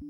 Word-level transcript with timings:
Hi, 0.00 0.06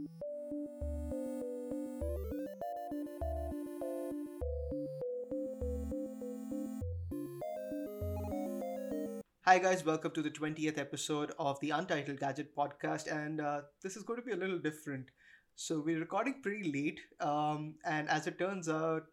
guys, 9.59 9.85
welcome 9.85 10.13
to 10.13 10.23
the 10.23 10.31
20th 10.31 10.79
episode 10.79 11.33
of 11.41 11.59
the 11.59 11.71
Untitled 11.71 12.21
Gadget 12.21 12.55
podcast. 12.55 13.11
And 13.11 13.41
uh, 13.41 13.63
this 13.83 13.97
is 13.97 14.05
going 14.05 14.21
to 14.21 14.25
be 14.25 14.31
a 14.31 14.37
little 14.37 14.61
different. 14.61 15.11
So, 15.57 15.83
we're 15.85 15.99
recording 15.99 16.37
pretty 16.41 16.71
late. 16.71 17.01
Um, 17.19 17.75
and 17.85 18.09
as 18.09 18.29
it 18.29 18.39
turns 18.39 18.69
out, 18.69 19.07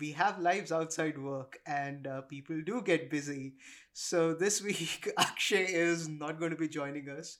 we 0.00 0.12
have 0.12 0.38
lives 0.38 0.72
outside 0.72 1.18
work 1.18 1.58
and 1.66 2.06
uh, 2.06 2.22
people 2.22 2.62
do 2.64 2.80
get 2.80 3.10
busy. 3.10 3.56
So, 3.92 4.32
this 4.32 4.62
week, 4.64 5.10
Akshay 5.18 5.66
is 5.66 6.08
not 6.08 6.38
going 6.38 6.52
to 6.52 6.56
be 6.56 6.68
joining 6.68 7.10
us. 7.10 7.36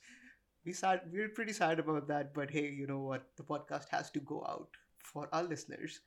We 0.69 0.75
sad, 0.75 1.01
we're 1.11 1.31
pretty 1.31 1.55
sad 1.55 1.79
about 1.79 2.09
that. 2.09 2.35
But 2.35 2.51
hey, 2.51 2.69
you 2.69 2.87
know 2.87 2.99
what? 2.99 3.23
The 3.37 3.43
podcast 3.43 3.89
has 3.91 4.11
to 4.11 4.21
go 4.21 4.45
out 4.47 4.69
for 5.03 5.27
our 5.33 5.43
listeners. 5.43 6.01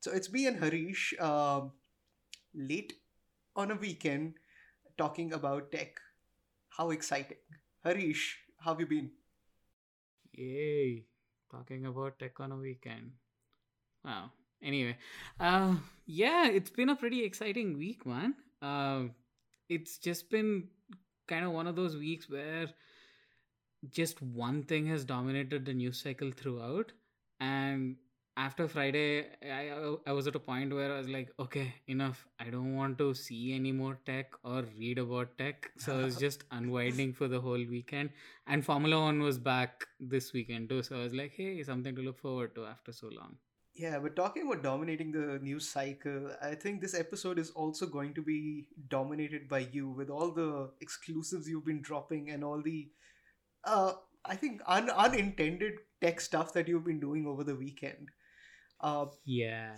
So, 0.00 0.12
it's 0.12 0.32
me 0.32 0.46
and 0.46 0.56
Harish 0.58 1.12
um, 1.20 1.72
late 2.54 2.94
on 3.54 3.70
a 3.70 3.74
weekend 3.74 4.38
talking 4.96 5.34
about 5.34 5.70
tech. 5.70 6.00
How 6.70 6.88
exciting. 6.88 7.36
Harish, 7.84 8.38
how 8.56 8.70
have 8.72 8.80
you 8.80 8.86
been? 8.86 9.10
Yay. 10.32 11.04
Talking 11.50 11.84
about 11.84 12.18
tech 12.18 12.40
on 12.40 12.52
a 12.52 12.56
weekend. 12.56 13.10
Wow. 14.06 14.30
Anyway, 14.62 14.96
uh, 15.38 15.74
yeah, 16.06 16.48
it's 16.48 16.70
been 16.70 16.88
a 16.88 16.96
pretty 16.96 17.24
exciting 17.24 17.76
week, 17.76 18.06
man. 18.06 18.34
Uh, 18.62 19.08
it's 19.68 19.98
just 19.98 20.30
been 20.30 20.68
kind 21.26 21.44
of 21.44 21.52
one 21.52 21.66
of 21.66 21.76
those 21.76 21.94
weeks 21.94 22.30
where 22.30 22.68
just 23.90 24.20
one 24.22 24.62
thing 24.62 24.86
has 24.86 25.04
dominated 25.04 25.64
the 25.64 25.74
news 25.74 26.00
cycle 26.00 26.30
throughout. 26.30 26.92
And 27.40 27.96
after 28.36 28.68
Friday, 28.68 29.26
I, 29.42 29.96
I 30.06 30.12
was 30.12 30.26
at 30.26 30.36
a 30.36 30.38
point 30.40 30.72
where 30.72 30.92
I 30.92 30.98
was 30.98 31.08
like, 31.08 31.30
okay, 31.40 31.74
enough. 31.88 32.26
I 32.38 32.50
don't 32.50 32.74
want 32.76 32.98
to 32.98 33.14
see 33.14 33.54
any 33.54 33.72
more 33.72 33.98
tech 34.06 34.32
or 34.44 34.64
read 34.78 34.98
about 34.98 35.36
tech. 35.38 35.70
So 35.76 35.98
I 35.98 36.04
was 36.04 36.16
just 36.26 36.44
unwinding 36.50 37.14
for 37.14 37.28
the 37.28 37.40
whole 37.40 37.64
weekend. 37.70 38.10
And 38.46 38.64
Formula 38.64 39.00
One 39.00 39.20
was 39.20 39.38
back 39.38 39.86
this 39.98 40.32
weekend 40.32 40.68
too. 40.68 40.82
So 40.82 40.96
I 40.96 41.02
was 41.02 41.14
like, 41.14 41.32
hey, 41.36 41.62
something 41.62 41.94
to 41.96 42.02
look 42.02 42.18
forward 42.18 42.54
to 42.54 42.66
after 42.66 42.92
so 42.92 43.08
long. 43.08 43.36
Yeah, 43.78 44.00
but 44.00 44.16
talking 44.16 44.44
about 44.44 44.64
dominating 44.64 45.12
the 45.12 45.38
news 45.40 45.68
cycle, 45.68 46.32
I 46.42 46.56
think 46.56 46.80
this 46.80 46.98
episode 46.98 47.38
is 47.38 47.50
also 47.50 47.86
going 47.86 48.12
to 48.14 48.22
be 48.22 48.66
dominated 48.88 49.48
by 49.48 49.68
you 49.70 49.88
with 49.88 50.10
all 50.10 50.32
the 50.32 50.70
exclusives 50.80 51.48
you've 51.48 51.64
been 51.64 51.80
dropping 51.80 52.30
and 52.30 52.42
all 52.42 52.60
the, 52.60 52.88
uh, 53.64 53.92
I 54.24 54.36
think, 54.36 54.60
un- 54.66 54.90
unintended 54.90 55.74
tech 56.00 56.20
stuff 56.20 56.52
that 56.52 56.68
you've 56.68 56.84
been 56.84 57.00
doing 57.00 57.26
over 57.26 57.44
the 57.44 57.54
weekend. 57.54 58.08
Uh, 58.80 59.06
yeah. 59.24 59.74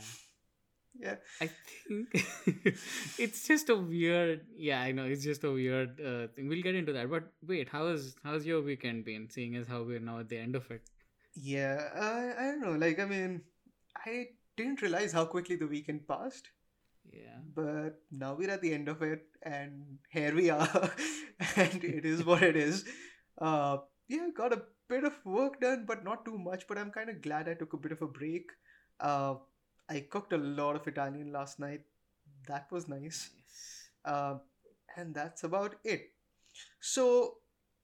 Yeah. 0.99 1.17
I 1.41 1.49
think 1.87 2.09
it's 3.19 3.47
just 3.47 3.69
a 3.71 3.77
weird. 3.77 4.47
Yeah, 4.57 4.81
I 4.81 4.93
know 4.93 5.05
it's 5.05 5.25
just 5.25 5.45
a 5.45 5.51
weird 5.51 6.01
uh, 6.01 6.27
thing. 6.35 6.49
We'll 6.49 6.63
get 6.63 6.75
into 6.75 6.93
that. 6.93 7.09
But 7.09 7.33
wait, 7.47 7.69
how 7.69 7.87
is 7.87 8.17
how's 8.25 8.45
your 8.45 8.63
weekend 8.63 9.05
been? 9.05 9.29
Seeing 9.31 9.57
as 9.57 9.67
how 9.67 9.83
we're 9.83 10.01
now 10.01 10.19
at 10.19 10.29
the 10.29 10.39
end 10.39 10.57
of 10.57 10.71
it. 10.71 10.83
Yeah, 11.35 11.89
I, 11.95 12.33
I 12.39 12.45
don't 12.51 12.61
know. 12.61 12.73
Like, 12.73 12.99
I 12.99 13.05
mean, 13.05 13.43
I 13.97 14.27
didn't 14.57 14.83
realize 14.83 15.13
how 15.13 15.25
quickly 15.27 15.57
the 15.57 15.69
weekend 15.69 16.07
passed. 16.09 16.49
Yeah. 17.11 17.39
But 17.55 18.01
now 18.11 18.35
we're 18.35 18.51
at 18.51 18.61
the 18.61 18.75
end 18.75 18.89
of 18.89 19.03
it, 19.03 19.27
and 19.43 19.99
here 20.11 20.35
we 20.35 20.51
are, 20.51 20.91
and 21.57 21.85
it 21.85 22.05
is 22.05 22.25
what 22.25 22.43
it 22.43 22.57
is. 22.57 22.85
Uh, 23.41 23.79
yeah, 24.09 24.29
got 24.37 24.53
a 24.53 24.63
bit 24.89 25.05
of 25.05 25.15
work 25.25 25.61
done, 25.61 25.85
but 25.87 26.05
not 26.05 26.25
too 26.25 26.39
much. 26.39 26.67
But 26.67 26.79
I'm 26.79 26.91
kind 26.91 27.11
of 27.11 27.23
glad 27.23 27.49
I 27.49 27.55
took 27.55 27.73
a 27.73 27.79
bit 27.79 27.93
of 27.93 28.03
a 28.03 28.07
break. 28.07 28.51
Uh, 28.99 29.35
I 29.89 30.01
cooked 30.01 30.33
a 30.33 30.39
lot 30.39 30.77
of 30.77 30.87
Italian 30.87 31.33
last 31.33 31.59
night. 31.59 31.83
That 32.47 32.71
was 32.71 32.89
nice. 32.89 33.31
Uh, 34.05 34.37
and 34.97 35.15
that's 35.15 35.45
about 35.45 35.77
it. 35.85 36.11
So 36.81 37.37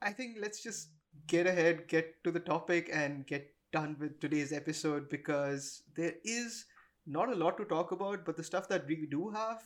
I 0.02 0.12
think 0.12 0.36
let's 0.40 0.62
just 0.62 0.90
get 1.26 1.46
ahead, 1.46 1.88
get 1.88 2.22
to 2.24 2.30
the 2.30 2.40
topic, 2.40 2.90
and 2.92 3.26
get 3.26 3.54
done 3.72 3.96
with 3.98 4.20
today's 4.20 4.52
episode 4.52 5.08
because 5.08 5.82
there 5.96 6.14
is 6.24 6.66
not 7.06 7.30
a 7.30 7.34
lot 7.34 7.56
to 7.58 7.64
talk 7.64 7.92
about, 7.92 8.24
but 8.24 8.36
the 8.36 8.44
stuff 8.44 8.68
that 8.68 8.86
we 8.86 9.06
do 9.10 9.30
have, 9.30 9.62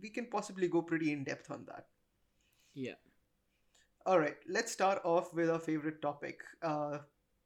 we 0.00 0.08
can 0.08 0.26
possibly 0.26 0.68
go 0.68 0.82
pretty 0.82 1.12
in 1.12 1.24
depth 1.24 1.50
on 1.50 1.64
that. 1.66 1.86
Yeah. 2.74 2.94
All 4.06 4.18
right, 4.18 4.36
let's 4.48 4.72
start 4.72 5.02
off 5.04 5.34
with 5.34 5.50
our 5.50 5.58
favorite 5.58 6.00
topic 6.00 6.40
uh, 6.62 6.98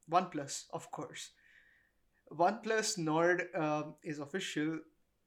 OnePlus, 0.09 0.63
of 0.71 0.89
course. 0.89 1.31
OnePlus 2.31 2.97
Nord 2.97 3.47
um, 3.53 3.95
is 4.03 4.19
official, 4.19 4.79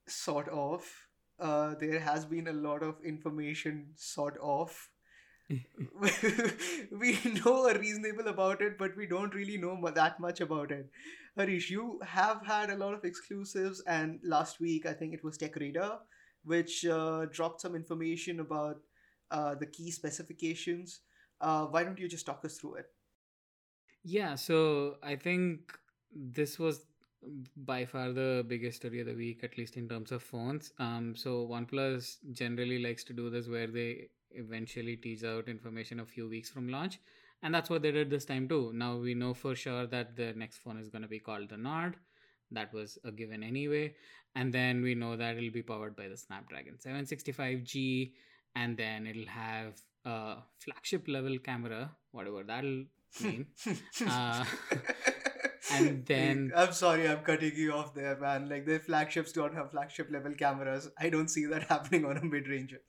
sort 0.07 0.49
of. 0.49 0.91
Uh, 1.39 1.75
there 1.79 2.01
has 2.01 2.25
been 2.25 2.49
a 2.49 2.53
lot 2.53 2.83
of 2.83 2.97
information, 3.05 3.89
sort 3.95 4.39
of. 4.43 4.89
we 5.51 7.19
know 7.45 7.67
a 7.67 7.79
reasonable 7.79 8.29
about 8.29 8.63
it, 8.63 8.79
but 8.79 8.97
we 8.97 9.07
don't 9.07 9.35
really 9.35 9.59
know 9.59 9.79
that 9.95 10.19
much 10.19 10.41
about 10.41 10.73
it. 10.73 10.89
Harish, 11.37 11.71
you 11.71 12.01
have 12.07 12.45
had 12.47 12.71
a 12.71 12.77
lot 12.77 12.95
of 12.95 13.05
exclusives, 13.05 13.83
and 13.87 14.19
last 14.25 14.61
week 14.61 14.87
I 14.87 14.95
think 14.95 15.13
it 15.13 15.23
was 15.23 15.37
Tech 15.37 15.57
Radar, 15.57 16.01
which 16.45 16.87
uh, 16.87 17.27
dropped 17.31 17.61
some 17.61 17.77
information 17.77 18.41
about 18.41 18.81
uh, 19.31 19.55
the 19.55 19.67
key 19.67 19.91
specifications. 19.91 21.01
Uh, 21.41 21.67
why 21.67 21.85
don't 21.85 21.99
you 21.99 22.09
just 22.09 22.27
talk 22.27 22.45
us 22.45 22.59
through 22.59 22.75
it? 22.75 22.87
Yeah. 24.05 24.35
So 24.35 24.97
I 25.03 25.17
think 25.17 25.79
this 26.15 26.59
was 26.59 26.87
by 27.57 27.85
far 27.85 28.13
the 28.13 28.45
biggest 28.47 28.79
story 28.79 29.01
of 29.01 29.07
the 29.07 29.15
week, 29.15 29.43
at 29.43 29.59
least 29.59 29.77
in 29.77 29.89
terms 29.89 30.13
of 30.13 30.23
phones. 30.23 30.73
Um. 30.79 31.15
So 31.17 31.47
OnePlus 31.47 32.19
generally 32.33 32.79
likes 32.79 33.05
to 33.05 33.13
do 33.13 33.31
this 33.31 33.49
where 33.49 33.67
they 33.67 34.09
eventually 34.33 34.97
tease 34.97 35.25
out 35.25 35.49
information 35.49 36.01
a 36.01 36.07
few 36.07 36.29
weeks 36.29 36.51
from 36.51 36.69
launch. 36.69 36.99
And 37.43 37.55
that's 37.55 37.71
what 37.71 37.83
they 37.83 37.93
did 37.93 38.11
this 38.11 38.25
time 38.25 38.49
too. 38.49 38.73
Now 38.75 38.97
we 38.97 39.15
know 39.15 39.33
for 39.35 39.55
sure 39.55 39.87
that 39.87 40.17
the 40.17 40.33
next 40.35 40.59
phone 40.59 40.79
is 40.79 40.89
going 40.89 41.03
to 41.03 41.09
be 41.09 41.21
called 41.21 41.49
the 41.49 41.57
Nord. 41.57 41.97
That 42.51 42.73
was 42.73 42.99
a 43.05 43.13
given 43.13 43.43
anyway. 43.43 43.95
And 44.35 44.53
then 44.53 44.83
we 44.83 44.95
know 44.95 45.17
that 45.17 45.37
it'll 45.37 45.51
be 45.51 45.63
powered 45.63 45.97
by 45.97 46.09
the 46.09 46.17
Snapdragon 46.17 46.75
765G. 46.85 48.13
And 48.57 48.77
then 48.77 49.07
it'll 49.07 49.27
have 49.27 49.81
a 50.15 50.17
flagship 50.67 51.09
level 51.17 51.39
camera, 51.39 51.81
whatever 52.13 52.43
that'll 52.53 52.85
mean. 53.25 53.47
uh, 54.07 54.45
and 55.73 56.05
then 56.13 56.53
I'm 56.57 56.73
sorry, 56.73 57.09
I'm 57.09 57.21
cutting 57.31 57.55
you 57.57 57.73
off 57.73 57.95
there, 57.95 58.17
man. 58.19 58.49
Like 58.49 58.67
the 58.67 58.79
flagships 58.79 59.33
don't 59.33 59.55
have 59.55 59.71
flagship 59.71 60.11
level 60.11 60.35
cameras. 60.35 60.89
I 60.99 61.09
don't 61.11 61.29
see 61.29 61.47
that 61.47 61.65
happening 61.75 62.05
on 62.05 62.17
a 62.17 62.25
mid 62.25 62.49
ranger. 62.49 62.81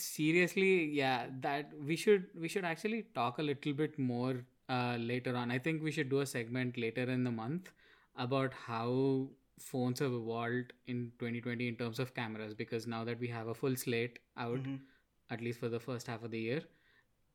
seriously 0.00 0.70
yeah 0.94 1.26
that 1.42 1.70
we 1.88 1.96
should 2.04 2.24
we 2.44 2.48
should 2.54 2.64
actually 2.70 2.96
talk 3.18 3.38
a 3.42 3.42
little 3.48 3.74
bit 3.80 3.98
more 3.98 4.32
uh, 4.76 4.96
later 5.10 5.34
on 5.42 5.52
i 5.56 5.58
think 5.66 5.84
we 5.88 5.92
should 5.98 6.08
do 6.14 6.20
a 6.24 6.26
segment 6.32 6.80
later 6.84 7.04
in 7.16 7.22
the 7.28 7.30
month 7.36 7.70
about 8.24 8.56
how 8.64 8.88
phones 9.68 10.02
have 10.06 10.16
evolved 10.18 10.72
in 10.94 11.04
2020 11.20 11.68
in 11.68 11.76
terms 11.84 12.00
of 12.06 12.12
cameras 12.18 12.54
because 12.62 12.88
now 12.96 13.04
that 13.10 13.20
we 13.26 13.28
have 13.36 13.52
a 13.54 13.54
full 13.62 13.76
slate 13.84 14.18
out 14.46 14.64
Mhm. 14.64 14.80
At 15.30 15.40
least 15.40 15.60
for 15.60 15.68
the 15.68 15.80
first 15.80 16.06
half 16.06 16.22
of 16.22 16.30
the 16.30 16.38
year 16.38 16.62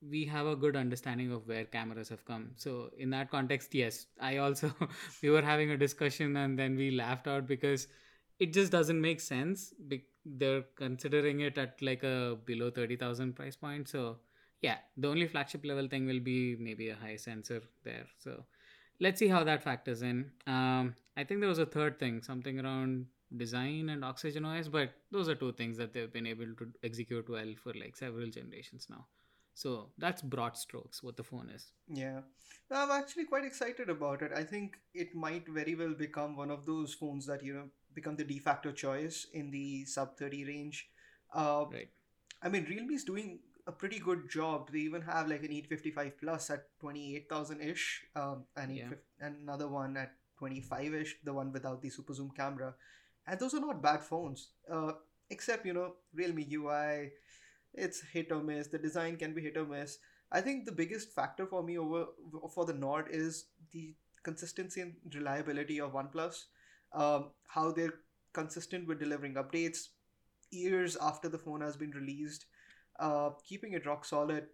we 0.01 0.25
have 0.25 0.45
a 0.47 0.55
good 0.55 0.75
understanding 0.75 1.31
of 1.31 1.47
where 1.47 1.65
cameras 1.65 2.09
have 2.09 2.23
come. 2.25 2.51
So 2.55 2.89
in 2.97 3.09
that 3.09 3.29
context 3.29 3.73
yes 3.75 4.07
i 4.19 4.37
also 4.37 4.73
we 5.21 5.29
were 5.29 5.41
having 5.41 5.71
a 5.71 5.77
discussion 5.77 6.37
and 6.37 6.57
then 6.57 6.75
we 6.75 6.91
laughed 6.91 7.27
out 7.27 7.47
because 7.47 7.87
it 8.39 8.53
just 8.53 8.71
doesn't 8.71 9.01
make 9.01 9.19
sense. 9.19 9.73
They're 10.25 10.63
considering 10.75 11.41
it 11.41 11.57
at 11.57 11.81
like 11.81 12.03
a 12.03 12.37
below 12.45 12.69
30000 12.69 13.35
price 13.35 13.55
point. 13.55 13.89
So 13.89 14.17
yeah 14.61 14.77
the 14.97 15.07
only 15.07 15.27
flagship 15.27 15.65
level 15.65 15.87
thing 15.87 16.05
will 16.05 16.19
be 16.19 16.55
maybe 16.59 16.89
a 16.89 16.95
high 16.95 17.17
sensor 17.17 17.61
there. 17.83 18.05
So 18.19 18.45
let's 18.99 19.19
see 19.19 19.27
how 19.27 19.43
that 19.43 19.63
factors 19.63 20.01
in. 20.01 20.31
Um 20.47 20.95
i 21.17 21.23
think 21.25 21.41
there 21.41 21.49
was 21.49 21.59
a 21.59 21.65
third 21.65 21.99
thing 21.99 22.21
something 22.21 22.59
around 22.59 23.05
design 23.37 23.89
and 23.89 24.03
oxygen 24.03 24.45
os 24.45 24.67
but 24.67 24.89
those 25.11 25.29
are 25.29 25.35
two 25.35 25.51
things 25.53 25.77
that 25.77 25.93
they've 25.93 26.11
been 26.13 26.25
able 26.25 26.51
to 26.57 26.67
execute 26.83 27.29
well 27.29 27.53
for 27.63 27.73
like 27.73 27.95
several 27.95 28.27
generations 28.27 28.87
now 28.89 29.05
so 29.53 29.89
that's 29.97 30.21
broad 30.21 30.55
strokes 30.57 31.03
what 31.03 31.15
the 31.17 31.23
phone 31.23 31.49
is 31.49 31.71
Yeah. 31.87 32.21
I'm 32.71 32.91
actually 32.91 33.25
quite 33.25 33.45
excited 33.45 33.89
about 33.89 34.21
it. 34.21 34.31
I 34.35 34.43
think 34.43 34.77
it 34.93 35.15
might 35.15 35.47
very 35.47 35.73
well 35.73 35.93
become 35.95 36.35
one 36.35 36.51
of 36.51 36.65
those 36.67 36.93
phones 36.93 37.25
that, 37.25 37.43
you 37.43 37.53
know, 37.53 37.63
become 37.95 38.15
the 38.15 38.23
de 38.23 38.37
facto 38.37 38.71
choice 38.71 39.25
in 39.33 39.49
the 39.49 39.85
sub 39.85 40.17
30 40.19 40.45
range. 40.45 40.87
Uh, 41.33 41.65
right 41.71 41.89
I 42.41 42.49
mean, 42.49 42.65
Realme's 42.65 43.03
doing 43.03 43.39
a 43.67 43.71
pretty 43.71 43.99
good 43.99 44.29
job. 44.29 44.71
They 44.71 44.79
even 44.79 45.01
have 45.01 45.27
like 45.27 45.43
an 45.43 45.51
855 45.51 46.19
Plus 46.19 46.49
at 46.51 46.67
28,000 46.79 47.61
ish, 47.61 48.05
um, 48.15 48.45
and, 48.55 48.75
Yeah. 48.75 48.93
and 49.19 49.37
another 49.41 49.67
one 49.67 49.97
at 49.97 50.13
25 50.37 50.93
ish, 50.93 51.17
the 51.23 51.33
one 51.33 51.51
without 51.51 51.81
the 51.81 51.89
super 51.89 52.13
zoom 52.13 52.31
camera. 52.31 52.75
And 53.29 53.39
those 53.39 53.53
are 53.53 53.59
not 53.59 53.81
bad 53.81 54.03
phones, 54.03 54.49
uh, 54.71 54.93
except, 55.29 55.65
you 55.65 55.73
know, 55.73 55.93
Realme 56.15 56.45
UI, 56.51 57.11
it's 57.75 58.01
hit 58.01 58.31
or 58.31 58.41
miss. 58.41 58.67
The 58.67 58.79
design 58.79 59.17
can 59.17 59.33
be 59.35 59.41
hit 59.41 59.55
or 59.55 59.65
miss. 59.65 59.99
I 60.31 60.41
think 60.41 60.65
the 60.65 60.71
biggest 60.71 61.13
factor 61.13 61.45
for 61.45 61.61
me 61.63 61.77
over 61.77 62.05
for 62.53 62.65
the 62.65 62.73
Nord 62.73 63.07
is 63.11 63.45
the 63.71 63.93
consistency 64.23 64.81
and 64.81 64.93
reliability 65.13 65.79
of 65.79 65.93
OnePlus. 65.93 66.45
Um, 66.93 67.29
how 67.47 67.71
they're 67.71 67.93
consistent 68.33 68.87
with 68.87 68.99
delivering 68.99 69.35
updates 69.35 69.89
years 70.51 70.97
after 70.99 71.29
the 71.29 71.37
phone 71.37 71.61
has 71.61 71.77
been 71.77 71.91
released, 71.91 72.45
uh, 72.99 73.29
keeping 73.47 73.73
it 73.73 73.85
rock 73.85 74.05
solid. 74.05 74.47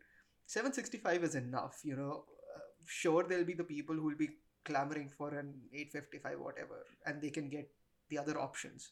765 0.48 1.24
is 1.24 1.36
enough, 1.36 1.80
you 1.83 1.95
know. 1.95 2.25
Uh, 2.56 2.60
sure, 2.86 3.24
there'll 3.24 3.45
be 3.45 3.54
the 3.54 3.63
people 3.63 3.95
who 3.95 4.04
will 4.04 4.18
be 4.18 4.30
clamoring 4.66 5.10
for 5.18 5.30
an 5.30 5.54
855 5.74 6.39
whatever, 6.39 6.86
and 7.06 7.22
they 7.22 7.30
can 7.30 7.50
get 7.50 7.69
the 8.10 8.18
other 8.18 8.40
options. 8.40 8.92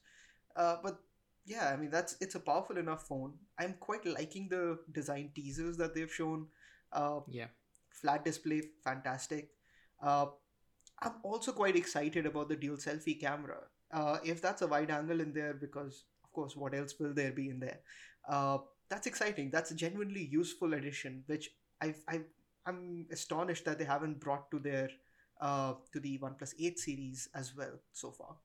Uh, 0.56 0.78
but 0.84 1.00
yeah, 1.46 1.70
I 1.70 1.76
mean 1.78 1.90
that's 1.90 2.16
it's 2.22 2.36
a 2.36 2.40
powerful 2.40 2.78
enough 2.78 3.08
phone. 3.08 3.34
I'm 3.60 3.76
quite 3.80 4.06
liking 4.06 4.48
the 4.50 4.80
design 4.92 5.32
teasers 5.36 5.78
that 5.78 5.94
they've 5.96 6.14
shown. 6.14 6.48
Uh, 6.92 7.22
Yeah. 7.28 7.48
flat 7.90 8.26
display, 8.26 8.62
fantastic. 8.84 9.50
Uh, 10.02 10.28
I'm 11.02 11.16
also 11.24 11.52
quite 11.52 11.76
excited 11.76 12.26
about 12.26 12.50
the 12.50 12.56
dual 12.56 12.78
selfie 12.78 13.20
camera. 13.20 13.58
Uh, 13.92 14.20
if 14.24 14.42
that's 14.42 14.62
a 14.62 14.68
wide 14.68 14.90
angle 14.92 15.22
in 15.22 15.34
there, 15.34 15.54
because 15.54 16.06
of 16.24 16.32
course, 16.34 16.56
what 16.56 16.74
else 16.74 16.98
will 17.00 17.14
there 17.14 17.32
be 17.32 17.50
in 17.50 17.60
there? 17.60 17.80
Uh, 18.28 18.58
that's 18.90 19.08
exciting. 19.08 19.50
That's 19.52 19.72
a 19.72 19.76
genuinely 19.76 20.24
useful 20.26 20.74
addition, 20.74 21.24
which 21.28 21.50
I've, 21.82 22.04
I've 22.08 22.26
I'm 22.66 23.08
astonished 23.12 23.66
that 23.66 23.78
they 23.78 23.84
haven't 23.86 24.20
brought 24.22 24.50
to 24.52 24.60
their 24.60 24.90
uh, 25.42 25.74
to 25.92 26.00
the 26.00 26.18
OnePlus 26.20 26.54
8 26.60 26.80
series 26.80 27.28
as 27.36 27.56
well 27.56 27.80
so 27.92 28.12
far. 28.12 28.38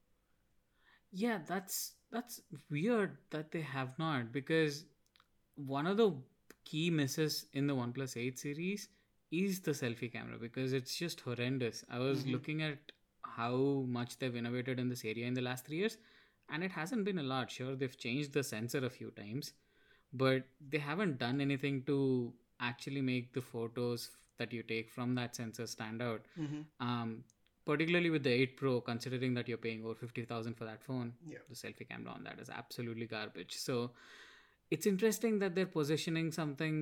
Yeah, 1.12 1.38
that's 1.46 1.92
that's 2.10 2.40
weird 2.70 3.16
that 3.30 3.50
they 3.50 3.60
have 3.60 3.98
not 3.98 4.32
because 4.32 4.84
one 5.56 5.86
of 5.86 5.96
the 5.96 6.12
key 6.64 6.90
misses 6.90 7.46
in 7.52 7.66
the 7.66 7.74
OnePlus 7.74 8.16
8 8.16 8.38
series 8.38 8.88
is 9.30 9.60
the 9.60 9.72
selfie 9.72 10.12
camera 10.12 10.38
because 10.38 10.72
it's 10.72 10.96
just 10.96 11.20
horrendous. 11.20 11.84
I 11.90 11.98
was 11.98 12.24
Mhm. 12.24 12.32
looking 12.32 12.62
at 12.62 12.92
how 13.24 13.84
much 13.88 14.18
they've 14.18 14.34
innovated 14.36 14.78
in 14.78 14.88
this 14.88 15.04
area 15.04 15.26
in 15.26 15.34
the 15.34 15.42
last 15.42 15.66
three 15.66 15.78
years, 15.78 15.98
and 16.48 16.64
it 16.64 16.70
hasn't 16.72 17.04
been 17.04 17.18
a 17.18 17.22
lot. 17.22 17.50
Sure, 17.50 17.76
they've 17.76 17.98
changed 17.98 18.32
the 18.32 18.42
sensor 18.42 18.84
a 18.84 18.90
few 18.90 19.10
times, 19.10 19.52
but 20.12 20.46
they 20.60 20.78
haven't 20.78 21.18
done 21.18 21.40
anything 21.40 21.82
to 21.84 22.32
actually 22.60 23.00
make 23.02 23.32
the 23.32 23.42
photos 23.42 24.10
that 24.38 24.52
you 24.52 24.62
take 24.62 24.90
from 24.90 25.14
that 25.14 25.36
sensor 25.36 25.66
stand 25.66 26.00
out 26.02 26.26
Mm-hmm. 26.38 26.62
um, 26.80 27.24
particularly 27.68 28.10
with 28.12 28.22
the 28.24 28.30
8 28.32 28.56
Pro, 28.56 28.80
considering 28.80 29.34
that 29.34 29.48
you're 29.52 29.62
paying 29.64 29.84
over 29.84 29.94
50,000 29.94 30.54
for 30.60 30.64
that 30.64 30.82
phone, 30.82 31.12
Yeah. 31.32 31.42
the 31.50 31.54
selfie 31.62 31.86
camera 31.88 32.12
on 32.12 32.24
that 32.24 32.38
is 32.44 32.48
absolutely 32.60 33.06
garbage. 33.06 33.56
So 33.64 33.74
it's 34.76 34.86
interesting 34.92 35.38
that 35.40 35.54
they're 35.54 35.72
positioning 35.74 36.30
something 36.32 36.78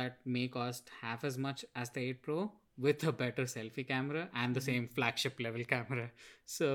that 0.00 0.18
may 0.26 0.46
cost 0.56 0.90
half 1.00 1.24
as 1.24 1.38
much 1.46 1.64
as 1.74 1.90
the 1.90 2.00
8 2.10 2.22
Pro 2.26 2.52
with 2.86 3.02
a 3.12 3.12
better 3.22 3.44
selfie 3.54 3.86
camera 3.94 4.28
and 4.34 4.54
the 4.54 4.60
Mhm. 4.60 4.68
same 4.70 4.88
flagship 4.98 5.40
level 5.48 5.64
camera. 5.74 6.06
So 6.58 6.68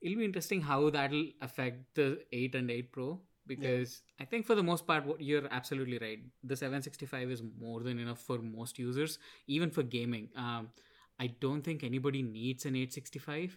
it'll 0.00 0.18
be 0.18 0.24
interesting 0.32 0.60
how 0.72 0.78
that'll 0.90 1.26
affect 1.40 1.94
the 2.02 2.08
8 2.32 2.56
and 2.62 2.70
8 2.78 2.92
Pro 2.92 3.08
because 3.46 4.02
I 4.18 4.24
think 4.24 4.46
for 4.46 4.56
the 4.60 4.68
most 4.74 4.86
part, 4.88 5.04
what 5.06 5.20
you're 5.20 5.48
absolutely 5.60 5.98
right. 6.06 6.20
The 6.52 6.56
765 6.56 7.30
is 7.30 7.42
more 7.66 7.80
than 7.90 7.98
enough 8.06 8.20
for 8.30 8.38
most 8.38 8.78
users, 8.88 9.18
even 9.46 9.70
for 9.70 9.84
gaming. 10.00 10.28
Um, 10.46 10.72
I 11.20 11.28
don't 11.40 11.62
think 11.62 11.84
anybody 11.84 12.22
needs 12.22 12.64
an 12.66 12.74
865. 12.76 13.56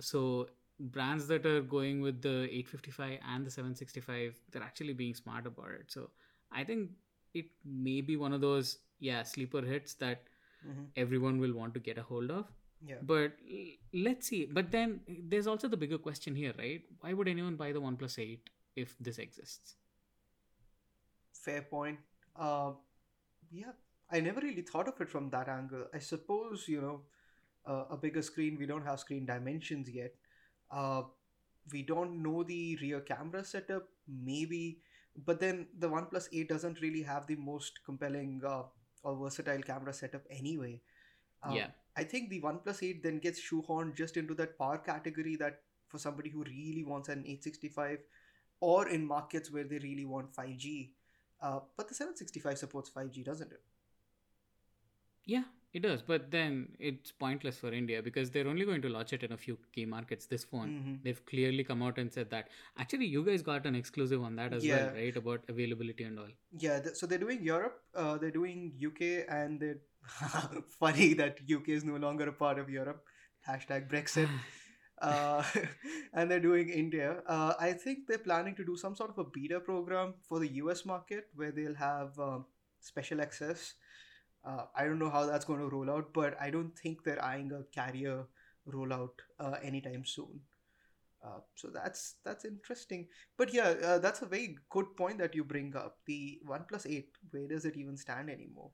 So 0.00 0.48
brands 0.80 1.26
that 1.28 1.46
are 1.46 1.60
going 1.60 2.00
with 2.00 2.22
the 2.22 2.44
855 2.44 3.18
and 3.28 3.46
the 3.46 3.50
765, 3.50 4.34
they're 4.50 4.62
actually 4.62 4.92
being 4.92 5.14
smart 5.14 5.46
about 5.46 5.70
it. 5.70 5.86
So 5.88 6.10
I 6.50 6.64
think 6.64 6.90
it 7.34 7.46
may 7.64 8.00
be 8.00 8.16
one 8.16 8.32
of 8.32 8.40
those 8.40 8.78
yeah 9.00 9.22
sleeper 9.22 9.62
hits 9.62 9.94
that 9.94 10.22
Mm-hmm. 10.66 10.84
everyone 10.96 11.38
will 11.40 11.52
want 11.52 11.74
to 11.74 11.78
get 11.78 11.98
a 11.98 12.02
hold 12.02 12.30
of. 12.30 12.46
Yeah. 12.86 12.94
But 13.02 13.32
l- 13.50 14.02
let's 14.02 14.26
see. 14.28 14.46
But 14.46 14.70
then 14.70 15.00
there's 15.06 15.46
also 15.46 15.68
the 15.68 15.76
bigger 15.76 15.98
question 15.98 16.34
here, 16.34 16.54
right? 16.58 16.80
Why 17.00 17.12
would 17.12 17.28
anyone 17.28 17.56
buy 17.56 17.72
the 17.72 17.82
OnePlus 17.82 18.18
8 18.18 18.48
if 18.74 18.96
this 18.98 19.18
exists? 19.18 19.74
Fair 21.34 21.60
point. 21.60 21.98
Uh, 22.34 22.70
yeah, 23.52 23.72
I 24.10 24.20
never 24.20 24.40
really 24.40 24.62
thought 24.62 24.88
of 24.88 25.00
it 25.00 25.08
from 25.08 25.30
that 25.30 25.48
angle. 25.48 25.86
I 25.94 25.98
suppose, 25.98 26.68
you 26.68 26.80
know, 26.80 27.00
uh, 27.66 27.84
a 27.90 27.96
bigger 27.96 28.22
screen, 28.22 28.56
we 28.58 28.66
don't 28.66 28.84
have 28.84 29.00
screen 29.00 29.26
dimensions 29.26 29.88
yet. 29.90 30.14
Uh, 30.70 31.02
we 31.72 31.82
don't 31.82 32.22
know 32.22 32.42
the 32.42 32.76
rear 32.80 33.00
camera 33.00 33.44
setup, 33.44 33.88
maybe, 34.06 34.80
but 35.24 35.40
then 35.40 35.66
the 35.78 35.88
OnePlus 35.88 36.28
8 36.32 36.48
doesn't 36.48 36.80
really 36.80 37.02
have 37.02 37.26
the 37.26 37.36
most 37.36 37.80
compelling 37.84 38.42
uh, 38.46 38.62
or 39.02 39.16
versatile 39.16 39.62
camera 39.62 39.92
setup 39.92 40.22
anyway. 40.30 40.80
Um, 41.42 41.54
yeah. 41.54 41.68
I 41.96 42.04
think 42.04 42.28
the 42.28 42.40
OnePlus 42.40 42.82
8 42.82 43.02
then 43.02 43.18
gets 43.18 43.40
shoehorned 43.40 43.94
just 43.94 44.16
into 44.16 44.34
that 44.34 44.58
power 44.58 44.78
category 44.78 45.36
that 45.36 45.60
for 45.88 45.98
somebody 45.98 46.28
who 46.28 46.42
really 46.44 46.84
wants 46.84 47.08
an 47.08 47.20
865 47.20 48.00
or 48.60 48.88
in 48.88 49.06
markets 49.06 49.52
where 49.52 49.64
they 49.64 49.78
really 49.78 50.04
want 50.04 50.34
5G. 50.34 50.90
Uh, 51.40 51.60
but 51.76 51.88
the 51.88 51.94
765 51.94 52.58
supports 52.58 52.90
5G, 52.90 53.24
doesn't 53.24 53.52
it? 53.52 53.62
Yeah, 55.26 55.44
it 55.72 55.80
does. 55.82 56.02
But 56.02 56.30
then 56.30 56.68
it's 56.78 57.10
pointless 57.12 57.58
for 57.58 57.72
India 57.72 58.02
because 58.02 58.30
they're 58.30 58.46
only 58.48 58.64
going 58.64 58.82
to 58.82 58.88
launch 58.88 59.12
it 59.12 59.22
in 59.22 59.32
a 59.32 59.36
few 59.36 59.58
key 59.72 59.84
markets 59.86 60.26
this 60.26 60.44
phone. 60.44 60.68
Mhm. 60.74 61.02
They've 61.04 61.24
clearly 61.26 61.64
come 61.64 61.82
out 61.82 61.98
and 61.98 62.12
said 62.12 62.30
that. 62.30 62.48
Actually, 62.78 63.06
you 63.06 63.24
guys 63.24 63.42
got 63.42 63.66
an 63.66 63.74
exclusive 63.74 64.22
on 64.22 64.36
that 64.36 64.52
as 64.52 64.64
Yeah. 64.64 64.86
well, 64.86 64.94
right? 64.94 65.16
About 65.16 65.44
availability 65.48 66.04
and 66.04 66.18
all. 66.18 66.28
Yeah, 66.66 66.80
th- 66.80 66.94
so 66.96 67.06
they're 67.06 67.18
doing 67.26 67.42
Europe, 67.42 67.82
uh, 67.94 68.18
they're 68.18 68.30
doing 68.30 68.72
UK, 68.86 69.24
and 69.28 69.58
they're 69.60 69.80
funny 70.78 71.14
that 71.14 71.40
UK 71.48 71.68
is 71.80 71.84
no 71.84 71.96
longer 71.96 72.28
a 72.28 72.32
part 72.32 72.58
of 72.58 72.68
Europe. 72.70 73.04
Hashtag 73.48 73.88
Brexit. 73.88 74.28
uh, 75.02 75.42
and 76.12 76.30
they're 76.30 76.40
doing 76.40 76.68
India. 76.68 77.22
Uh, 77.26 77.54
I 77.58 77.72
think 77.72 78.06
they're 78.06 78.18
planning 78.30 78.54
to 78.56 78.64
do 78.64 78.76
some 78.76 78.94
sort 78.94 79.10
of 79.10 79.18
a 79.18 79.24
beta 79.24 79.60
program 79.60 80.14
for 80.28 80.38
the 80.38 80.48
US 80.62 80.84
market 80.84 81.28
where 81.34 81.50
they'll 81.52 81.74
have 81.74 82.18
um, 82.18 82.46
special 82.80 83.20
access. 83.20 83.74
Uh, 84.44 84.66
I 84.76 84.84
don't 84.84 84.98
know 84.98 85.10
how 85.10 85.26
that's 85.26 85.44
going 85.44 85.60
to 85.60 85.68
roll 85.68 85.90
out, 85.90 86.12
but 86.12 86.36
I 86.40 86.50
don't 86.50 86.76
think 86.78 87.02
they're 87.02 87.24
eyeing 87.24 87.52
a 87.52 87.64
carrier 87.74 88.26
rollout 88.68 89.12
uh, 89.40 89.56
anytime 89.62 90.04
soon. 90.04 90.40
Uh, 91.24 91.40
so 91.54 91.68
that's 91.68 92.16
that's 92.24 92.44
interesting. 92.44 93.08
But 93.38 93.52
yeah, 93.54 93.70
uh, 93.82 93.98
that's 93.98 94.20
a 94.22 94.26
very 94.26 94.58
good 94.70 94.94
point 94.96 95.18
that 95.18 95.34
you 95.34 95.42
bring 95.44 95.74
up. 95.74 95.98
The 96.06 96.40
OnePlus 96.46 96.86
8, 96.86 97.08
where 97.30 97.48
does 97.48 97.64
it 97.64 97.76
even 97.76 97.96
stand 97.96 98.28
anymore? 98.30 98.70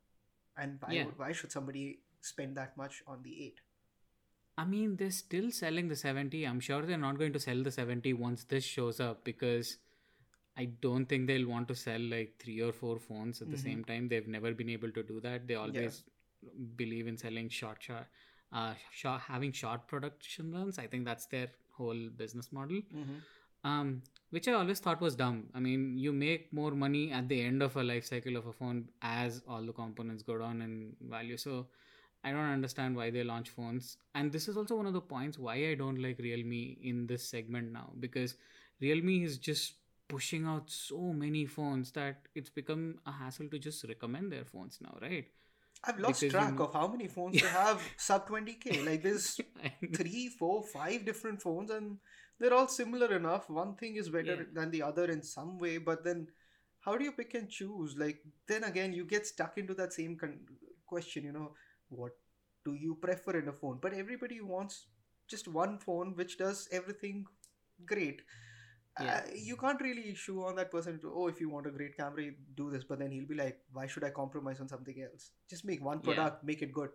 And 0.57 0.79
why 0.81 0.95
Yeah. 0.95 1.05
would, 1.05 1.19
why 1.19 1.33
should 1.33 1.53
somebody 1.53 2.01
spend 2.21 2.57
that 2.57 2.77
much 2.77 3.03
on 3.07 3.23
the 3.23 3.45
8? 3.45 3.61
I 4.59 4.65
mean, 4.65 4.97
they're 4.97 5.11
still 5.11 5.51
selling 5.51 5.89
the 5.89 5.97
7T. 5.97 6.47
I'm 6.47 6.61
sure 6.61 6.83
they're 6.83 6.99
not 6.99 7.19
going 7.19 7.33
to 7.33 7.41
sell 7.41 7.63
the 7.63 7.71
7T 7.71 8.15
once 8.15 8.45
this 8.45 8.65
shows 8.65 9.01
up 9.01 9.25
because 9.25 9.79
I 10.61 10.65
don't 10.87 11.07
think 11.13 11.27
they'll 11.27 11.49
want 11.49 11.69
to 11.73 11.75
sell 11.83 12.01
like 12.15 12.35
three 12.45 12.61
or 12.69 12.73
four 12.81 12.95
phones 13.09 13.43
at 13.43 13.51
the 13.51 13.57
Mhm. 13.61 13.67
same 13.69 13.85
time. 13.91 14.09
They've 14.13 14.31
never 14.37 14.53
been 14.63 14.73
able 14.77 14.93
to 14.99 15.03
do 15.13 15.21
that. 15.27 15.47
They 15.51 15.59
always 15.65 16.03
believe 16.83 17.07
in 17.13 17.17
selling 17.25 17.49
short, 17.61 17.83
short, 17.83 18.07
uh, 18.53 18.75
short, 19.03 19.21
having 19.33 19.53
short 19.53 19.87
production 19.93 20.53
runs. 20.59 20.79
I 20.79 20.87
think 20.95 21.05
that's 21.11 21.27
their 21.27 21.51
whole 21.81 22.09
business 22.25 22.51
model. 22.61 22.83
Mm-hmm. 23.03 23.21
Um, 23.71 24.03
which 24.31 24.47
I 24.49 24.53
always 24.59 24.81
thought 24.85 25.01
was 25.05 25.17
dumb. 25.17 25.39
I 25.55 25.61
mean, 25.61 25.83
you 25.99 26.13
make 26.13 26.51
more 26.59 26.71
money 26.83 27.03
at 27.13 27.29
the 27.29 27.41
end 27.49 27.63
of 27.63 27.77
a 27.77 27.83
life 27.83 28.07
cycle 28.07 28.37
of 28.41 28.47
a 28.47 28.53
phone 28.61 28.89
as 29.03 29.43
all 29.47 29.63
the 29.71 29.75
components 29.81 30.23
go 30.23 30.39
down 30.39 30.63
in 30.63 30.97
value. 31.17 31.37
So 31.37 31.67
I 32.25 32.31
don't 32.31 32.53
understand 32.59 32.97
why 32.97 33.11
they 33.11 33.23
launch 33.23 33.51
phones. 33.51 33.91
And 34.15 34.33
this 34.33 34.49
is 34.49 34.57
also 34.57 34.77
one 34.77 34.87
of 34.87 34.95
the 34.95 35.01
points 35.13 35.39
why 35.39 35.57
I 35.73 35.75
don't 35.75 36.01
like 36.07 36.19
Realme 36.19 36.77
in 36.93 37.07
this 37.07 37.23
segment 37.35 37.71
now 37.73 37.93
because 38.07 38.35
Realme 38.81 39.23
is 39.25 39.37
just 39.51 39.75
pushing 40.11 40.47
out 40.47 40.71
so 40.71 41.01
many 41.25 41.47
phones 41.47 41.93
that 41.93 42.29
it's 42.35 42.51
become 42.51 42.99
a 43.07 43.13
hassle 43.13 43.49
to 43.51 43.59
just 43.59 43.85
recommend 43.89 44.33
their 44.33 44.45
phones 44.45 44.79
now, 44.81 44.97
right? 45.01 45.27
I've 45.85 45.99
lost 45.99 46.21
Because, 46.21 46.23
you 46.23 46.31
track 46.31 46.55
know- 46.55 46.65
of 46.67 46.73
how 46.75 46.87
many 46.89 47.09
phones 47.09 47.41
they 47.41 47.49
have 47.63 47.81
sub 47.97 48.29
20k. 48.29 48.85
Like 48.87 49.03
there's 49.03 49.41
three, 49.97 50.29
four, 50.29 50.63
five 50.63 51.05
different 51.07 51.41
phones, 51.41 51.71
and 51.71 51.99
they're 52.39 52.53
all 52.55 52.69
similar 52.69 53.15
enough. 53.17 53.49
One 53.49 53.75
thing 53.77 53.97
is 53.97 54.11
better 54.11 54.37
Yeah. 54.37 54.53
than 54.53 54.71
the 54.71 54.83
other 54.83 55.05
in 55.17 55.23
some 55.23 55.59
way, 55.59 55.79
but 55.79 56.05
then 56.05 56.27
how 56.81 56.97
do 56.99 57.05
you 57.05 57.13
pick 57.13 57.35
and 57.35 57.49
choose? 57.49 57.97
Like 57.97 58.21
then 58.49 58.65
again, 58.65 58.93
you 58.93 59.05
get 59.05 59.27
stuck 59.27 59.57
into 59.59 59.75
that 59.75 59.93
same 59.93 60.17
con- 60.17 60.41
question. 60.87 61.25
You 61.25 61.33
know, 61.33 61.49
what 61.89 62.13
do 62.65 62.75
you 62.75 62.95
prefer 63.01 63.39
in 63.39 63.49
a 63.49 63.53
phone? 63.53 63.79
But 63.81 63.95
everybody 63.95 64.41
wants 64.43 64.87
just 65.29 65.49
one 65.49 65.79
phone 65.79 66.15
which 66.17 66.37
does 66.39 66.69
everything 66.73 67.25
great. 67.87 68.23
Yeah. 69.03 69.17
Uh, 69.27 69.31
you 69.35 69.57
can't 69.57 69.81
really 69.81 70.15
shoe 70.15 70.45
on 70.45 70.57
that 70.57 70.71
person 70.71 70.99
to 71.01 71.13
oh 71.15 71.27
if 71.29 71.41
you 71.41 71.49
want 71.49 71.67
a 71.67 71.71
great 71.71 71.97
camera 71.97 72.23
you 72.25 72.35
do 72.57 72.71
this 72.71 72.85
but 72.85 72.99
then 72.99 73.11
he'll 73.11 73.27
be 73.27 73.35
like 73.35 73.59
why 73.73 73.87
should 73.87 74.05
i 74.05 74.11
compromise 74.11 74.61
on 74.61 74.69
something 74.69 75.01
else? 75.03 75.31
Just 75.49 75.65
make 75.65 75.83
one 75.85 76.01
Yeah. 76.05 76.15
product 76.15 76.45
make 76.45 76.63
it 76.63 76.73
good. 76.73 76.91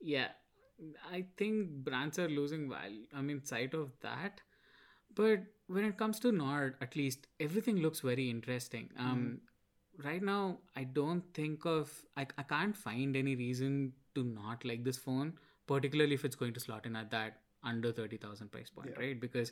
Yeah. 0.00 0.28
I 1.10 1.24
think 1.36 1.70
brands 1.86 2.18
are 2.18 2.28
losing 2.28 2.68
value 2.70 3.06
i 3.14 3.20
mean 3.22 3.44
sight 3.44 3.74
of 3.74 3.92
that. 4.02 4.40
But 5.14 5.44
when 5.66 5.84
it 5.84 5.96
comes 6.00 6.20
to 6.20 6.30
nord 6.32 6.76
at 6.80 6.94
least 6.96 7.26
everything 7.40 7.78
looks 7.78 8.00
very 8.00 8.28
interesting. 8.30 8.90
Um 8.98 9.40
right 10.04 10.22
now 10.22 10.58
i 10.80 10.84
don't 10.84 11.24
think 11.34 11.64
of 11.70 11.92
I, 12.16 12.24
I 12.42 12.42
can't 12.50 12.76
find 12.76 13.16
any 13.16 13.34
reason 13.34 13.92
to 14.14 14.22
not 14.22 14.64
like 14.64 14.84
this 14.84 14.96
phone 14.96 15.32
particularly 15.66 16.14
if 16.14 16.24
it's 16.24 16.36
going 16.36 16.54
to 16.58 16.60
slot 16.60 16.86
in 16.86 16.94
at 16.94 17.10
that 17.10 17.40
under 17.64 17.90
30000 17.92 18.52
price 18.52 18.70
point 18.70 18.90
Yeah. 18.92 19.00
right? 19.06 19.20
Because 19.20 19.50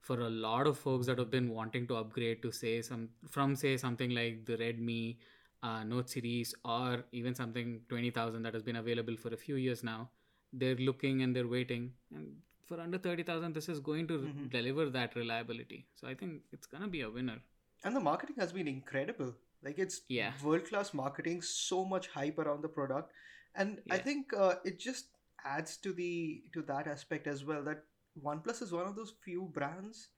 for 0.00 0.20
a 0.20 0.30
lot 0.30 0.66
of 0.66 0.78
folks 0.78 1.06
that 1.06 1.18
have 1.18 1.30
been 1.30 1.48
wanting 1.50 1.86
to 1.88 1.96
upgrade 1.96 2.42
to 2.42 2.50
say 2.52 2.80
some 2.82 3.08
from 3.28 3.54
say 3.56 3.76
something 3.76 4.10
like 4.10 4.44
the 4.46 4.56
redmi 4.56 5.16
uh, 5.62 5.82
note 5.84 6.08
series 6.08 6.54
or 6.64 7.04
even 7.12 7.34
something 7.34 7.80
20000 7.88 8.42
that 8.42 8.54
has 8.54 8.62
been 8.62 8.76
available 8.76 9.16
for 9.16 9.34
a 9.34 9.36
few 9.36 9.56
years 9.56 9.82
now 9.82 10.08
they're 10.52 10.76
looking 10.76 11.22
and 11.22 11.36
they're 11.36 11.46
waiting. 11.48 11.92
And 12.14 12.36
for 12.66 12.80
under 12.80 12.98
30000 12.98 13.54
this 13.54 13.68
is 13.68 13.80
going 13.80 14.06
to 14.08 14.18
Mhm. 14.18 14.50
deliver 14.50 14.88
that 14.90 15.14
reliability. 15.16 15.86
So 15.94 16.08
i 16.08 16.14
think 16.14 16.42
it's 16.52 16.66
going 16.66 16.82
to 16.82 16.88
be 16.88 17.02
a 17.02 17.10
winner. 17.10 17.38
And 17.84 17.94
the 17.96 18.00
marketing 18.00 18.36
has 18.38 18.52
been 18.52 18.68
incredible. 18.68 19.34
Like 19.62 19.78
it's 19.78 20.00
Yeah. 20.08 20.32
world 20.42 20.66
class 20.66 20.94
marketing 20.94 21.42
so 21.42 21.84
much 21.84 22.08
hype 22.08 22.38
around 22.38 22.62
the 22.62 22.68
product. 22.80 23.12
And 23.54 23.82
i 23.90 23.98
think 23.98 24.32
uh, 24.34 24.56
it 24.64 24.78
just 24.78 25.08
adds 25.44 25.76
to 25.78 25.92
the 25.92 26.44
to 26.52 26.62
that 26.62 26.86
aspect 26.86 27.26
as 27.26 27.44
well 27.44 27.62
that 27.64 27.84
oneplus 28.24 28.62
is 28.62 28.72
one 28.72 28.86
of 28.86 28.96
those 28.96 29.12
few 29.24 29.42
brands 29.52 30.08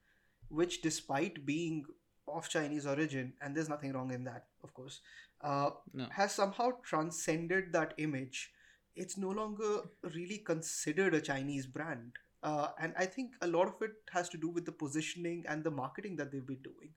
which 0.49 0.83
despite 0.83 1.45
being 1.47 1.85
of 2.29 2.49
chinese 2.49 2.87
origin 2.87 3.33
and 3.41 3.57
there's 3.57 3.69
nothing 3.69 3.93
wrong 3.93 4.13
in 4.13 4.25
that 4.25 4.47
of 4.63 4.73
course 4.75 5.01
uh, 5.43 5.71
no. 5.95 6.07
has 6.11 6.33
somehow 6.33 6.73
transcended 6.83 7.73
that 7.73 7.95
image. 7.99 8.53
It's 8.95 9.17
no 9.17 9.31
longer 9.31 9.83
really 10.15 10.39
considered 10.39 11.15
a 11.15 11.21
chinese 11.21 11.67
brand. 11.67 12.13
Uh, 12.43 12.69
and 12.81 12.95
i 12.97 13.05
think 13.05 13.33
a 13.43 13.47
lot 13.47 13.69
of 13.69 13.83
it 13.83 13.91
has 14.11 14.31
to 14.31 14.39
do 14.39 14.49
with 14.49 14.65
the 14.65 14.73
positioning 14.73 15.45
and 15.47 15.63
the 15.63 15.71
marketing 15.71 16.17
that 16.17 16.33
they've 16.33 16.47
been 16.47 16.63
doing. 16.63 16.95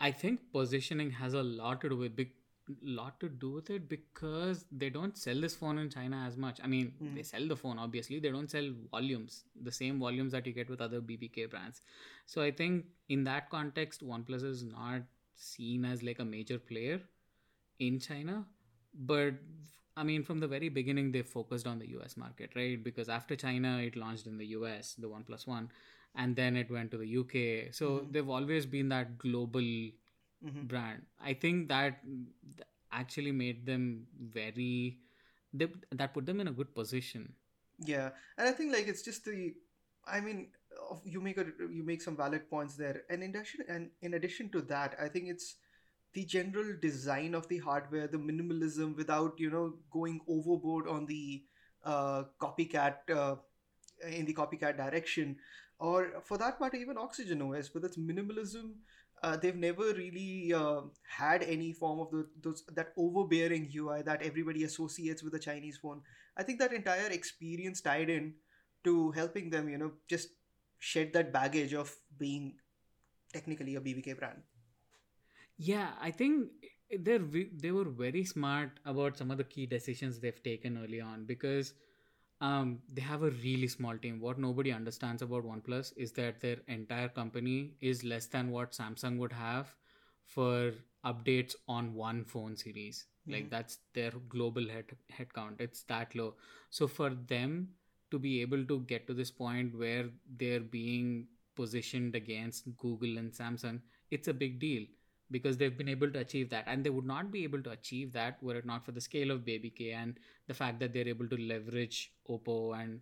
I 0.00 0.10
think 0.10 0.40
positioning 0.52 1.10
has 1.10 1.34
a 1.34 1.42
lot 1.42 1.82
to 1.82 1.90
do 1.90 1.96
with 1.96 2.16
big 2.16 2.30
lot 2.82 3.18
to 3.20 3.28
do 3.28 3.50
with 3.52 3.70
it 3.70 3.88
because 3.88 4.64
they 4.72 4.88
don't 4.90 5.16
sell 5.18 5.40
this 5.40 5.54
phone 5.54 5.78
in 5.78 5.90
China 5.90 6.24
as 6.26 6.36
much. 6.36 6.60
I 6.62 6.66
mean, 6.66 6.92
Mm. 7.00 7.14
they 7.14 7.22
sell 7.22 7.46
the 7.48 7.56
phone 7.56 7.78
obviously, 7.78 8.18
they 8.20 8.30
don't 8.30 8.50
sell 8.50 8.70
volumes, 8.90 9.44
the 9.68 9.72
same 9.72 9.98
volumes 9.98 10.32
that 10.32 10.46
you 10.46 10.52
get 10.52 10.70
with 10.70 10.80
other 10.80 11.00
BBK 11.00 11.46
brands. 11.46 11.82
So 12.26 12.42
I 12.42 12.50
think 12.50 12.86
in 13.08 13.24
that 13.24 13.50
context, 13.50 14.02
OnePlus 14.04 14.44
is 14.44 14.62
not 14.64 15.02
seen 15.34 15.84
as 15.84 16.02
like 16.02 16.18
a 16.20 16.24
major 16.24 16.58
player 16.58 17.00
in 17.78 17.98
China, 17.98 18.46
but 18.94 19.34
I 19.96 20.02
mean, 20.02 20.24
from 20.24 20.40
the 20.40 20.48
very 20.48 20.68
beginning, 20.68 21.12
they 21.12 21.22
focused 21.22 21.66
on 21.66 21.78
the 21.78 21.88
US 21.90 22.16
market, 22.16 22.50
right? 22.56 22.82
Because 22.82 23.08
after 23.08 23.36
China, 23.36 23.78
it 23.78 23.96
launched 23.96 24.26
in 24.26 24.38
the 24.38 24.46
US, 24.46 24.94
the 24.94 25.08
OnePlus 25.08 25.46
One, 25.46 25.70
and 26.14 26.34
then 26.36 26.56
it 26.56 26.70
went 26.70 26.90
to 26.92 26.96
the 26.98 27.06
UK. 27.08 27.68
So 27.72 27.90
Mhm. 27.90 28.12
they've 28.12 28.28
always 28.28 28.66
been 28.66 28.88
that 28.88 29.18
global 29.18 29.70
Mhm. 30.44 30.68
brand. 30.68 31.02
I 31.20 31.34
think 31.34 31.68
that 31.68 32.00
actually 32.92 33.32
made 33.32 33.66
them 33.66 34.06
very, 34.18 34.98
they, 35.52 35.68
that 35.92 36.14
put 36.14 36.26
them 36.26 36.40
in 36.40 36.48
a 36.48 36.52
good 36.52 36.74
position. 36.74 37.34
Yeah, 37.78 38.10
and 38.38 38.48
I 38.48 38.52
think 38.52 38.72
like 38.72 38.86
it's 38.86 39.02
just 39.02 39.24
the, 39.24 39.54
I 40.06 40.20
mean, 40.20 40.48
you 41.04 41.20
make 41.20 41.38
a 41.38 41.46
you 41.70 41.82
make 41.82 42.02
some 42.02 42.16
valid 42.16 42.48
points 42.50 42.76
there, 42.76 43.02
and 43.10 43.22
in 43.22 43.30
addition 43.30 43.64
and 43.68 43.90
in 44.02 44.14
addition 44.14 44.50
to 44.50 44.60
that, 44.62 44.96
I 45.00 45.08
think 45.08 45.28
it's 45.28 45.56
the 46.12 46.24
general 46.24 46.76
design 46.80 47.34
of 47.34 47.48
the 47.48 47.58
hardware, 47.58 48.06
the 48.06 48.18
minimalism 48.18 48.96
without 48.96 49.38
you 49.38 49.50
know 49.50 49.74
going 49.90 50.20
overboard 50.28 50.88
on 50.88 51.06
the 51.06 51.42
uh, 51.84 52.24
copycat 52.40 53.10
uh, 53.10 53.36
in 54.08 54.24
the 54.26 54.34
copycat 54.34 54.76
direction, 54.76 55.36
or 55.78 56.20
for 56.22 56.38
that 56.38 56.60
matter, 56.60 56.76
even 56.76 56.98
Oxygen 56.98 57.42
OS 57.42 57.72
with 57.74 57.84
its 57.84 57.96
minimalism. 57.96 58.74
Uh, 59.24 59.36
they've 59.38 59.56
never 59.56 59.84
really 59.94 60.52
uh, 60.52 60.82
had 61.08 61.42
any 61.42 61.72
form 61.72 61.98
of 61.98 62.10
the, 62.10 62.26
those 62.42 62.62
that 62.74 62.92
overbearing 62.98 63.70
UI 63.74 64.02
that 64.02 64.22
everybody 64.22 64.64
associates 64.64 65.22
with 65.22 65.32
a 65.34 65.38
Chinese 65.38 65.78
phone. 65.78 66.02
I 66.36 66.42
think 66.42 66.58
that 66.58 66.74
entire 66.74 67.06
experience 67.06 67.80
tied 67.80 68.10
in 68.10 68.34
to 68.84 69.12
helping 69.12 69.48
them, 69.48 69.70
you 69.70 69.78
know, 69.78 69.92
just 70.10 70.28
shed 70.78 71.14
that 71.14 71.32
baggage 71.32 71.72
of 71.72 71.96
being 72.18 72.56
technically 73.32 73.76
a 73.76 73.80
BBK 73.80 74.18
brand. 74.18 74.42
Yeah, 75.56 75.92
I 76.02 76.10
think 76.10 76.50
they're 77.00 77.24
they 77.64 77.70
were 77.70 77.88
very 77.88 78.24
smart 78.24 78.78
about 78.84 79.16
some 79.16 79.30
of 79.30 79.38
the 79.38 79.44
key 79.44 79.64
decisions 79.64 80.20
they've 80.20 80.42
taken 80.42 80.76
early 80.76 81.00
on 81.00 81.24
because 81.24 81.72
um, 82.44 82.78
they 82.92 83.00
have 83.00 83.22
a 83.22 83.30
really 83.30 83.68
small 83.68 83.96
team. 83.96 84.20
What 84.20 84.38
nobody 84.38 84.70
understands 84.72 85.22
about 85.22 85.44
OnePlus 85.44 85.92
is 85.96 86.12
that 86.12 86.40
their 86.40 86.58
entire 86.68 87.08
company 87.08 87.72
is 87.80 88.04
less 88.04 88.26
than 88.26 88.50
what 88.50 88.72
Samsung 88.72 89.16
would 89.18 89.32
have 89.32 89.74
for 90.26 90.72
updates 91.04 91.54
on 91.68 91.94
one 91.94 92.24
phone 92.24 92.56
series. 92.56 93.06
Like 93.26 93.48
that's 93.48 93.78
their 93.94 94.10
global 94.28 94.68
head 94.68 94.84
head 95.10 95.32
count. 95.32 95.60
It's 95.60 95.84
that 95.84 96.14
low. 96.14 96.34
So 96.68 96.86
for 96.86 97.10
them 97.10 97.68
to 98.10 98.18
be 98.18 98.42
able 98.42 98.66
to 98.66 98.80
get 98.80 99.06
to 99.06 99.14
this 99.14 99.30
point 99.30 99.78
where 99.78 100.10
they're 100.42 100.60
being 100.60 101.28
positioned 101.56 102.14
against 102.14 102.76
Google 102.76 103.16
and 103.16 103.32
Samsung, 103.32 103.80
it's 104.10 104.28
a 104.28 104.34
big 104.34 104.58
deal 104.58 104.84
because 105.30 105.56
they've 105.56 105.76
been 105.76 105.88
able 105.88 106.10
to 106.10 106.18
achieve 106.18 106.50
that. 106.50 106.64
And 106.66 106.84
they 106.84 106.90
would 106.90 107.06
Nord 107.06 107.30
be 107.30 107.44
able 107.44 107.62
to 107.62 107.70
achieve 107.70 108.12
that 108.12 108.42
were 108.42 108.56
it 108.56 108.66
not 108.66 108.84
for 108.84 108.92
the 108.92 109.00
scale 109.00 109.30
of 109.30 109.40
BBK 109.40 109.94
and 109.94 110.18
the 110.46 110.54
fact 110.54 110.80
that 110.80 110.92
they're 110.92 111.08
able 111.08 111.28
to 111.28 111.36
leverage 111.36 112.12
oppo 112.28 112.80
and 112.80 113.00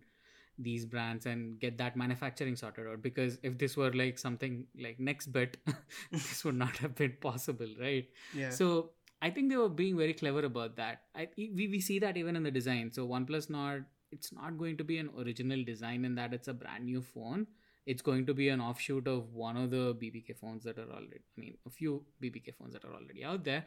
these 0.57 0.85
brands 0.85 1.25
and 1.25 1.59
get 1.59 1.77
that 1.77 1.95
manufacturing 1.95 2.55
sorted 2.55 2.87
out. 2.87 3.01
Because 3.01 3.39
if 3.43 3.57
this 3.57 3.75
were 3.75 3.91
like 3.91 4.19
something 4.19 4.65
like 4.79 4.99
nextbit 4.99 5.55
this 6.11 6.43
would 6.43 6.55
not 6.55 6.77
have 6.77 6.95
been 6.95 7.13
possible 7.19 7.67
right? 7.79 8.07
Yeah. 8.35 8.51
so 8.51 8.91
i 9.21 9.29
think 9.29 9.49
they 9.49 9.57
were 9.57 9.69
being 9.69 9.97
very 9.97 10.13
clever 10.13 10.45
about 10.45 10.75
that. 10.75 11.01
I, 11.15 11.29
we, 11.37 11.67
we 11.67 11.79
see 11.79 11.97
that 11.99 12.17
even 12.17 12.35
in 12.35 12.43
the 12.43 12.51
design. 12.51 12.91
So 12.91 13.07
oneplus 13.07 13.49
not 13.49 13.79
it's 14.11 14.31
not 14.31 14.57
going 14.57 14.77
to 14.77 14.83
be 14.83 14.99
an 14.99 15.09
original 15.17 15.63
design 15.63 16.05
in 16.05 16.15
that 16.15 16.33
it's 16.33 16.47
a 16.47 16.53
brand 16.53 16.85
new 16.85 17.01
phone 17.01 17.47
it's 17.85 18.01
going 18.01 18.25
to 18.25 18.33
be 18.33 18.49
an 18.49 18.61
offshoot 18.61 19.07
of 19.07 19.33
one 19.33 19.57
of 19.57 19.69
the 19.71 19.93
BBK 19.95 20.37
phones 20.37 20.63
that 20.63 20.77
are 20.77 20.89
already, 20.89 21.19
I 21.37 21.41
mean, 21.41 21.57
a 21.65 21.69
few 21.69 22.03
BBK 22.21 22.55
phones 22.55 22.73
that 22.73 22.85
are 22.85 22.93
already 22.93 23.23
out 23.23 23.43
there. 23.43 23.65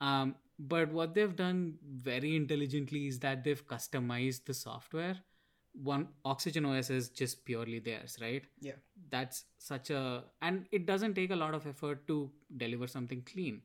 Um, 0.00 0.36
but 0.58 0.90
what 0.92 1.14
they've 1.14 1.34
done 1.36 1.74
very 1.84 2.34
intelligently 2.36 3.06
is 3.08 3.18
that 3.20 3.44
they've 3.44 3.66
customized 3.66 4.44
the 4.46 4.54
software. 4.54 5.16
One 5.74 6.08
Oxygen 6.24 6.64
OS 6.64 6.90
is 6.90 7.08
just 7.10 7.44
purely 7.44 7.78
theirs, 7.78 8.16
right? 8.20 8.42
Yeah. 8.60 8.72
That's 9.10 9.44
such 9.58 9.90
a, 9.90 10.24
and 10.40 10.66
it 10.72 10.86
doesn't 10.86 11.14
take 11.14 11.30
a 11.30 11.36
lot 11.36 11.54
of 11.54 11.66
effort 11.66 12.06
to 12.08 12.30
deliver 12.56 12.86
something 12.86 13.22
clean 13.22 13.62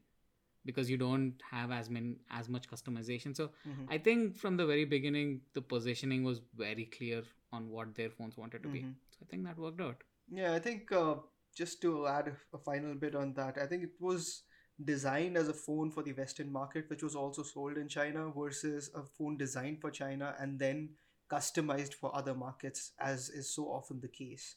because 0.65 0.89
you 0.89 0.97
don't 0.97 1.33
have 1.49 1.71
as 1.71 1.89
many 1.89 2.17
as 2.29 2.49
much 2.49 2.69
customization. 2.69 3.35
So 3.35 3.51
Mhm. 3.67 3.87
I 3.89 3.97
think 3.97 4.35
from 4.37 4.57
the 4.57 4.65
very 4.65 4.85
beginning, 4.85 5.41
the 5.53 5.61
positioning 5.61 6.23
was 6.23 6.39
very 6.55 6.85
clear 6.85 7.23
on 7.57 7.69
what 7.69 7.93
their 7.95 8.09
phones 8.17 8.37
wanted 8.43 8.63
to 8.63 8.69
be. 8.75 8.81
Mhm. 8.83 8.95
So 9.11 9.19
I 9.25 9.29
think 9.33 9.45
that 9.49 9.61
worked 9.67 9.81
out. 9.89 10.03
Yeah, 10.39 10.53
I 10.53 10.59
think 10.67 10.91
uh, 10.91 11.15
just 11.61 11.81
to 11.85 11.93
add 12.15 12.29
a- 12.33 12.57
a 12.57 12.59
final 12.67 12.95
bit 13.05 13.15
on 13.23 13.33
that, 13.39 13.57
I 13.65 13.67
think 13.73 13.83
it 13.89 13.99
was 14.09 14.29
designed 14.91 15.37
as 15.41 15.49
a 15.53 15.57
phone 15.61 15.91
for 15.95 16.03
the 16.07 16.13
Western 16.19 16.51
market, 16.51 16.89
which 16.93 17.03
was 17.07 17.15
also 17.23 17.43
sold 17.49 17.77
in 17.81 17.87
China, 17.95 18.23
versus 18.37 18.89
a 19.01 19.03
phone 19.17 19.37
designed 19.41 19.81
for 19.81 19.91
China 19.99 20.35
and 20.39 20.59
then 20.65 20.83
customized 21.33 21.93
for 21.99 22.15
other 22.21 22.33
markets, 22.45 22.91
as 23.11 23.29
is 23.41 23.51
so 23.57 23.67
often 23.79 23.99
the 24.05 24.07
case. 24.17 24.47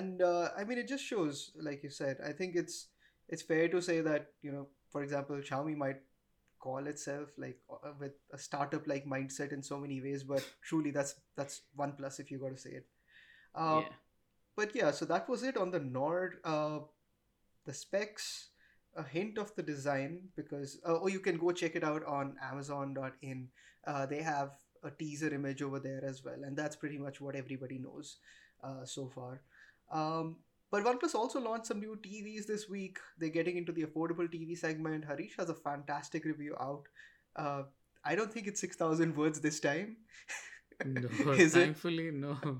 And 0.00 0.22
uh, 0.22 0.50
I 0.56 0.64
mean, 0.64 0.78
it 0.78 0.88
just 0.88 1.04
shows, 1.04 1.52
like 1.68 1.82
you 1.82 1.90
said, 1.90 2.20
I 2.30 2.32
think 2.32 2.56
it's 2.56 2.88
it's 3.28 3.42
fair 3.42 3.68
to 3.76 3.80
say 3.90 4.00
that 4.08 4.32
you 4.42 4.52
know, 4.56 4.66
for 4.90 5.02
example, 5.02 5.36
Xiaomi 5.50 5.76
might 5.76 6.02
call 6.66 6.88
itself 6.92 7.38
like 7.38 7.58
uh, 7.70 7.92
with 8.00 8.18
a 8.32 8.38
startup 8.38 8.86
like 8.92 9.06
mindset 9.14 9.52
in 9.52 9.62
so 9.62 9.78
many 9.78 10.00
ways, 10.00 10.24
but 10.32 10.44
truly 10.62 10.90
that's 10.98 11.14
that's 11.36 11.62
one 11.74 11.92
plus 12.00 12.18
if 12.24 12.30
you 12.30 12.38
got 12.44 12.54
to 12.56 12.62
say 12.66 12.70
it. 12.80 12.86
Uh, 13.54 13.80
yeah. 13.82 13.94
but 14.56 14.74
yeah, 14.74 14.90
so 14.90 15.04
that 15.12 15.28
was 15.28 15.42
it 15.42 15.56
on 15.56 15.70
the 15.70 15.80
Nord. 15.80 16.38
Uh, 16.44 16.80
the 17.64 17.74
specs, 17.74 18.50
a 18.96 19.02
hint 19.02 19.38
of 19.38 19.54
the 19.56 19.62
design, 19.62 20.28
because 20.36 20.78
uh, 20.88 20.94
or 20.94 21.10
you 21.10 21.20
can 21.20 21.38
go 21.38 21.52
check 21.52 21.76
it 21.76 21.84
out 21.84 22.04
on 22.04 22.36
Amazon.in. 22.50 23.48
Uh, 23.86 24.06
they 24.06 24.22
have 24.22 24.50
a 24.84 24.90
teaser 24.90 25.32
image 25.34 25.62
over 25.62 25.78
there 25.78 26.04
as 26.04 26.24
well, 26.24 26.44
and 26.44 26.56
that's 26.56 26.76
pretty 26.76 26.98
much 26.98 27.20
what 27.20 27.36
everybody 27.36 27.78
knows 27.78 28.16
uh, 28.62 28.84
so 28.84 29.08
far. 29.08 29.42
Um, 29.90 30.36
but 30.76 30.84
OnePlus 30.84 31.14
also 31.14 31.40
launched 31.40 31.66
some 31.66 31.80
new 31.80 31.96
TVs 32.06 32.46
this 32.46 32.68
week. 32.68 32.98
They're 33.18 33.30
getting 33.36 33.56
into 33.56 33.72
the 33.72 33.84
affordable 33.84 34.28
TV 34.32 34.56
segment. 34.62 35.04
Harish 35.04 35.36
has 35.38 35.48
a 35.50 35.54
fantastic 35.54 36.24
review 36.24 36.56
out. 36.60 36.88
Uh, 37.34 37.62
I 38.04 38.14
don't 38.14 38.32
think 38.32 38.46
it's 38.46 38.60
six 38.60 38.76
thousand 38.76 39.16
words 39.16 39.40
this 39.40 39.60
time. 39.60 39.96
No, 40.84 41.08
it? 41.32 41.50
thankfully, 41.50 42.10
no. 42.10 42.36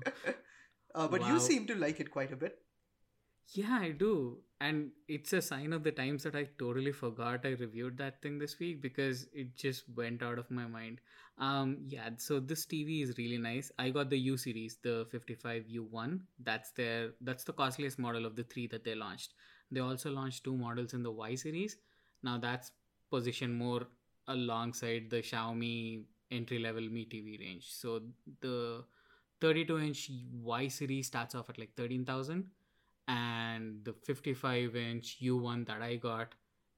Uh, 0.95 1.07
but 1.07 1.21
Wow. 1.21 1.27
you 1.33 1.39
seem 1.39 1.67
to 1.67 1.75
like 1.75 1.99
it 1.99 2.09
quite 2.09 2.31
a 2.33 2.35
bit. 2.35 2.55
Yeah, 3.53 3.77
I 3.79 3.91
do. 3.91 4.39
And 4.59 4.89
it's 5.07 5.33
a 5.33 5.41
sign 5.41 5.71
of 5.71 5.83
the 5.83 5.91
times 5.91 6.23
that 6.23 6.35
I 6.35 6.47
totally 6.57 6.91
forgot 6.91 7.45
I 7.45 7.49
reviewed 7.49 7.97
that 7.99 8.21
thing 8.23 8.39
this 8.39 8.57
week 8.57 8.81
because 8.81 9.27
it 9.31 9.55
just 9.55 9.83
went 9.95 10.23
out 10.23 10.39
of 10.39 10.49
my 10.49 10.65
mind. 10.65 10.99
Um, 11.37 11.77
yeah, 11.87 12.09
so 12.17 12.39
this 12.39 12.65
TV 12.65 13.03
is 13.03 13.15
really 13.19 13.37
nice. 13.37 13.71
I 13.77 13.91
got 13.91 14.09
the 14.09 14.17
U 14.17 14.35
series, 14.35 14.77
the 14.81 15.05
55U1. 15.11 16.21
That's 16.43 16.71
their 16.71 17.11
that's 17.21 17.43
the 17.43 17.53
costliest 17.53 17.99
model 17.99 18.25
of 18.25 18.35
the 18.35 18.43
three 18.43 18.65
that 18.67 18.83
they 18.83 18.95
launched. 18.95 19.35
They 19.71 19.79
also 19.79 20.09
launched 20.09 20.43
two 20.43 20.57
models 20.57 20.93
in 20.93 21.03
the 21.03 21.11
Y 21.11 21.35
series. 21.35 21.77
Now 22.23 22.39
that's 22.39 22.71
positioned 23.11 23.55
more 23.55 23.87
alongside 24.27 25.11
the 25.11 25.17
Xiaomi 25.17 26.03
entry 26.31 26.57
level 26.57 26.81
Mi 26.81 27.05
TV 27.05 27.39
range. 27.39 27.67
So 27.71 28.01
the 28.41 28.83
32 29.39 29.77
inch 29.77 30.09
Y 30.41 30.67
series 30.67 31.07
starts 31.07 31.35
off 31.35 31.49
at 31.49 31.59
like 31.59 31.75
13,000 31.77 32.45
and 33.07 33.83
the 33.85 33.93
55 33.93 34.75
inch 34.75 35.17
U1 35.21 35.65
that 35.65 35.81
I 35.81 35.95
got 35.95 36.33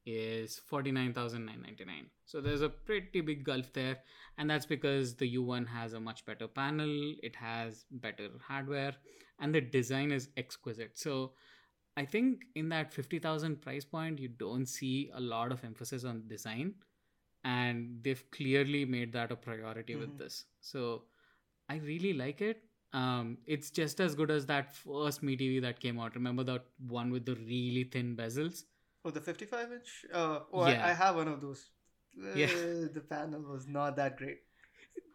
is 0.06 0.60
49,999. 0.68 2.10
So 2.26 2.42
there's 2.42 2.62
a 2.62 2.70
pretty 2.70 3.22
big 3.22 3.44
gulf 3.44 3.74
there 3.74 3.98
and 4.38 4.50
that's 4.50 4.66
because 4.66 5.16
the 5.16 5.36
U1 5.36 5.68
has 5.68 5.94
a 5.94 6.00
much 6.00 6.26
better 6.26 6.48
panel, 6.48 7.16
it 7.22 7.36
has 7.36 7.86
better 7.92 8.30
hardware 8.48 8.96
and 9.40 9.54
the 9.54 9.62
design 9.62 10.12
is 10.12 10.30
exquisite. 10.38 10.98
So 10.98 11.34
I 11.98 12.06
think 12.06 12.44
in 12.56 12.70
that 12.70 12.94
50,000 12.94 13.62
price 13.62 13.86
point 13.86 14.20
you 14.20 14.30
don't 14.30 14.66
see 14.68 15.10
a 15.14 15.20
lot 15.20 15.52
of 15.52 15.64
emphasis 15.64 16.04
on 16.06 16.28
design 16.28 16.76
and 17.44 18.00
they've 18.04 18.24
clearly 18.32 18.86
made 18.86 19.14
that 19.14 19.32
a 19.32 19.36
priority 19.36 19.96
with 19.96 20.10
Mhm. 20.10 20.18
this. 20.18 20.46
So 20.62 21.06
I 21.68 21.78
really 21.78 22.14
like 22.14 22.42
it. 22.42 22.69
Um, 22.94 23.38
it's 23.46 23.70
just 23.70 24.00
as 24.00 24.16
good 24.16 24.32
as 24.32 24.46
that 24.48 24.76
first 24.76 25.22
Mi 25.22 25.38
TV 25.38 25.62
that 25.62 25.80
came 25.80 26.00
out. 26.00 26.16
Remember 26.16 26.44
that 26.44 26.66
one 26.88 27.12
with 27.12 27.26
the 27.26 27.36
really 27.36 27.84
thin 27.84 28.16
bezels? 28.16 28.64
Oh, 29.06 29.12
the 29.12 29.22
55 29.22 29.72
inch? 29.72 30.06
Uh, 30.14 30.40
oh, 30.52 30.68
Yeah. 30.68 30.86
I, 30.86 30.90
I 30.90 30.94
have 30.94 31.16
one 31.16 31.28
of 31.28 31.42
those. 31.42 31.70
Yeah. 32.36 32.48
Uh, 32.48 32.88
the 32.94 33.04
panel 33.08 33.42
was 33.42 33.68
not 33.68 33.96
that 33.98 34.18
great. 34.18 34.40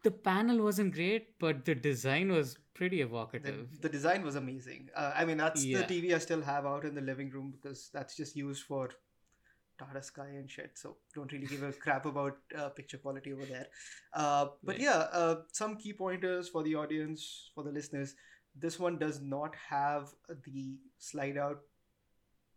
The 0.03 0.11
panel 0.11 0.63
wasn't 0.63 0.93
great, 0.93 1.37
but 1.39 1.65
the 1.65 1.75
design 1.75 2.31
was 2.31 2.57
pretty 2.73 2.97
The, 2.97 3.03
evocative. 3.03 3.81
the 3.81 3.89
design 3.89 4.23
was 4.23 4.35
amazing. 4.35 4.89
Uh, 4.95 5.11
I 5.15 5.25
mean, 5.25 5.37
that's 5.37 5.63
Yeah. 5.65 5.81
the 5.81 5.93
TV 6.01 6.15
I 6.15 6.19
still 6.19 6.41
have 6.41 6.65
out 6.65 6.85
in 6.85 6.95
the 6.95 7.01
living 7.01 7.29
room 7.29 7.51
because 7.51 7.89
that's 7.93 8.15
just 8.15 8.35
used 8.35 8.63
for 8.63 8.89
Tata 9.77 10.01
Sky 10.01 10.27
and 10.35 10.49
shit. 10.49 10.71
So 10.75 10.97
don't 11.13 11.31
really 11.31 11.47
give 11.47 11.63
a 11.63 11.71
crap 11.85 12.05
about 12.05 12.37
uh, 12.57 12.69
picture 12.69 12.97
quality 12.97 13.33
over 13.33 13.45
there. 13.45 13.67
Uh, 14.13 14.47
but 14.63 14.79
yeah, 14.79 15.07
uh, 15.11 15.35
some 15.51 15.77
key 15.77 15.93
pointers 15.93 16.49
for 16.49 16.63
the 16.63 16.75
audience, 16.75 17.51
for 17.53 17.63
the 17.63 17.71
listeners. 17.71 18.15
This 18.57 18.79
one 18.79 18.97
does 18.97 19.21
not 19.21 19.53
have 19.69 20.13
the 20.45 20.77
slide 20.97 21.37
out 21.37 21.59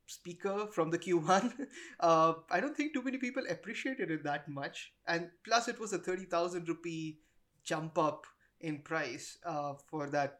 speaker 0.07 0.67
from 0.73 0.91
the 0.91 0.99
Q1. 0.99 1.53
Uh, 2.01 2.35
I 2.49 2.61
don't 2.61 2.77
think 2.77 2.95
too 2.95 3.03
many 3.03 3.19
people 3.19 3.43
appreciated 3.51 4.13
it 4.13 4.23
that 4.23 4.49
much. 4.49 4.93
And 5.09 5.31
plus, 5.45 5.67
it 5.67 5.81
was 5.81 5.93
a 5.93 5.99
30,000 5.99 6.69
rupee 6.69 7.19
jump 7.65 7.99
up 7.99 8.25
in 8.61 8.79
price 8.79 9.37
uh, 9.45 9.75
for 9.91 10.09
that. 10.11 10.39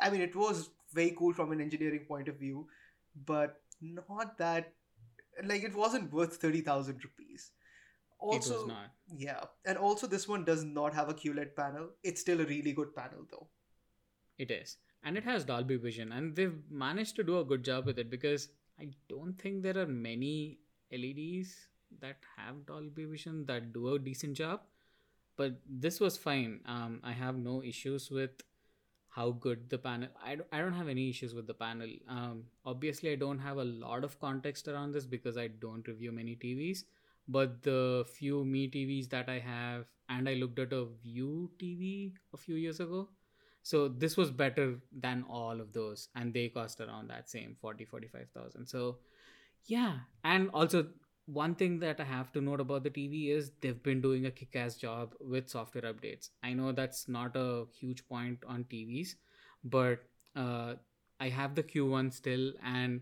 I 0.00 0.10
mean, 0.10 0.20
it 0.20 0.34
was 0.34 0.70
very 0.92 1.14
cool 1.16 1.32
from 1.32 1.52
an 1.52 1.60
engineering 1.60 2.06
point 2.08 2.26
of 2.26 2.40
view, 2.40 2.66
but 3.24 3.60
not 3.80 4.36
that, 4.38 4.72
like, 5.44 5.62
it 5.64 5.74
wasn't 5.74 6.12
worth 6.12 6.36
30,000 6.36 7.02
rupees. 7.04 7.50
it 8.20 8.26
was 8.26 8.50
Also, 8.50 8.66
not. 8.66 8.90
yeah. 9.16 9.44
And 9.64 9.78
also, 9.78 10.06
this 10.06 10.28
one 10.28 10.44
does 10.44 10.64
not 10.64 10.94
have 10.94 11.08
a 11.08 11.14
QLED 11.14 11.54
panel. 11.56 11.90
It's 12.02 12.20
still 12.20 12.40
a 12.40 12.44
really 12.44 12.72
good 12.72 12.94
panel, 12.94 13.26
though. 13.30 13.48
It 14.38 14.50
is. 14.50 14.76
And 15.02 15.16
it 15.16 15.24
has 15.24 15.44
Dolby 15.44 15.76
Vision. 15.76 16.12
And 16.12 16.34
they've 16.36 16.58
managed 16.70 17.16
to 17.16 17.22
do 17.24 17.38
a 17.38 17.44
good 17.44 17.64
job 17.64 17.86
with 17.86 17.98
it 17.98 18.10
because 18.10 18.48
I 18.78 18.88
don't 19.08 19.34
think 19.38 19.62
there 19.62 19.78
are 19.78 19.86
many 19.86 20.58
LEDs 20.92 21.54
that 22.00 22.16
have 22.36 22.66
Dolby 22.66 23.04
Vision 23.06 23.44
that 23.46 23.72
do 23.72 23.94
a 23.94 23.98
decent 23.98 24.36
job. 24.36 24.60
But 25.36 25.58
this 25.68 26.00
was 26.00 26.18
fine. 26.18 26.60
Um, 26.66 27.00
I 27.02 27.12
have 27.12 27.36
no 27.36 27.62
issues 27.62 28.10
with 28.10 28.30
how 29.10 29.30
good 29.32 29.68
the 29.68 29.78
panel 29.78 30.08
I 30.24 30.36
don't, 30.36 30.48
I 30.52 30.58
don't 30.58 30.72
have 30.72 30.88
any 30.88 31.10
issues 31.10 31.34
with 31.34 31.46
the 31.46 31.54
panel. 31.54 31.88
Um, 32.08 32.44
obviously 32.64 33.12
i 33.12 33.16
don't 33.16 33.38
have 33.38 33.58
a 33.58 33.64
lot 33.64 34.04
of 34.04 34.18
context 34.20 34.68
around 34.68 34.92
this 34.92 35.04
because 35.04 35.36
i 35.36 35.48
don't 35.48 35.86
review 35.86 36.12
many 36.12 36.36
tvs 36.36 36.84
but 37.28 37.62
the 37.62 38.04
few 38.12 38.44
Mi 38.44 38.68
tvs 38.68 39.08
that 39.10 39.28
i 39.28 39.38
have 39.38 39.86
and 40.08 40.28
i 40.28 40.34
looked 40.34 40.58
at 40.58 40.72
a 40.72 40.86
Vu 41.04 41.50
tv 41.58 42.12
a 42.34 42.36
few 42.36 42.56
years 42.56 42.80
ago. 42.80 43.08
So 43.62 43.88
this 43.88 44.16
was 44.16 44.30
better 44.30 44.80
than 44.90 45.24
all 45.28 45.60
of 45.60 45.72
those 45.72 46.08
and 46.14 46.32
they 46.32 46.48
cost 46.48 46.80
around 46.80 47.08
that 47.10 47.28
same 47.28 47.56
40 47.60 47.84
45000 47.84 48.66
so 48.66 48.98
yeah 49.66 49.98
and 50.24 50.48
also 50.54 50.86
one 51.32 51.54
thing 51.54 51.78
that 51.78 52.00
i 52.00 52.04
have 52.04 52.32
to 52.32 52.40
note 52.40 52.60
about 52.60 52.82
the 52.82 52.90
tv 52.90 53.30
is 53.30 53.50
they've 53.60 53.82
been 53.82 54.00
doing 54.00 54.26
a 54.26 54.30
kick-ass 54.30 54.76
job 54.76 55.14
with 55.20 55.48
software 55.48 55.92
updates. 55.92 56.30
I 56.42 56.52
know 56.54 56.72
that's 56.72 57.08
not 57.08 57.36
a 57.36 57.66
huge 57.78 58.06
point 58.08 58.38
on 58.46 58.64
tvs 58.64 59.14
but 59.64 59.98
uh, 60.36 60.74
i 61.20 61.28
have 61.28 61.54
the 61.54 61.62
q1 61.62 62.12
still 62.12 62.52
and 62.64 63.00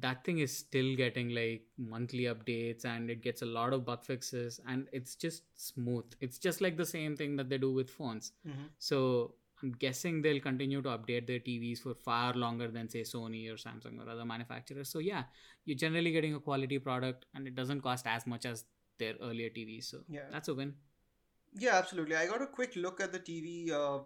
that 0.00 0.24
thing 0.24 0.38
is 0.38 0.56
still 0.56 0.94
getting 0.96 1.30
like 1.30 1.62
monthly 1.76 2.24
updates 2.32 2.84
and 2.84 3.10
it 3.10 3.20
gets 3.22 3.42
a 3.42 3.46
lot 3.46 3.72
of 3.72 3.84
bug 3.84 4.04
fixes 4.04 4.60
and 4.68 4.86
it's 4.92 5.16
just 5.16 5.42
smooth. 5.56 6.04
It's 6.20 6.38
just 6.38 6.60
like 6.60 6.76
the 6.76 6.86
same 6.86 7.16
thing 7.16 7.34
that 7.36 7.48
they 7.48 7.58
do 7.58 7.72
with 7.72 7.90
phones. 7.90 8.30
So 8.78 9.34
I'm 9.62 9.72
guessing 9.72 10.22
they'll 10.22 10.40
continue 10.40 10.80
to 10.82 10.88
update 10.90 11.26
their 11.26 11.40
TVs 11.40 11.80
for 11.80 11.94
far 11.94 12.32
longer 12.34 12.68
than 12.68 12.88
say 12.88 13.00
Sony 13.02 13.50
or 13.50 13.56
Samsung 13.56 14.04
or 14.04 14.08
other 14.08 14.24
manufacturers. 14.24 14.88
So 14.88 15.00
yeah, 15.00 15.24
you're 15.64 15.76
generally 15.76 16.12
getting 16.12 16.34
a 16.34 16.40
quality 16.40 16.78
product 16.78 17.26
and 17.34 17.46
it 17.46 17.54
doesn't 17.56 17.80
cost 17.80 18.06
as 18.06 18.26
much 18.26 18.46
as 18.46 18.64
their 18.98 19.14
earlier 19.20 19.48
TVs. 19.50 19.84
So 19.84 19.98
Yeah. 20.08 20.28
that's 20.30 20.48
a 20.48 20.54
win. 20.54 20.74
Yeah, 21.54 21.76
absolutely. 21.76 22.14
I 22.16 22.26
got 22.26 22.42
a 22.42 22.46
quick 22.46 22.76
look 22.76 23.00
at 23.00 23.10
the 23.10 23.18
TV, 23.18 23.72
uh, 23.72 24.00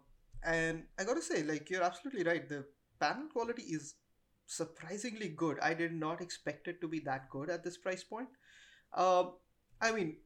and 0.44 0.84
I 0.98 1.04
got 1.04 1.14
to 1.14 1.22
say, 1.22 1.42
like, 1.42 1.68
you're 1.70 1.82
absolutely 1.82 2.22
right. 2.22 2.48
The 2.48 2.64
panel 3.00 3.26
quality 3.32 3.62
is 3.62 3.96
surprisingly 4.46 5.28
good. 5.28 5.58
I 5.60 5.74
did 5.74 5.92
not 5.92 6.20
expect 6.20 6.68
it 6.68 6.80
to 6.80 6.88
be 6.88 7.00
that 7.00 7.28
good 7.30 7.50
at 7.50 7.64
this 7.64 7.76
price 7.76 8.04
point. 8.04 8.28
Uh, 8.92 9.24
I 9.80 9.90
mean, 9.92 10.16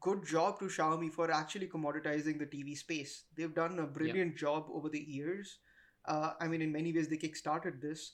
good 0.00 0.24
job 0.26 0.58
to 0.60 0.66
Xiaomi 0.66 1.12
for 1.12 1.30
actually 1.30 1.68
commoditizing 1.68 2.38
the 2.38 2.46
TV 2.46 2.76
space. 2.76 3.24
They've 3.36 3.54
done 3.54 3.78
a 3.78 3.86
brilliant 3.86 4.36
job 4.36 4.66
over 4.72 4.88
the 4.88 5.00
years. 5.00 5.58
Uh, 6.06 6.32
I 6.40 6.48
mean, 6.48 6.62
in 6.62 6.72
many 6.72 6.92
ways, 6.92 7.08
they 7.08 7.16
kickstarted 7.16 7.80
this. 7.80 8.12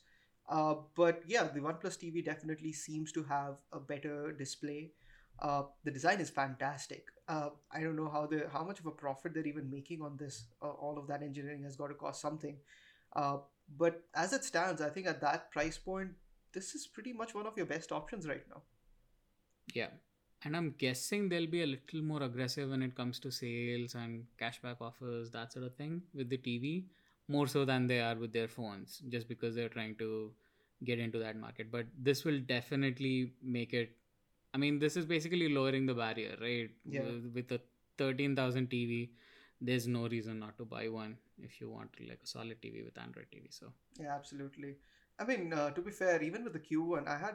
Uh, 0.48 0.74
but 0.94 1.22
yeah, 1.26 1.44
the 1.44 1.60
OnePlus 1.60 1.98
TV 1.98 2.24
definitely 2.24 2.72
seems 2.72 3.12
to 3.12 3.22
have 3.24 3.56
a 3.72 3.80
better 3.80 4.32
display. 4.32 4.92
Uh, 5.40 5.64
the 5.84 5.90
design 5.90 6.20
is 6.20 6.30
fantastic. 6.30 7.06
Uh, 7.28 7.50
I 7.72 7.80
don't 7.80 7.96
know 7.96 8.08
how 8.08 8.26
the 8.26 8.48
how 8.52 8.64
much 8.64 8.80
of 8.80 8.86
a 8.86 8.90
profit 8.90 9.34
they're 9.34 9.46
even 9.46 9.70
making 9.70 10.02
on 10.02 10.16
this. 10.16 10.46
Uh, 10.62 10.70
all 10.70 10.98
of 10.98 11.06
that 11.08 11.22
engineering 11.22 11.64
has 11.64 11.76
got 11.76 11.88
to 11.88 11.94
cost 11.94 12.20
something. 12.20 12.56
Uh, 13.14 13.38
but 13.76 14.02
as 14.14 14.32
it 14.32 14.44
stands, 14.44 14.80
I 14.80 14.88
think 14.88 15.06
at 15.06 15.20
that 15.20 15.50
price 15.50 15.76
point, 15.76 16.12
this 16.52 16.74
is 16.74 16.86
pretty 16.86 17.12
much 17.12 17.34
one 17.34 17.46
of 17.46 17.56
your 17.56 17.66
best 17.66 17.92
options 17.92 18.26
right 18.26 18.44
now. 18.48 18.62
Yeah. 19.74 19.88
And 20.46 20.56
I'm 20.56 20.74
guessing 20.78 21.28
they'll 21.28 21.48
be 21.48 21.62
a 21.62 21.66
little 21.66 22.02
more 22.02 22.22
aggressive 22.22 22.70
when 22.70 22.80
it 22.80 22.94
comes 22.94 23.18
to 23.20 23.32
sales 23.32 23.96
and 23.96 24.26
cashback 24.40 24.76
offers, 24.80 25.28
that 25.30 25.52
sort 25.52 25.64
of 25.66 25.74
thing 25.74 26.02
with 26.14 26.28
the 26.30 26.38
TV, 26.38 26.84
more 27.26 27.48
so 27.48 27.64
than 27.64 27.88
they 27.88 28.00
are 28.00 28.14
with 28.14 28.32
their 28.32 28.46
phones, 28.46 29.02
just 29.08 29.26
because 29.26 29.56
they're 29.56 29.68
trying 29.68 29.96
to 29.96 30.30
get 30.84 31.00
into 31.00 31.18
that 31.18 31.36
market. 31.36 31.72
But 31.72 31.86
this 32.00 32.24
will 32.24 32.38
definitely 32.38 33.32
make 33.42 33.74
it. 33.74 33.96
I 34.54 34.58
mean, 34.58 34.78
this 34.78 34.96
is 34.96 35.04
basically 35.04 35.48
lowering 35.48 35.84
the 35.84 35.94
barrier, 35.94 36.36
right? 36.40 36.70
Yeah. 36.84 37.00
With, 37.34 37.50
a 37.50 37.60
13,000 37.98 38.70
TV, 38.70 39.08
there's 39.60 39.88
no 39.88 40.06
reason 40.06 40.38
not 40.38 40.56
to 40.58 40.64
buy 40.64 40.86
one 40.86 41.16
if 41.42 41.60
you 41.60 41.68
want 41.70 41.90
like 42.08 42.20
a 42.22 42.26
solid 42.26 42.62
TV 42.62 42.84
with 42.84 42.96
Android 42.98 43.26
TV. 43.34 43.46
So, 43.50 43.72
Yeah, 43.98 44.14
absolutely. 44.14 44.76
I 45.18 45.24
mean, 45.24 45.52
uh, 45.52 45.70
to 45.70 45.80
be 45.80 45.90
fair, 45.90 46.22
even 46.22 46.44
with 46.44 46.52
the 46.52 46.60
Q1, 46.60 47.08
I 47.08 47.18
had 47.18 47.34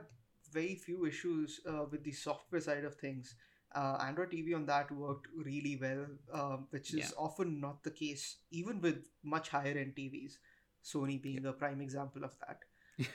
very 0.52 0.76
few 0.76 1.06
issues 1.06 1.60
uh, 1.68 1.86
with 1.92 2.04
the 2.04 2.12
software 2.12 2.62
side 2.62 2.84
of 2.86 2.96
things. 2.96 3.36
Uh, 3.74 3.98
Android 4.06 4.32
TV 4.32 4.54
on 4.54 4.66
that 4.66 4.92
worked 4.92 5.28
really 5.36 5.78
well, 5.82 6.06
um, 6.34 6.68
which 6.72 6.94
is 6.94 7.14
Yeah. 7.14 7.18
often 7.18 7.60
not 7.62 7.84
the 7.84 7.92
case, 7.92 8.38
even 8.52 8.82
with 8.82 9.08
much 9.24 9.50
higher 9.50 9.78
end 9.78 9.96
TVs. 9.96 10.40
Sony 10.84 11.22
being 11.22 11.46
a 11.46 11.54
prime 11.54 11.82
example 11.82 12.24
of 12.24 12.36
that. 12.40 12.60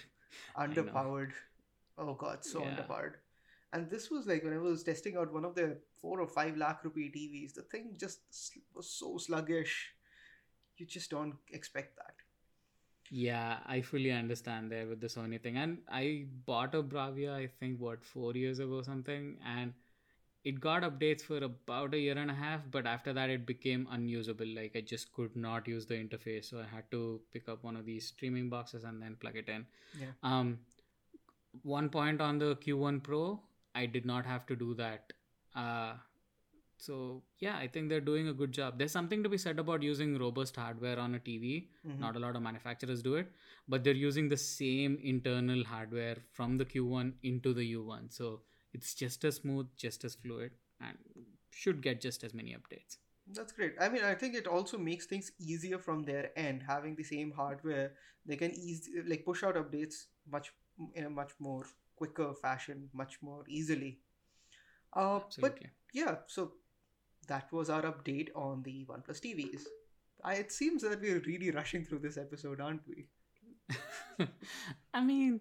Underpowered. 0.58 1.32
Oh 1.98 2.14
god, 2.14 2.44
so 2.44 2.62
Yeah. 2.62 2.66
underpowered. 2.66 3.14
And 3.72 3.90
this 3.90 4.10
was 4.10 4.26
like 4.26 4.44
when 4.44 4.54
I 4.54 4.58
was 4.58 4.82
testing 4.84 5.16
out 5.16 5.32
one 5.32 5.44
of 5.44 5.54
the 5.54 5.78
four 6.00 6.20
or 6.20 6.28
five 6.28 6.56
lakh 6.56 6.84
rupee 6.84 7.10
TVs. 7.10 7.54
The 7.54 7.62
thing 7.62 7.96
just 7.98 8.20
was 8.74 8.90
so 8.90 9.18
sluggish. 9.18 9.92
You 10.78 10.86
just 10.86 11.10
don't 11.10 11.36
expect 11.52 11.96
that. 11.96 12.14
Yeah, 13.10 13.58
I 13.66 13.80
fully 13.80 14.10
understand 14.10 14.70
there 14.70 14.86
with 14.86 15.00
the 15.00 15.06
Sony 15.06 15.40
thing. 15.40 15.56
And 15.56 15.78
I 15.90 16.26
bought 16.44 16.74
a 16.74 16.82
Bravia, 16.82 17.34
I 17.34 17.46
think, 17.46 17.80
what, 17.80 18.04
four 18.04 18.34
years 18.34 18.58
ago 18.58 18.74
or 18.74 18.84
something. 18.84 19.36
And 19.46 19.72
it 20.44 20.60
got 20.60 20.82
updates 20.82 21.22
for 21.22 21.38
about 21.38 21.94
a 21.94 21.98
year 21.98 22.16
and 22.18 22.30
a 22.30 22.34
half. 22.34 22.62
But 22.70 22.86
after 22.86 23.12
that, 23.12 23.30
it 23.30 23.46
became 23.46 23.86
unusable. 23.90 24.46
Like, 24.46 24.72
I 24.76 24.80
just 24.80 25.12
could 25.12 25.36
not 25.36 25.68
use 25.68 25.86
the 25.86 25.94
interface. 25.94 26.50
So 26.50 26.58
I 26.58 26.74
had 26.74 26.90
to 26.90 27.20
pick 27.32 27.48
up 27.48 27.62
one 27.62 27.76
of 27.76 27.84
these 27.84 28.06
streaming 28.08 28.48
boxes 28.48 28.84
and 28.84 29.00
then 29.00 29.16
plug 29.20 29.36
it 29.36 29.48
in. 29.48 29.66
Yeah. 30.00 30.06
Um, 30.22 30.58
one 31.62 31.88
point 31.88 32.20
on 32.20 32.38
the 32.38 32.56
Q1 32.56 33.02
Pro, 33.02 33.40
I 33.74 33.86
did 33.86 34.04
not 34.04 34.26
have 34.26 34.46
to 34.46 34.56
do 34.56 34.74
that. 34.74 35.12
Uh, 35.54 35.94
so 36.76 37.22
yeah, 37.38 37.56
I 37.56 37.66
think 37.66 37.88
they're 37.88 38.00
doing 38.00 38.28
a 38.28 38.32
good 38.32 38.52
job. 38.52 38.78
There's 38.78 38.92
something 38.92 39.22
to 39.22 39.28
be 39.28 39.38
said 39.38 39.58
about 39.58 39.82
using 39.82 40.18
robust 40.18 40.56
hardware 40.56 40.98
on 40.98 41.14
a 41.14 41.18
TV. 41.18 41.68
Mhm. 41.86 41.98
Not 41.98 42.16
a 42.16 42.18
lot 42.18 42.36
of 42.36 42.42
manufacturers 42.42 43.02
do 43.02 43.14
it, 43.16 43.32
but 43.68 43.84
they're 43.84 44.02
using 44.02 44.28
the 44.28 44.36
same 44.36 44.98
internal 45.02 45.64
hardware 45.64 46.16
from 46.32 46.58
the 46.58 46.64
Q1 46.64 47.14
into 47.22 47.54
the 47.54 47.64
U1. 47.72 48.10
So 48.10 48.42
it's 48.72 48.94
just 48.94 49.24
as 49.24 49.36
smooth, 49.36 49.68
just 49.76 50.04
as 50.04 50.14
fluid, 50.14 50.52
and 50.80 50.98
should 51.50 51.80
get 51.80 52.00
just 52.00 52.24
as 52.24 52.34
many 52.34 52.54
updates. 52.54 52.98
That's 53.28 53.52
great. 53.52 53.74
I 53.80 53.88
mean, 53.88 54.04
I 54.04 54.14
think 54.14 54.34
it 54.34 54.46
also 54.46 54.78
makes 54.78 55.06
things 55.06 55.32
easier 55.38 55.78
from 55.78 56.02
their 56.04 56.30
end, 56.38 56.62
having 56.62 56.94
the 56.94 57.02
same 57.02 57.32
hardware. 57.32 57.94
They 58.24 58.36
can 58.36 58.52
easy 58.52 59.02
like 59.06 59.24
push 59.24 59.42
out 59.42 59.56
updates 59.56 60.06
much 60.30 60.52
in 60.94 61.04
a 61.04 61.10
much 61.10 61.32
more 61.38 61.64
quicker 61.96 62.32
fashion, 62.34 62.88
much 62.92 63.20
more 63.22 63.44
easily. 63.48 63.98
Uh, 64.92 65.20
but 65.40 65.58
yeah, 65.92 66.16
so 66.26 66.52
that 67.28 67.52
was 67.52 67.70
our 67.70 67.82
update 67.82 68.28
on 68.34 68.62
the 68.62 68.84
OnePlus 68.88 69.20
TVs. 69.20 69.62
I, 70.24 70.34
it 70.34 70.52
seems 70.52 70.82
that 70.82 71.00
we're 71.00 71.20
really 71.20 71.50
rushing 71.50 71.84
through 71.84 72.00
this 72.00 72.16
episode, 72.16 72.60
aren't 72.60 72.82
we? 72.88 73.06
I 74.94 75.00
mean, 75.02 75.40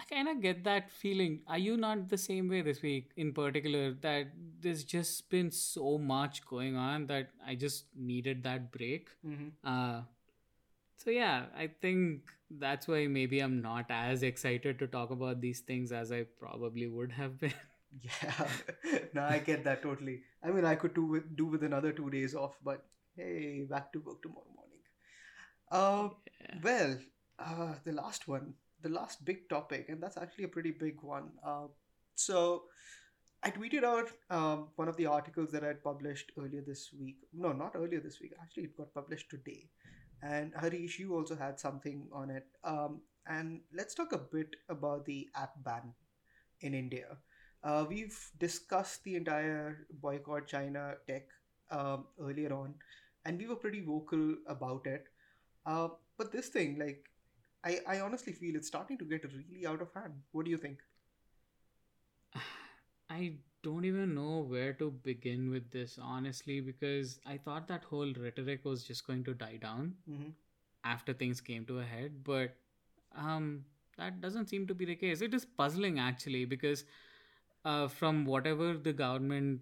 I 0.00 0.14
kind 0.14 0.28
of 0.28 0.40
get 0.40 0.64
that 0.64 0.90
feeling. 0.90 1.40
Are 1.46 1.58
you 1.58 1.76
not 1.76 2.08
the 2.08 2.18
same 2.18 2.48
way 2.48 2.62
this 2.62 2.82
week 2.82 3.10
in 3.16 3.32
particular 3.32 3.92
that 4.02 4.28
there's 4.60 4.84
just 4.84 5.28
been 5.30 5.50
so 5.50 5.98
much 5.98 6.44
going 6.46 6.76
on 6.76 7.06
that 7.06 7.30
I 7.46 7.54
just 7.54 7.84
needed 7.96 8.42
that 8.44 8.72
break? 8.72 9.10
Mm-hmm. 9.26 9.48
Uh, 9.64 10.02
so 10.96 11.10
yeah, 11.10 11.46
I 11.56 11.68
think 11.80 12.22
that's 12.50 12.86
why 12.86 13.06
maybe 13.06 13.40
I'm 13.40 13.60
not 13.60 13.86
as 13.90 14.22
excited 14.22 14.78
to 14.78 14.86
talk 14.86 15.10
about 15.10 15.40
these 15.40 15.60
things 15.60 15.92
as 15.92 16.12
I 16.12 16.24
probably 16.38 16.86
would 16.86 17.12
have 17.12 17.38
been. 17.40 17.54
Yeah, 18.00 18.48
no, 19.14 19.22
I 19.22 19.38
get 19.38 19.64
that 19.64 19.82
totally. 19.82 20.22
I 20.42 20.50
mean, 20.50 20.64
I 20.64 20.74
could 20.76 20.94
do 20.94 21.04
with 21.04 21.36
do 21.36 21.46
with 21.46 21.62
another 21.62 21.92
two 21.92 22.08
days 22.10 22.34
off, 22.34 22.56
but 22.64 22.84
hey, 23.16 23.64
back 23.68 23.92
to 23.92 24.00
work 24.00 24.22
tomorrow 24.22 24.46
morning. 24.56 24.82
Uh, 25.70 26.08
Yeah. 26.40 26.58
well, 26.62 26.98
uh, 27.38 27.74
the 27.84 27.92
last 27.92 28.28
one, 28.28 28.54
the 28.82 28.88
last 28.88 29.24
big 29.24 29.48
topic, 29.48 29.88
and 29.88 30.02
that's 30.02 30.16
actually 30.16 30.44
a 30.44 30.48
pretty 30.56 30.70
big 30.72 31.02
one. 31.02 31.30
Uh, 31.44 31.68
so 32.14 32.64
I 33.42 33.50
tweeted 33.50 33.84
out 33.84 34.10
um, 34.30 34.68
one 34.76 34.88
of 34.88 34.96
the 34.96 35.06
articles 35.06 35.50
that 35.52 35.64
I 35.64 35.68
had 35.68 35.84
published 35.84 36.32
earlier 36.38 36.62
this 36.66 36.90
week. 36.98 37.18
No, 37.32 37.52
not 37.52 37.76
earlier 37.76 38.00
this 38.00 38.20
week. 38.20 38.32
Actually, 38.42 38.64
it 38.64 38.76
got 38.76 38.94
published 38.94 39.30
today. 39.30 39.70
And 40.22 40.52
Harish, 40.56 40.98
you 41.00 41.14
also 41.16 41.36
had 41.36 41.60
something 41.60 42.08
on 42.12 42.30
it. 42.30 42.46
Um, 42.64 43.02
and 43.26 43.60
let's 43.74 43.94
talk 43.94 44.12
a 44.12 44.18
bit 44.18 44.54
about 44.68 45.04
the 45.06 45.28
app 45.36 45.54
ban 45.64 45.94
in 46.60 46.74
India. 46.74 47.18
Uh, 47.64 47.84
we've 47.88 48.18
discussed 48.38 49.04
the 49.04 49.14
entire 49.16 49.86
boycott 50.00 50.46
China 50.46 50.94
tech 51.06 51.28
um, 51.70 52.06
earlier 52.20 52.52
on, 52.52 52.74
and 53.24 53.38
we 53.38 53.46
were 53.46 53.56
pretty 53.56 53.80
vocal 53.80 54.36
about 54.46 54.86
it. 54.86 55.06
Uh, 55.66 55.88
but 56.18 56.32
this 56.32 56.48
thing, 56.48 56.78
like, 56.78 57.08
I, 57.64 57.80
I 57.86 58.00
honestly 58.00 58.32
feel 58.32 58.56
it's 58.56 58.68
starting 58.68 58.98
to 58.98 59.04
get 59.04 59.24
really 59.24 59.66
out 59.66 59.80
of 59.82 59.92
hand. 59.94 60.14
What 60.32 60.44
do 60.44 60.50
you 60.50 60.58
think? 60.58 60.78
I 63.10 63.34
don't 63.62 63.84
even 63.84 64.14
know 64.14 64.40
where 64.48 64.72
to 64.74 64.90
begin 64.90 65.50
with 65.50 65.70
this, 65.70 65.98
honestly, 66.00 66.60
because 66.60 67.18
I 67.26 67.38
thought 67.38 67.68
that 67.68 67.84
whole 67.84 68.12
rhetoric 68.14 68.64
was 68.64 68.84
just 68.84 69.06
going 69.06 69.24
to 69.24 69.34
die 69.34 69.56
down 69.56 69.94
hmm 70.06 70.30
after 70.84 71.12
things 71.12 71.40
came 71.40 71.64
to 71.66 71.78
a 71.80 71.84
head, 71.84 72.24
but 72.24 72.56
um, 73.16 73.64
that 73.98 74.20
doesn't 74.20 74.48
seem 74.48 74.66
to 74.66 74.74
be 74.74 74.84
the 74.84 74.96
case. 74.96 75.20
It 75.22 75.34
is 75.34 75.44
puzzling 75.44 75.98
actually, 75.98 76.44
because 76.44 76.84
uh, 77.64 77.88
from 77.88 78.24
whatever 78.24 78.76
the 78.76 78.92
government 78.92 79.60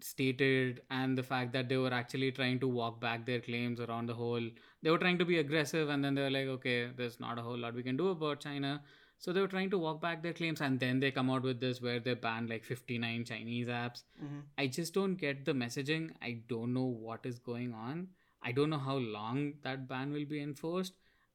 stated 0.00 0.82
and 0.90 1.16
the 1.16 1.22
fact 1.22 1.52
that 1.52 1.68
they 1.68 1.76
were 1.78 1.92
actually 1.92 2.30
trying 2.30 2.58
to 2.60 2.68
walk 2.68 3.00
back 3.00 3.24
their 3.24 3.40
claims 3.40 3.80
around 3.80 4.06
the 4.06 4.14
whole 4.14 4.42
they 4.82 4.90
were 4.90 4.98
trying 4.98 5.18
to 5.18 5.24
be 5.24 5.38
aggressive 5.38 5.88
and 5.88 6.04
then 6.04 6.14
they 6.14 6.22
were 6.22 6.30
like 6.30 6.46
okay 6.46 6.90
there's 6.96 7.18
not 7.18 7.38
a 7.38 7.42
whole 7.42 7.56
lot 7.56 7.74
we 7.74 7.82
can 7.82 7.96
do 7.96 8.08
about 8.08 8.40
china. 8.40 8.82
So 9.18 9.32
they 9.32 9.40
were 9.40 9.48
trying 9.48 9.70
to 9.70 9.78
walk 9.78 10.02
back 10.02 10.22
their 10.22 10.34
claims 10.34 10.60
and 10.60 10.78
then 10.78 11.00
they 11.00 11.10
come 11.10 11.30
out 11.30 11.42
with 11.42 11.58
this 11.58 11.80
where 11.80 11.98
they 11.98 12.12
banned 12.12 12.50
like 12.50 12.64
59 12.64 13.24
chinese 13.24 13.68
apps. 13.68 14.02
Hmm 14.20 14.40
i 14.58 14.66
just 14.66 14.92
don't 14.94 15.14
get 15.16 15.44
the 15.44 15.52
messaging. 15.52 16.10
I 16.22 16.40
don't 16.48 16.74
know 16.74 16.84
what 16.84 17.24
is 17.24 17.38
going 17.38 17.72
on. 17.72 18.08
I 18.42 18.52
don't 18.52 18.70
know 18.70 18.78
how 18.78 18.96
long 18.96 19.54
that 19.62 19.88
ban 19.88 20.12
will 20.12 20.26
be 20.26 20.42
enforced. 20.42 20.92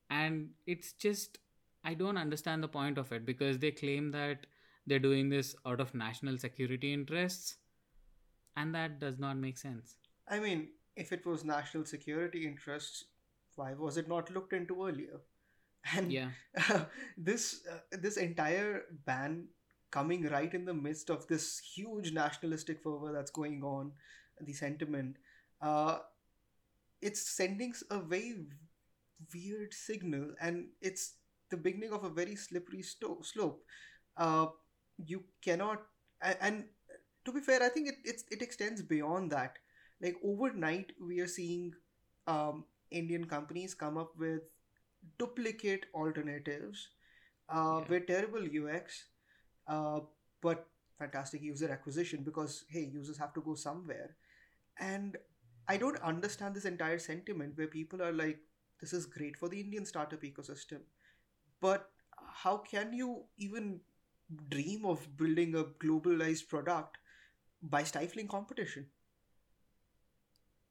And 0.10 0.50
it's 0.68 0.94
just 0.94 1.40
i 1.84 1.94
don't 1.96 2.18
understand 2.18 2.62
the 2.64 2.68
point 2.68 3.00
of 3.00 3.12
it 3.12 3.26
because 3.26 3.58
they 3.58 3.72
claim 3.72 4.12
that 4.12 4.46
they're 4.92 5.08
doing 5.08 5.34
this 5.34 5.56
out 5.66 5.80
of 5.88 5.96
national 6.04 6.38
security 6.46 6.94
interests 7.00 7.56
and 8.58 8.76
that 8.76 9.00
does 9.00 9.20
not 9.26 9.38
make 9.48 9.58
sense 9.58 9.98
I 10.32 10.40
mean, 10.40 10.70
if 10.96 11.12
it 11.12 11.26
was 11.26 11.44
national 11.44 11.86
security 11.86 12.48
interests, 12.48 13.06
why 13.56 13.74
was 13.74 13.98
it 13.98 14.08
not 14.08 14.32
looked 14.32 14.54
into 14.54 14.88
earlier? 14.88 15.20
And 15.96 16.12
yeah 16.12 16.30
this 17.18 17.62
uh, 17.70 17.80
this 17.92 18.18
entire 18.18 18.84
ban 19.06 19.48
coming 19.90 20.28
right 20.30 20.54
in 20.54 20.64
the 20.64 20.74
midst 20.74 21.10
of 21.10 21.28
this 21.28 21.60
huge 21.60 22.14
nationalistic 22.14 22.82
fervor 22.82 23.12
that's 23.12 23.32
going 23.32 23.64
on, 23.64 23.92
the 24.40 24.54
sentiment, 24.54 25.18
uh, 25.62 25.98
it's 27.02 27.22
sending 27.22 27.74
a 27.90 28.00
very 28.00 28.46
weird 29.34 29.74
signal, 29.74 30.34
and 30.40 30.68
it's 30.82 31.16
the 31.50 31.58
beginning 31.58 31.92
of 31.92 32.06
a 32.06 32.10
very 32.10 32.36
slippery 32.36 32.84
sto- 32.84 33.22
slope. 33.22 33.66
Uh, 34.16 34.48
you 35.08 35.24
cannot, 35.42 35.82
and, 36.22 36.66
to 37.26 37.32
be 37.32 37.40
fair, 37.40 37.62
I 37.64 37.70
think 37.70 37.88
it 37.90 37.96
it's, 38.04 38.24
it 38.32 38.42
extends 38.42 38.82
beyond 38.82 39.32
that. 39.32 39.58
Like 40.02 40.16
overnight, 40.24 40.94
we 41.00 41.20
are 41.20 41.28
seeing 41.28 41.74
um, 42.28 42.66
Indian 42.92 43.26
companies 43.26 43.74
come 43.76 43.98
up 43.98 44.12
with 44.18 44.42
duplicate 45.20 45.86
alternatives 45.94 46.90
uh, 47.50 47.82
Yeah. 47.82 47.86
with 47.90 48.08
terrible 48.08 48.48
UX, 48.48 49.06
uh, 49.68 50.02
but 50.42 50.68
fantastic 51.00 51.42
user 51.42 51.70
acquisition 51.72 52.24
because 52.24 52.66
hey, 52.70 52.86
users 52.94 53.18
have 53.18 53.34
to 53.34 53.42
go 53.42 53.56
somewhere, 53.56 54.16
and 54.80 55.18
I 55.68 55.78
don't 55.78 56.02
understand 56.02 56.56
this 56.56 56.66
entire 56.66 57.00
sentiment 57.00 57.58
where 57.58 57.68
people 57.68 58.02
are 58.02 58.12
like, 58.14 58.40
this 58.82 58.94
is 58.94 59.06
great 59.06 59.38
for 59.38 59.50
the 59.50 59.60
Indian 59.60 59.86
startup 59.86 60.22
ecosystem, 60.24 60.82
but 61.62 61.90
how 62.44 62.58
can 62.58 62.94
you 62.94 63.24
even 63.38 63.82
dream 64.50 64.86
of 64.86 65.06
building 65.18 65.56
a 65.56 65.64
globalized 65.64 66.48
product 66.48 66.98
by 67.62 67.84
stifling 67.84 68.28
competition? 68.28 68.88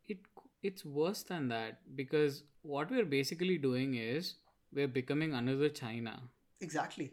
it 0.06 0.18
it's 0.62 0.84
worse 0.84 1.22
than 1.22 1.48
that 1.48 1.78
because 1.96 2.42
what 2.62 2.90
we're 2.90 3.04
basically 3.14 3.56
doing 3.58 3.94
is 3.94 4.34
we're 4.72 4.88
becoming 5.00 5.32
another 5.34 5.68
china 5.68 6.20
Exactly. 6.60 7.12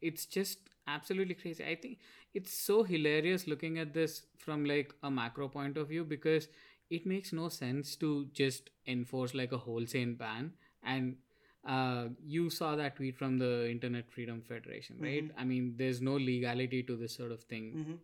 it's 0.00 0.26
just 0.26 0.58
absolutely 0.86 1.34
crazy 1.34 1.64
i 1.64 1.74
think 1.74 1.98
it's 2.34 2.52
so 2.52 2.82
hilarious 2.82 3.46
looking 3.46 3.78
at 3.78 3.94
this 3.94 4.22
from 4.36 4.64
like 4.64 4.92
a 5.02 5.10
macro 5.10 5.48
point 5.48 5.76
of 5.76 5.88
view 5.88 6.04
because 6.04 6.48
it 6.90 7.06
makes 7.06 7.32
no 7.32 7.48
sense 7.48 7.94
to 7.96 8.26
just 8.32 8.70
enforce 8.86 9.34
like 9.34 9.52
a 9.52 9.58
wholesale 9.58 10.12
ban 10.18 10.52
and 10.82 11.16
uh, 11.64 12.08
you 12.26 12.50
saw 12.50 12.74
that 12.76 12.96
tweet 12.96 13.16
from 13.16 13.38
the 13.38 13.70
internet 13.70 14.10
freedom 14.10 14.40
federation 14.48 14.96
right 15.00 15.24
Mhm. 15.28 15.42
i 15.42 15.44
mean 15.50 15.74
there's 15.82 16.00
no 16.08 16.14
legality 16.28 16.82
to 16.88 16.96
this 17.02 17.14
sort 17.20 17.32
of 17.32 17.42
thing 17.54 17.68
hmm 17.82 17.94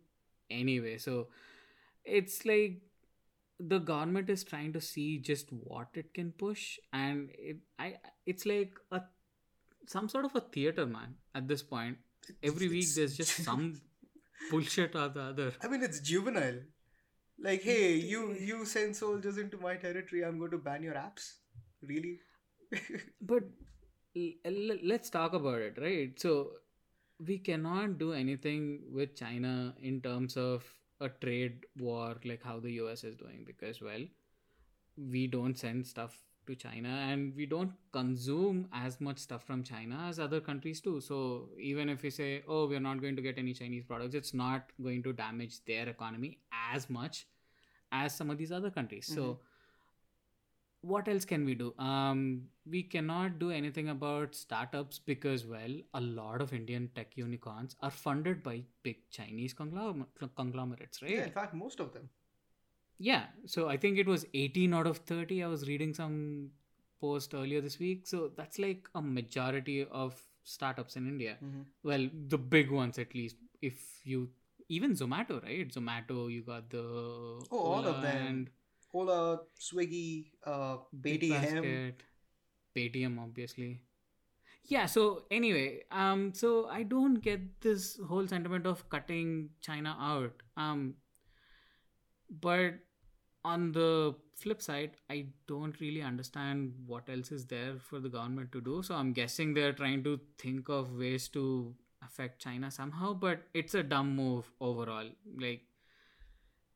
anyway 0.59 0.97
so 0.97 1.15
it's 2.19 2.37
like 2.45 2.77
the 3.73 3.77
government 3.89 4.29
is 4.35 4.43
trying 4.43 4.71
to 4.77 4.81
see 4.81 5.07
just 5.29 5.51
what 5.51 5.89
it 6.01 6.13
can 6.13 6.31
push 6.43 6.63
and 7.01 7.29
it 7.49 7.57
i 7.87 7.89
it's 8.25 8.45
like 8.51 8.79
a 8.99 9.01
some 9.93 10.07
sort 10.15 10.25
of 10.29 10.35
a 10.35 10.41
theater 10.57 10.85
man 10.95 11.13
at 11.35 11.47
this 11.47 11.61
point 11.61 11.97
every 12.51 12.69
week 12.69 12.87
there's 12.95 13.15
just 13.17 13.43
some 13.49 13.67
bullshit 14.51 14.95
or 14.95 15.07
the 15.09 15.21
other 15.21 15.47
I 15.61 15.67
mean, 15.67 15.83
it's 15.83 15.99
juvenile. 15.99 16.59
Like, 17.47 17.61
hey, 17.61 17.93
you 18.11 18.21
you 18.49 18.65
send 18.65 18.95
soldiers 18.99 19.37
into 19.43 19.57
my 19.65 19.75
territory. 19.83 20.23
I'm 20.29 20.39
going 20.39 20.51
to 20.51 20.57
ban 20.57 20.83
your 20.87 20.95
apps. 21.01 21.27
Really? 21.91 22.13
But 23.21 23.43
let's 24.83 25.09
talk 25.09 25.33
about 25.33 25.61
it 25.61 25.77
right? 25.81 26.19
So 26.19 26.51
we 27.25 27.37
cannot 27.37 27.97
do 27.99 28.13
anything 28.13 28.81
with 28.93 29.15
china 29.15 29.73
in 29.81 30.01
terms 30.01 30.37
of 30.37 30.63
a 31.01 31.09
trade 31.09 31.65
war 31.77 32.15
like 32.25 32.43
how 32.43 32.59
the 32.59 32.71
us 32.71 33.03
is 33.03 33.15
doing 33.15 33.43
because 33.45 33.81
well 33.81 34.01
we 35.11 35.27
don't 35.27 35.57
send 35.57 35.85
stuff 35.85 36.17
to 36.47 36.55
china 36.55 36.89
and 37.09 37.35
we 37.35 37.45
don't 37.45 37.71
consume 37.91 38.67
as 38.73 38.99
much 39.01 39.17
stuff 39.19 39.43
from 39.43 39.63
china 39.63 40.05
as 40.09 40.19
other 40.19 40.41
countries 40.41 40.81
do. 40.81 40.99
So 41.01 41.49
even 41.59 41.89
if 41.89 42.03
we 42.03 42.09
say 42.09 42.43
oh 42.47 42.67
we're 42.67 42.79
not 42.79 43.01
going 43.01 43.15
to 43.15 43.21
get 43.21 43.37
any 43.37 43.53
chinese 43.53 43.85
products 43.85 44.15
it's 44.15 44.33
not 44.33 44.71
going 44.81 45.03
to 45.03 45.13
damage 45.13 45.63
their 45.65 45.87
economy 45.89 46.39
as 46.73 46.89
much 46.89 47.27
as 47.91 48.15
some 48.15 48.29
of 48.29 48.37
these 48.37 48.51
other 48.51 48.71
countries. 48.71 49.07
So 49.07 49.21
Mhm. 49.21 49.37
What 50.81 51.07
else 51.09 51.25
can 51.25 51.45
we 51.45 51.53
do 51.55 51.73
um 51.77 52.41
we 52.65 52.81
cannot 52.83 53.37
do 53.39 53.51
anything 53.51 53.89
about 53.89 54.33
startups 54.35 54.99
because 54.99 55.45
well 55.45 55.73
a 55.93 56.01
lot 56.01 56.41
of 56.41 56.53
indian 56.53 56.89
tech 56.95 57.17
unicorns 57.17 57.75
are 57.81 57.91
funded 57.91 58.41
by 58.43 58.61
big 58.83 58.97
chinese 59.09 59.53
conglom- 59.53 60.05
conglomerates 60.35 61.01
right 61.01 61.11
Yeah, 61.11 61.25
in 61.25 61.31
fact, 61.31 61.53
most 61.53 61.79
of 61.81 61.93
them. 61.93 62.09
yeah 62.97 63.25
so 63.45 63.67
i 63.69 63.77
think 63.77 63.97
it 63.97 64.07
was 64.07 64.25
18 64.33 64.73
out 64.73 64.87
of 64.87 64.97
30 64.99 65.43
i 65.43 65.47
was 65.47 65.67
reading 65.67 65.93
some 65.93 66.49
post 67.01 67.33
earlier 67.33 67.61
this 67.61 67.79
week 67.79 68.05
so 68.07 68.31
that's 68.37 68.59
like 68.59 68.89
a 68.95 69.01
majority 69.01 69.85
of 69.91 70.21
startups 70.43 70.95
in 70.95 71.07
india 71.07 71.35
hmm 71.41 71.61
well 71.83 72.07
the 72.27 72.37
big 72.37 72.71
ones 72.71 72.97
at 72.99 73.13
least 73.15 73.37
if 73.61 73.81
you 74.03 74.29
even 74.71 74.91
Zomato, 74.93 75.41
right? 75.43 75.67
Zomato, 75.73 76.31
you 76.31 76.43
got 76.43 76.69
the 76.69 76.77
Oh, 76.79 77.57
all 77.59 77.85
of 77.87 78.01
them. 78.03 78.27
and 78.27 78.49
Ola, 78.93 79.39
Swiggy, 79.59 80.31
uh. 80.45 80.77
Paytm, 82.75 83.19
obviously. 83.19 83.81
Yeah. 84.63 84.85
So 84.85 85.23
anyway, 85.31 85.81
um, 85.91 86.33
so 86.33 86.67
I 86.67 86.83
don't 86.83 87.15
get 87.15 87.61
this 87.61 87.99
whole 88.07 88.27
sentiment 88.27 88.65
of 88.65 88.87
cutting 88.89 89.49
China 89.61 89.95
out. 89.99 90.33
Um, 90.57 90.95
but 92.29 92.75
on 93.43 93.71
the 93.71 94.15
flip 94.35 94.61
side, 94.61 94.91
I 95.09 95.27
don't 95.47 95.79
really 95.79 96.01
understand 96.01 96.73
what 96.85 97.09
else 97.09 97.31
is 97.31 97.45
there 97.45 97.75
for 97.79 97.99
the 97.99 98.09
government 98.09 98.51
to 98.51 98.61
do. 98.61 98.83
So 98.83 98.95
I'm 98.95 99.13
guessing 99.13 99.53
they're 99.53 99.73
trying 99.73 100.03
to 100.03 100.19
think 100.37 100.69
of 100.69 100.93
ways 100.93 101.27
to 101.29 101.73
affect 102.03 102.41
China 102.41 102.69
somehow, 102.69 103.13
but 103.13 103.41
it's 103.53 103.73
a 103.73 103.83
dumb 103.83 104.15
move 104.15 104.51
overall. 104.61 105.09
Like, 105.37 105.61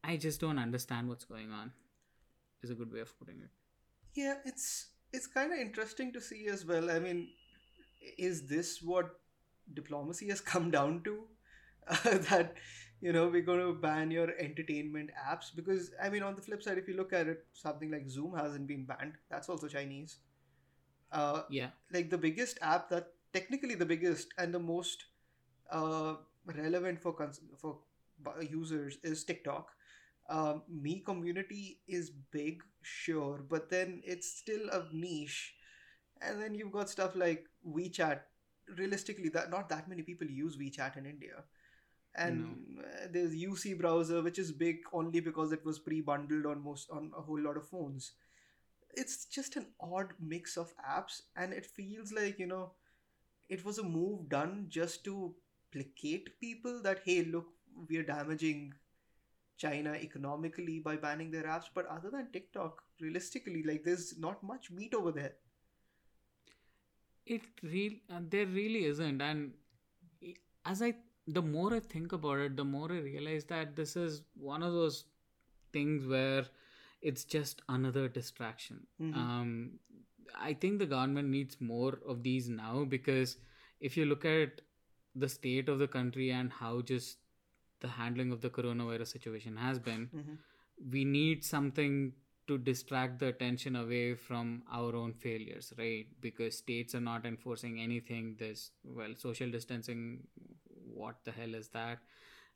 I 0.03 0.17
just 0.17 0.41
don't 0.41 0.59
understand 0.59 1.07
what's 1.07 1.25
going 1.25 1.51
on. 1.51 1.71
Is 2.63 2.69
a 2.71 2.75
good 2.75 2.91
way 2.93 3.01
of 3.01 3.17
putting 3.19 3.41
it. 3.41 3.49
Yeah, 4.15 4.35
it's 4.45 4.91
it's 5.11 5.27
kind 5.27 5.51
of 5.51 5.59
interesting 5.59 6.13
to 6.13 6.21
see 6.21 6.47
as 6.47 6.65
well. 6.65 6.89
I 6.89 6.99
mean, 6.99 7.27
is 8.17 8.47
this 8.47 8.81
what 8.81 9.19
diplomacy 9.73 10.29
has 10.29 10.41
come 10.41 10.71
down 10.71 11.03
to? 11.03 11.23
that 12.29 12.55
you 13.01 13.11
know 13.11 13.27
we're 13.27 13.41
going 13.41 13.59
to 13.59 13.73
ban 13.73 14.11
your 14.11 14.29
entertainment 14.39 15.09
apps 15.29 15.53
because 15.55 15.91
I 16.01 16.09
mean, 16.09 16.23
on 16.23 16.35
the 16.35 16.41
flip 16.41 16.63
side, 16.63 16.77
if 16.77 16.87
you 16.87 16.95
look 16.95 17.11
at 17.13 17.27
it, 17.27 17.45
something 17.53 17.91
like 17.91 18.09
Zoom 18.09 18.35
hasn't 18.37 18.67
been 18.67 18.85
banned. 18.85 19.13
That's 19.29 19.49
also 19.49 19.67
Chinese. 19.67 20.17
Uh, 21.11 21.43
Yeah. 21.49 21.69
like 21.91 22.09
the 22.09 22.17
biggest 22.17 22.57
app 22.61 22.89
that 22.89 23.13
technically 23.33 23.75
the 23.75 23.85
biggest 23.85 24.33
and 24.37 24.53
the 24.53 24.59
most 24.59 25.05
uh, 25.71 26.15
relevant 26.45 27.01
for 27.01 27.13
cons- 27.13 27.41
for 27.59 27.79
users 28.41 28.97
is 29.03 29.23
TikTok. 29.23 29.71
Um, 30.29 30.63
Mi 30.69 30.99
community 30.99 31.79
is 31.87 32.09
big, 32.31 32.63
sure, 32.81 33.41
but 33.49 33.69
then 33.69 34.01
it's 34.05 34.29
still 34.29 34.69
a 34.71 34.85
niche. 34.93 35.53
And 36.21 36.41
then 36.41 36.55
you've 36.55 36.71
got 36.71 36.89
stuff 36.89 37.15
like 37.15 37.45
WeChat. 37.67 38.21
Realistically, 38.77 39.29
that 39.29 39.49
not 39.51 39.67
that 39.69 39.89
many 39.89 40.03
people 40.03 40.27
use 40.27 40.55
WeChat 40.57 40.97
in 40.97 41.05
India. 41.05 41.43
And 42.15 42.57
uh, 42.79 43.07
there's 43.11 43.35
UC 43.35 43.79
browser, 43.79 44.21
which 44.21 44.39
is 44.39 44.51
big 44.51 44.77
only 44.93 45.19
because 45.19 45.51
it 45.51 45.65
was 45.65 45.79
pre-bundled 45.79 46.45
on 46.45 46.63
most 46.63 46.89
on 46.91 47.11
a 47.17 47.21
whole 47.21 47.39
lot 47.39 47.57
of 47.57 47.67
phones. 47.67 48.13
It's 48.95 49.25
just 49.25 49.55
an 49.55 49.67
odd 49.81 50.13
mix 50.19 50.55
of 50.55 50.73
apps, 50.87 51.21
and 51.35 51.51
it 51.51 51.65
feels 51.65 52.11
like 52.11 52.37
you 52.39 52.45
know, 52.45 52.73
it 53.49 53.65
was 53.65 53.79
a 53.79 53.83
move 53.83 54.29
done 54.29 54.67
just 54.69 55.03
to 55.05 55.33
placate 55.71 56.39
people 56.39 56.81
that 56.83 57.01
hey, 57.03 57.23
look, 57.23 57.47
we're 57.89 58.03
damaging 58.03 58.73
China 59.65 59.93
economically 60.07 60.79
by 60.89 60.95
banning 61.07 61.31
their 61.37 61.43
apps. 61.55 61.69
But 61.79 61.87
other 61.97 62.11
than 62.17 62.31
TikTok, 62.37 62.83
realistically, 63.05 63.63
like 63.71 63.83
there's 63.89 64.07
not 64.27 64.43
much 64.53 64.71
meat 64.81 64.93
over 65.01 65.11
there. 65.21 65.33
it 67.33 67.43
real 67.73 67.93
uh, 68.13 68.19
there 68.31 68.47
really 68.55 68.79
isn't 68.85 69.21
and 69.21 69.53
as 70.71 70.81
i 70.87 70.93
the 71.37 71.41
more 71.41 71.73
i 71.75 71.79
think 71.93 72.15
about 72.17 72.39
it 72.45 72.55
the 72.57 72.65
more 72.71 72.89
i 72.91 72.99
realize 73.05 73.45
that 73.51 73.75
this 73.75 73.95
is 73.95 74.17
one 74.49 74.63
of 74.67 74.73
those 74.73 74.97
things 75.77 76.05
where 76.13 76.45
it's 77.11 77.23
just 77.35 77.61
another 77.77 78.07
distraction 78.17 78.81
Mhm. 79.01 79.15
um 79.23 79.53
i 80.49 80.53
think 80.63 80.79
the 80.83 80.89
government 80.95 81.33
needs 81.37 81.59
more 81.71 81.93
of 82.13 82.21
these 82.27 82.49
now 82.57 82.83
because 82.95 83.37
if 83.89 83.97
you 84.01 84.05
look 84.11 84.25
at 84.33 84.61
the 85.23 85.29
state 85.37 85.69
of 85.75 85.79
the 85.83 85.87
country 85.95 86.29
and 86.41 86.57
how 86.59 86.73
just 86.93 87.19
the 87.83 87.89
handling 87.99 88.31
of 88.31 88.41
the 88.41 88.49
coronavirus 88.57 89.13
situation 89.17 89.57
has 89.67 89.79
been 89.91 90.09
Mhm. 90.13 90.37
we 90.95 91.05
need 91.05 91.43
something 91.45 92.13
to 92.47 92.57
distract 92.69 93.19
the 93.19 93.27
attention 93.33 93.75
away 93.81 94.15
from 94.15 94.49
our 94.79 94.95
own 95.01 95.13
failures 95.25 95.73
right? 95.77 96.07
Because 96.21 96.57
states 96.57 96.95
are 96.95 97.01
not 97.07 97.25
enforcing 97.25 97.79
anything. 97.83 98.35
There's 98.39 98.71
well 98.83 99.15
social 99.15 99.49
distancing 99.49 100.27
what 101.03 101.23
the 101.23 101.31
hell 101.31 101.55
is 101.55 101.69
that? 101.69 101.99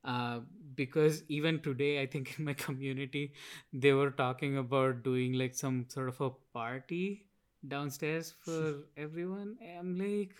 Uh, 0.04 0.40
because 0.76 1.24
even 1.28 1.60
today 1.68 2.02
i 2.02 2.06
think 2.06 2.34
in 2.40 2.46
my 2.46 2.54
community 2.66 3.24
they 3.86 3.92
were 3.94 4.12
talking 4.20 4.58
about 4.58 5.02
doing 5.08 5.34
like 5.42 5.56
some 5.62 5.86
sort 5.90 6.08
of 6.13 6.22
a 6.22 6.30
party 6.58 7.26
downstairs 7.68 8.32
for 8.46 8.76
everyone. 8.98 9.58
I'm 9.78 9.96
like 9.98 10.36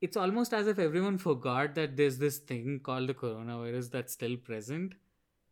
it's 0.00 0.16
almost 0.16 0.52
as 0.54 0.66
if 0.66 0.78
everyone 0.78 1.18
forgot 1.18 1.74
that 1.74 1.96
there's 1.96 2.18
this 2.18 2.38
thing 2.38 2.80
called 2.80 3.08
the 3.08 3.14
coronavirus 3.14 3.90
that's 3.90 4.12
still 4.12 4.36
present. 4.36 4.94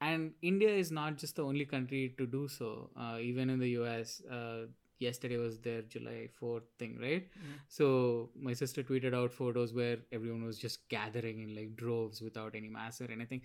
And 0.00 0.32
india 0.42 0.68
is 0.68 0.90
not 0.92 1.16
just 1.16 1.36
the 1.36 1.44
only 1.44 1.64
country 1.64 2.14
to 2.18 2.26
do 2.26 2.46
so. 2.48 2.90
Uh, 2.96 3.18
even 3.20 3.50
in 3.50 3.58
the 3.58 3.70
us 3.70 4.20
uh, 4.30 4.66
yesterday 4.98 5.36
was 5.38 5.58
their 5.58 5.82
july 5.82 6.28
4th 6.40 6.64
thing 6.78 6.98
right? 7.00 7.28
Mhm. 7.38 7.54
so 7.68 8.30
my 8.48 8.52
sister 8.52 8.82
tweeted 8.82 9.14
out 9.20 9.32
photos 9.32 9.72
where 9.78 9.98
everyone 10.12 10.44
was 10.44 10.58
just 10.58 10.88
gathering 10.88 11.40
in 11.42 11.54
like 11.56 11.74
droves 11.76 12.20
without 12.22 12.54
any 12.54 12.68
mask 12.68 13.00
or 13.00 13.10
anything. 13.10 13.42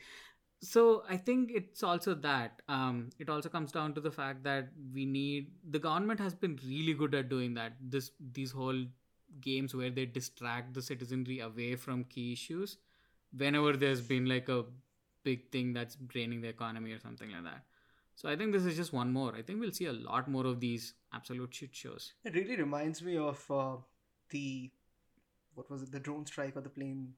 So 0.62 1.04
i 1.10 1.16
think 1.18 1.52
it's 1.58 1.84
also 1.84 2.14
that 2.16 2.62
um, 2.68 3.10
it 3.20 3.30
also 3.30 3.50
comes 3.50 3.72
down 3.72 3.94
to 3.96 4.02
the 4.02 4.12
fact 4.12 4.44
that 4.44 4.70
we 4.94 5.06
need 5.06 5.52
the 5.76 5.80
government 5.80 6.20
has 6.20 6.34
been 6.36 6.60
really 6.66 6.94
good 6.94 7.16
at 7.16 7.30
doing 7.30 7.54
that. 7.56 7.74
This 7.82 8.12
these 8.40 8.52
whole 8.52 8.82
games 9.42 9.76
where 9.76 9.90
they 9.90 10.06
distract 10.06 10.74
the 10.74 10.82
citizenry 10.82 11.40
away 11.40 11.76
from 11.76 12.04
key 12.06 12.34
issues 12.34 12.78
whenever 13.38 13.74
there's 13.78 14.02
been 14.02 14.26
like 14.26 14.50
a 14.50 14.64
big 15.24 15.52
thing 15.52 15.74
that's 15.74 15.96
draining 15.96 16.42
the 16.42 16.48
economy 16.48 16.92
or 16.92 17.00
something 17.00 17.32
like 17.32 17.44
that 17.44 17.64
so 18.16 18.30
i 18.30 18.36
think 18.36 18.52
this 18.52 18.66
is 18.66 18.76
just 18.76 18.94
one 18.94 19.12
more 19.12 19.36
i 19.36 19.42
think 19.42 19.60
we'll 19.60 19.72
see 19.72 19.86
a 19.86 19.94
lot 19.94 20.30
more 20.30 20.46
of 20.46 20.60
these 20.60 20.94
absolute 21.14 21.54
shit 21.54 21.76
shows 21.76 22.14
It 22.24 22.36
really 22.36 22.56
reminds 22.56 23.02
me 23.02 23.18
of 23.18 23.44
uh, 23.52 23.78
the 24.30 24.72
what 25.56 25.70
was 25.70 25.84
it, 25.84 25.92
the 25.92 26.00
drone 26.00 26.26
strike 26.26 26.56
or 26.56 26.62
the 26.62 26.70
plane 26.70 27.14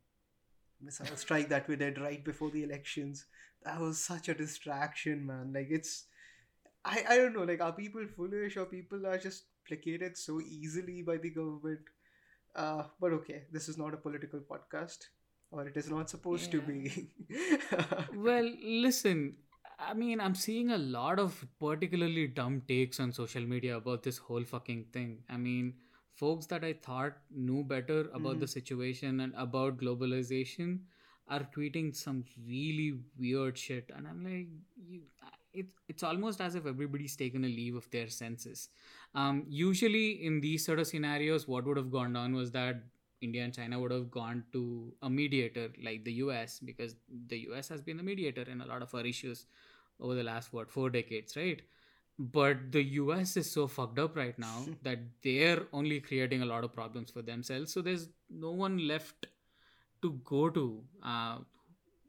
missile 0.81 1.15
strike 1.15 1.49
that 1.49 1.67
we 1.67 1.75
did 1.75 1.99
right 1.99 2.23
before 2.23 2.49
the 2.51 2.63
elections. 2.63 3.25
That 3.63 3.79
was 3.79 4.03
such 4.03 4.29
a 4.29 4.33
distraction, 4.33 5.25
man. 5.25 5.53
Like 5.53 5.67
it's, 5.69 6.05
I 6.85 7.03
I 7.09 7.17
don't 7.17 7.33
know. 7.35 7.43
Like 7.43 7.61
are 7.61 7.73
people 7.73 8.05
foolish 8.15 8.57
or 8.57 8.65
people 8.65 9.05
are 9.07 9.17
just 9.17 9.45
placated 9.67 10.17
so 10.17 10.41
easily 10.41 11.01
by 11.03 11.17
the 11.17 11.29
government? 11.29 11.81
Uh, 12.55 12.83
but 12.99 13.13
okay, 13.13 13.43
this 13.51 13.69
is 13.69 13.77
not 13.77 13.93
a 13.93 13.97
political 13.97 14.39
podcast, 14.39 15.07
or 15.51 15.67
it 15.67 15.77
is 15.77 15.89
not 15.89 16.09
supposed 16.09 16.51
to 16.51 16.61
be. 16.61 17.09
well 18.15 18.49
listen 18.63 19.35
i 19.79 19.93
mean 19.93 20.19
i'm 20.21 20.35
seeing 20.35 20.71
a 20.71 20.77
lot 20.77 21.19
of 21.19 21.45
particularly 21.59 22.27
dumb 22.27 22.61
takes 22.67 22.99
on 22.99 23.11
social 23.11 23.41
media 23.41 23.77
about 23.77 24.03
this 24.03 24.17
whole 24.17 24.43
fucking 24.43 24.85
thing. 24.93 25.19
I 25.29 25.37
mean 25.37 25.73
folks 26.13 26.45
that 26.47 26.63
i 26.63 26.73
thought 26.73 27.13
knew 27.31 27.63
better 27.63 28.09
about 28.13 28.39
the 28.39 28.47
situation 28.47 29.21
and 29.21 29.33
about 29.35 29.77
globalization 29.77 30.79
are 31.27 31.47
tweeting 31.55 31.95
some 31.95 32.23
really 32.47 32.99
weird 33.17 33.57
shit. 33.57 33.89
And 33.95 34.07
i'm 34.07 34.23
like 34.23 34.47
you 34.87 35.01
it's 35.53 35.73
it's 35.87 36.03
almost 36.03 36.41
as 36.41 36.55
if 36.55 36.65
everybody's 36.65 37.15
taken 37.15 37.43
a 37.43 37.47
leave 37.47 37.75
of 37.75 37.89
their 37.91 38.07
senses 38.07 38.69
um, 39.15 39.43
usually 39.47 40.23
in 40.25 40.39
these 40.41 40.65
sort 40.65 40.79
of 40.79 40.87
scenarios 40.87 41.47
what 41.47 41.65
would 41.65 41.77
have 41.77 41.91
gone 41.91 42.13
down 42.13 42.33
was 42.33 42.51
that 42.51 42.83
India 43.21 43.43
and 43.43 43.53
China 43.53 43.79
would 43.79 43.91
have 43.91 44.09
gone 44.09 44.43
to 44.51 44.91
a 45.03 45.09
mediator 45.09 45.69
like 45.81 46.03
the 46.03 46.13
US 46.13 46.59
because 46.59 46.95
the 47.27 47.37
US 47.49 47.69
has 47.69 47.81
been 47.81 47.97
the 47.97 48.03
mediator 48.03 48.41
in 48.41 48.61
a 48.61 48.65
lot 48.65 48.81
of 48.81 48.93
our 48.95 49.05
issues 49.05 49.45
over 49.99 50.15
the 50.15 50.23
last 50.23 50.51
what 50.51 50.69
four 50.69 50.89
decades, 50.89 51.37
right? 51.37 51.61
But 52.17 52.71
the 52.71 52.83
US 52.83 53.37
is 53.37 53.49
so 53.49 53.67
fucked 53.67 53.99
up 53.99 54.15
right 54.15 54.37
now 54.37 54.65
that 54.83 54.99
they're 55.23 55.63
only 55.71 55.99
creating 55.99 56.41
a 56.41 56.45
lot 56.45 56.63
of 56.63 56.73
problems 56.73 57.11
for 57.11 57.21
themselves. 57.21 57.71
So 57.71 57.81
there's 57.81 58.09
no 58.29 58.51
one 58.51 58.87
left 58.87 59.27
to 60.01 60.19
go 60.23 60.49
to. 60.49 60.83
Uh, 61.03 61.37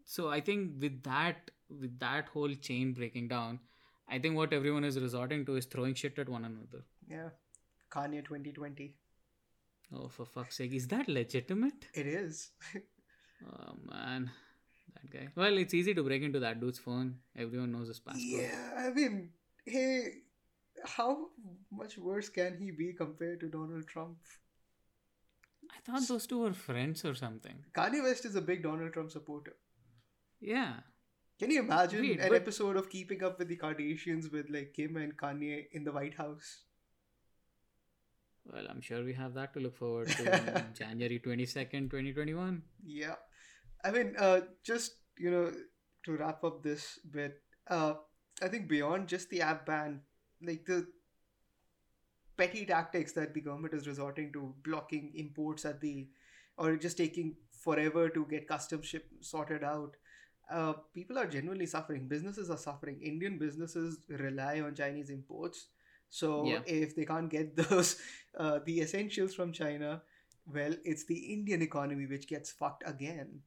so 0.05 0.31
I 0.31 0.41
think 0.41 0.81
with 0.81 1.03
that, 1.03 1.51
with 1.81 1.99
that 2.01 2.29
whole 2.29 2.55
chain 2.55 2.93
breaking 2.93 3.29
down, 3.29 3.61
I 4.09 4.19
think 4.19 4.37
what 4.37 4.53
everyone 4.53 4.85
is 4.85 4.99
resorting 4.99 5.45
to 5.47 5.57
is 5.57 5.67
throwing 5.67 5.95
shit 5.95 6.19
at 6.19 6.29
one 6.29 6.45
another. 6.45 6.85
yeah, 7.09 7.29
Kanye 7.91 8.25
2020. 8.25 8.95
Oh, 9.95 10.09
for 10.09 10.25
fuck's 10.25 10.57
sake, 10.57 10.73
is 10.73 10.89
that 10.89 11.09
legitimate? 11.09 11.87
It 11.95 12.07
is. 12.07 12.51
Oh 13.45 13.73
man, 13.91 14.31
that 14.95 15.11
guy. 15.11 15.27
Well, 15.35 15.59
it's 15.59 15.75
easy 15.75 15.95
to 15.95 16.03
break 16.05 16.23
into 16.23 16.39
that 16.39 16.61
dude's 16.61 16.79
phone. 16.79 17.17
Everyone 17.37 17.73
knows 17.73 17.89
his 17.89 17.99
password. 17.99 18.23
Yeah, 18.25 18.71
I 18.79 18.91
mean, 18.91 19.31
hey, 19.67 20.13
how 20.85 21.27
much 21.73 21.99
worse 21.99 22.29
can 22.29 22.57
he 22.57 22.71
be 22.71 22.93
compared 22.93 23.41
to 23.41 23.49
Donald 23.49 23.89
Trump? 23.89 24.19
I 25.73 25.81
thought 25.85 26.07
those 26.07 26.29
two 26.29 26.39
were 26.43 26.53
friends 26.53 27.05
or 27.05 27.15
something. 27.17 27.65
Kanye 27.75 28.01
West 28.05 28.25
is 28.27 28.37
a 28.37 28.41
big 28.41 28.63
Donald 28.63 28.93
Trump 28.93 29.11
supporter. 29.11 29.57
Yeah. 30.41 30.75
Can 31.39 31.51
you 31.51 31.61
imagine 31.61 32.03
Wait, 32.03 32.21
an 32.21 32.29
but- 32.29 32.37
episode 32.37 32.77
of 32.77 32.89
Keeping 32.89 33.23
Up 33.25 33.39
with 33.39 33.49
the 33.49 33.57
Kardashians 33.57 34.31
with 34.31 34.49
like 34.51 34.73
Kim 34.75 34.97
and 34.97 35.17
Kanye 35.17 35.67
in 35.73 35.85
the 35.85 35.93
White 35.93 36.15
House? 36.15 36.65
Well, 38.45 38.67
I'm 38.69 38.81
sure 38.81 39.05
we 39.05 39.13
have 39.15 39.35
that 39.35 39.55
to 39.55 39.61
look 39.61 39.77
forward 39.77 40.09
to 40.09 40.57
on 40.57 40.65
January 40.75 41.21
22nd, 41.25 41.91
2021. 41.91 42.63
Yeah. 42.85 43.15
I 43.85 43.91
mean, 43.93 44.15
uh, 44.19 44.41
just, 44.65 44.97
you 45.17 45.31
know, 45.31 45.53
to 46.05 46.17
wrap 46.17 46.43
up 46.43 46.63
this 46.63 46.99
bit, 47.09 47.41
uh, 47.69 47.95
I 48.43 48.49
think 48.49 48.69
beyond 48.69 49.09
just 49.09 49.31
the 49.31 49.43
app 49.43 49.67
ban, 49.67 50.01
like 50.45 50.65
the 50.67 50.89
petty 52.37 52.67
tactics 52.67 53.13
that 53.13 53.33
the 53.33 53.41
government 53.41 53.75
is 53.75 53.87
resorting 53.87 54.33
to, 54.33 54.55
blocking 54.65 55.13
imports 55.15 55.65
at 55.65 55.81
the, 55.81 56.09
or 56.59 56.77
just 56.77 56.97
taking 56.97 57.37
forever 57.53 58.09
to 58.09 58.27
get 58.29 58.49
customs 58.49 58.87
ship 58.87 59.07
sorted 59.21 59.63
out. 59.63 59.97
Uh, 60.51 60.75
people 60.95 61.19
are 61.19 61.27
genuinely 61.27 61.67
suffering. 61.67 62.09
Businesses 62.09 62.51
are 62.51 62.59
suffering. 62.59 63.01
Indian 63.03 63.39
businesses 63.39 64.01
rely 64.09 64.61
on 64.61 64.75
Chinese 64.75 65.11
imports. 65.11 65.69
So 66.11 66.45
Yeah. 66.47 66.61
if 66.67 66.95
they 66.95 67.05
can't 67.05 67.31
get 67.31 67.57
those, 67.63 67.97
uh, 68.37 68.61
the 68.65 68.81
essentials 68.81 69.35
from 69.35 69.53
China, 69.53 70.03
well, 70.47 70.75
it's 70.85 71.05
the 71.05 71.33
Indian 71.33 71.63
economy 71.63 72.07
which 72.07 72.29
gets 72.29 72.51
fucked 72.51 72.83
again. 72.87 73.43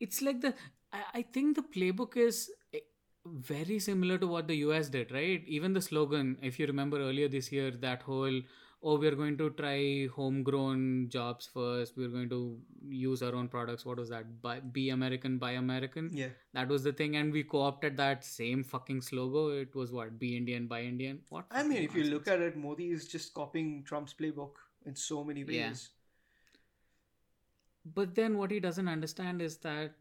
it's 0.00 0.22
like 0.22 0.40
the 0.40 0.54
I, 0.92 1.22
think 1.22 1.56
the 1.56 1.62
playbook 1.62 2.16
is 2.16 2.50
eh, 2.74 2.78
very 3.24 3.78
similar 3.78 4.18
to 4.18 4.26
what 4.26 4.48
the 4.48 4.56
us 4.56 4.88
did 4.88 5.12
right 5.12 5.44
even 5.46 5.72
the 5.72 5.80
slogan 5.80 6.36
if 6.42 6.58
you 6.58 6.66
remember 6.66 6.98
earlier 7.00 7.28
this 7.28 7.52
year 7.52 7.70
that 7.70 8.02
whole 8.02 8.40
oh 8.82 8.98
we're 8.98 9.14
going 9.20 9.36
to 9.38 9.46
try 9.50 10.06
homegrown 10.16 11.08
jobs 11.14 11.46
first 11.54 11.96
we're 11.98 12.08
going 12.08 12.28
to 12.30 12.38
use 12.88 13.22
our 13.22 13.34
own 13.34 13.48
products 13.48 13.84
what 13.84 13.98
was 13.98 14.08
that 14.08 14.40
buy, 14.40 14.58
be 14.60 14.88
american 14.90 15.36
buy 15.38 15.50
american 15.52 16.08
Yeah. 16.14 16.28
that 16.54 16.68
was 16.68 16.82
the 16.82 16.92
thing 16.92 17.16
and 17.16 17.32
we 17.32 17.42
co-opted 17.42 17.96
that 17.98 18.24
same 18.24 18.64
fucking 18.64 19.02
slogan 19.02 19.58
it 19.60 19.74
was 19.74 19.92
what 19.92 20.18
be 20.18 20.34
indian 20.36 20.66
buy 20.66 20.82
indian 20.82 21.20
what 21.28 21.44
I 21.50 21.62
mean, 21.62 21.82
if 21.82 21.94
you 21.94 22.04
look 22.04 22.26
at 22.28 22.40
it, 22.40 22.56
Modi 22.56 22.90
is 22.90 23.06
just 23.06 23.34
copying 23.34 23.82
Trump's 23.84 24.14
playbook 24.14 24.52
in 24.86 24.96
so 24.96 25.22
many 25.24 25.44
ways. 25.44 25.56
Yeah. 25.56 25.76
but 27.94 28.14
then 28.14 28.38
what 28.38 28.50
he 28.50 28.60
doesn't 28.60 28.88
understand 28.88 29.42
is 29.42 29.58
that 29.58 29.92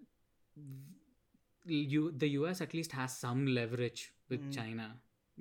you 1.65 2.11
the 2.23 2.29
US 2.39 2.61
at 2.61 2.73
least 2.73 2.91
has 2.93 3.15
some 3.17 3.45
leverage 3.59 4.13
with 4.29 4.41
Mm. 4.47 4.53
China 4.55 4.87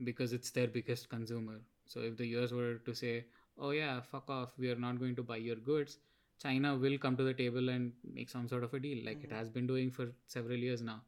because 0.04 0.32
it's 0.32 0.50
their 0.50 0.66
biggest 0.66 1.08
consumer. 1.08 1.60
So 1.88 2.00
if 2.00 2.16
the 2.16 2.26
US 2.34 2.52
were 2.52 2.74
to 2.88 2.94
say, 2.94 3.14
"Oh 3.58 3.70
yeah, 3.70 4.00
fuck 4.12 4.30
off, 4.30 4.56
we 4.58 4.70
are 4.70 4.80
not 4.86 5.00
going 5.04 5.16
to 5.16 5.24
buy 5.32 5.38
your 5.48 5.56
goods," 5.70 5.98
China 6.46 6.76
will 6.86 6.98
come 7.06 7.16
to 7.22 7.24
the 7.30 7.34
table 7.42 7.68
and 7.76 7.92
make 8.18 8.30
some 8.34 8.48
sort 8.48 8.64
of 8.68 8.74
a 8.74 8.80
deal, 8.88 9.04
like 9.10 9.24
it 9.24 9.30
Mhm. 9.30 9.38
has 9.40 9.48
been 9.58 9.66
doing 9.74 9.90
for 10.00 10.08
several 10.36 10.66
years 10.68 10.82
now. 10.90 10.98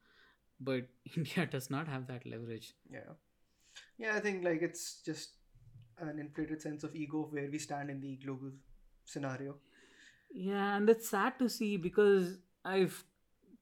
But 0.70 0.88
India 1.16 1.46
does 1.56 1.70
not 1.70 1.88
have 1.96 2.06
that 2.12 2.26
leverage. 2.34 2.74
Yeah. 2.98 3.12
Yeah, 3.98 4.16
I 4.16 4.20
think 4.20 4.44
like 4.44 4.62
it's 4.62 5.02
just 5.04 5.36
an 5.98 6.18
inflated 6.18 6.62
sense 6.62 6.84
of 6.84 6.94
ego 6.96 7.24
of 7.24 7.32
where 7.32 7.50
we 7.50 7.58
stand 7.58 7.90
in 7.90 8.00
the 8.00 8.16
global 8.16 8.52
scenario. 9.04 9.56
Yeah, 10.32 10.76
and 10.76 10.88
it's 10.88 11.08
sad 11.08 11.38
to 11.38 11.48
see 11.48 11.76
because 11.76 12.38
I've 12.64 13.04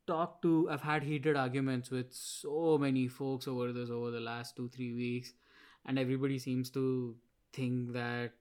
talked 0.07 0.43
to, 0.43 0.69
I've 0.71 0.83
had 0.83 1.03
heated 1.03 1.37
arguments 1.37 1.91
with 1.91 2.13
so 2.13 2.79
many 2.79 3.09
folks 3.09 3.49
over 3.49 3.73
this 3.73 3.91
over 3.91 4.11
the 4.11 4.21
last 4.21 4.57
two, 4.57 4.69
three 4.69 4.95
weeks, 4.95 5.33
and 5.87 5.99
everybody 5.99 6.39
seems 6.39 6.71
to 6.71 7.17
think 7.53 7.93
that, 7.93 8.33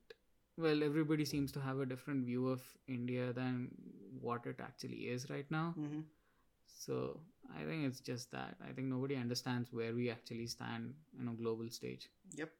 well, 0.57 0.83
everybody 0.83 1.25
seems 1.25 1.51
to 1.53 1.59
have 1.59 1.79
a 1.79 1.85
different 1.85 2.25
view 2.25 2.47
of 2.49 2.61
India 2.87 3.31
than 3.33 3.69
what 4.21 4.45
it 4.45 4.59
actually 4.59 5.07
is 5.15 5.29
right 5.29 5.49
now. 5.49 5.73
hmm 5.77 6.01
So 6.67 7.19
I 7.55 7.63
think 7.63 7.85
it's 7.85 7.99
just 7.99 8.31
that. 8.31 8.55
I 8.67 8.71
think 8.73 8.87
nobody 8.87 9.15
understands 9.15 9.71
where 9.73 9.93
we 9.93 10.09
actually 10.09 10.47
stand 10.47 10.93
on 11.19 11.27
a 11.29 11.33
global 11.33 11.69
stage. 11.69 12.09
Yep, 12.35 12.51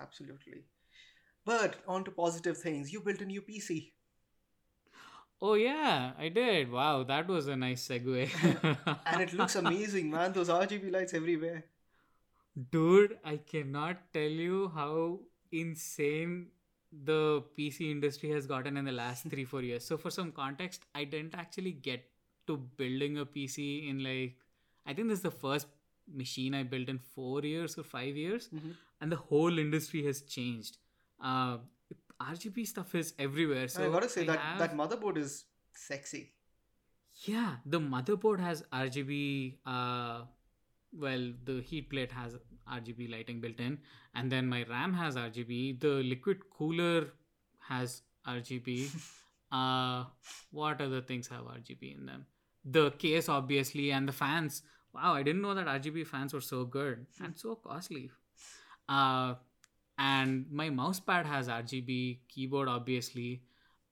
absolutely. 0.00 0.64
But 1.44 1.76
on 1.88 2.04
to 2.04 2.10
positive 2.10 2.58
things. 2.58 2.92
You 2.92 3.00
built 3.00 3.20
a 3.22 3.24
new 3.24 3.42
PC. 3.42 3.92
Oh, 5.40 5.54
yeah, 5.54 6.12
I 6.18 6.28
did. 6.28 6.70
Wow, 6.70 7.02
that 7.04 7.28
was 7.28 7.46
a 7.48 7.56
nice 7.56 7.86
segue. 7.86 8.30
and 9.06 9.20
it 9.20 9.32
looks 9.34 9.54
amazing, 9.56 10.10
man. 10.10 10.32
Those 10.32 10.48
RGB 10.48 10.90
lights 10.90 11.14
everywhere. 11.14 11.64
Dude, 12.70 13.18
I 13.24 13.36
cannot 13.36 14.12
tell 14.12 14.22
you 14.44 14.70
how 14.74 15.20
insane 15.52 16.48
the 16.90 17.42
PC 17.58 17.90
industry 17.90 18.30
has 18.30 18.46
gotten 18.46 18.76
in 18.76 18.84
the 18.84 18.92
last 18.92 19.24
three, 19.30 19.44
four 19.44 19.62
years. 19.62 19.84
So, 19.84 19.96
for 19.98 20.10
some 20.10 20.32
context, 20.32 20.84
I 20.94 21.04
didn't 21.04 21.34
actually 21.34 21.72
get 21.72 22.08
to 22.46 22.56
building 22.56 23.18
a 23.18 23.26
PC 23.26 23.88
in 23.90 24.02
like, 24.02 24.36
I 24.86 24.94
think 24.94 25.08
this 25.08 25.18
is 25.18 25.22
the 25.22 25.30
first 25.30 25.66
machine 26.12 26.54
I 26.54 26.62
built 26.62 26.88
in 26.88 26.98
four 26.98 27.42
years 27.42 27.76
or 27.76 27.82
five 27.82 28.16
years, 28.16 28.48
Mhm. 28.48 28.76
and 29.00 29.12
the 29.12 29.16
whole 29.16 29.58
industry 29.58 30.04
has 30.04 30.22
changed. 30.22 30.78
Uh, 31.20 31.58
RGB 32.20 32.64
stuff 32.64 32.94
is 32.94 33.12
everywhere. 33.18 33.68
So, 33.68 33.84
I 33.86 33.90
gotta 33.90 34.08
say 34.08 34.22
I 34.22 34.26
that 34.26 34.38
have- 34.40 34.58
that 34.60 34.74
motherboard 34.76 35.18
is 35.18 35.44
sexy. 35.74 36.22
yeah, 37.26 37.56
the 37.66 37.80
motherboard 37.80 38.38
has 38.40 38.62
RGB. 38.72 39.58
Uh, 39.66 40.24
well, 40.92 41.32
the 41.44 41.60
heat 41.62 41.90
plate 41.90 42.12
has 42.12 42.36
RGB 42.70 43.10
lighting 43.10 43.40
built 43.40 43.60
in, 43.60 43.78
and 44.14 44.30
then 44.30 44.46
my 44.46 44.64
RAM 44.64 44.92
has 44.94 45.16
RGB. 45.16 45.80
The 45.80 46.02
liquid 46.12 46.38
cooler 46.50 47.12
has 47.68 48.02
RGB. 48.26 48.90
uh, 49.52 50.04
what 50.50 50.80
other 50.80 51.00
things 51.00 51.28
have 51.28 51.42
RGB 51.42 51.96
in 51.98 52.06
them? 52.06 52.26
The 52.64 52.90
case, 52.92 53.28
obviously, 53.28 53.92
and 53.92 54.08
the 54.08 54.12
fans. 54.12 54.62
Wow, 54.92 55.14
I 55.14 55.22
didn't 55.22 55.42
know 55.42 55.54
that 55.54 55.66
RGB 55.66 56.06
fans 56.06 56.32
were 56.32 56.40
so 56.40 56.64
good 56.64 57.06
and 57.22 57.38
so 57.38 57.54
costly. 57.54 58.10
Uh, 58.88 59.34
and 59.98 60.46
my 60.50 60.70
mouse 60.70 61.00
pad 61.00 61.26
has 61.26 61.48
RGB 61.48 62.18
keyboard, 62.28 62.68
obviously. 62.68 63.42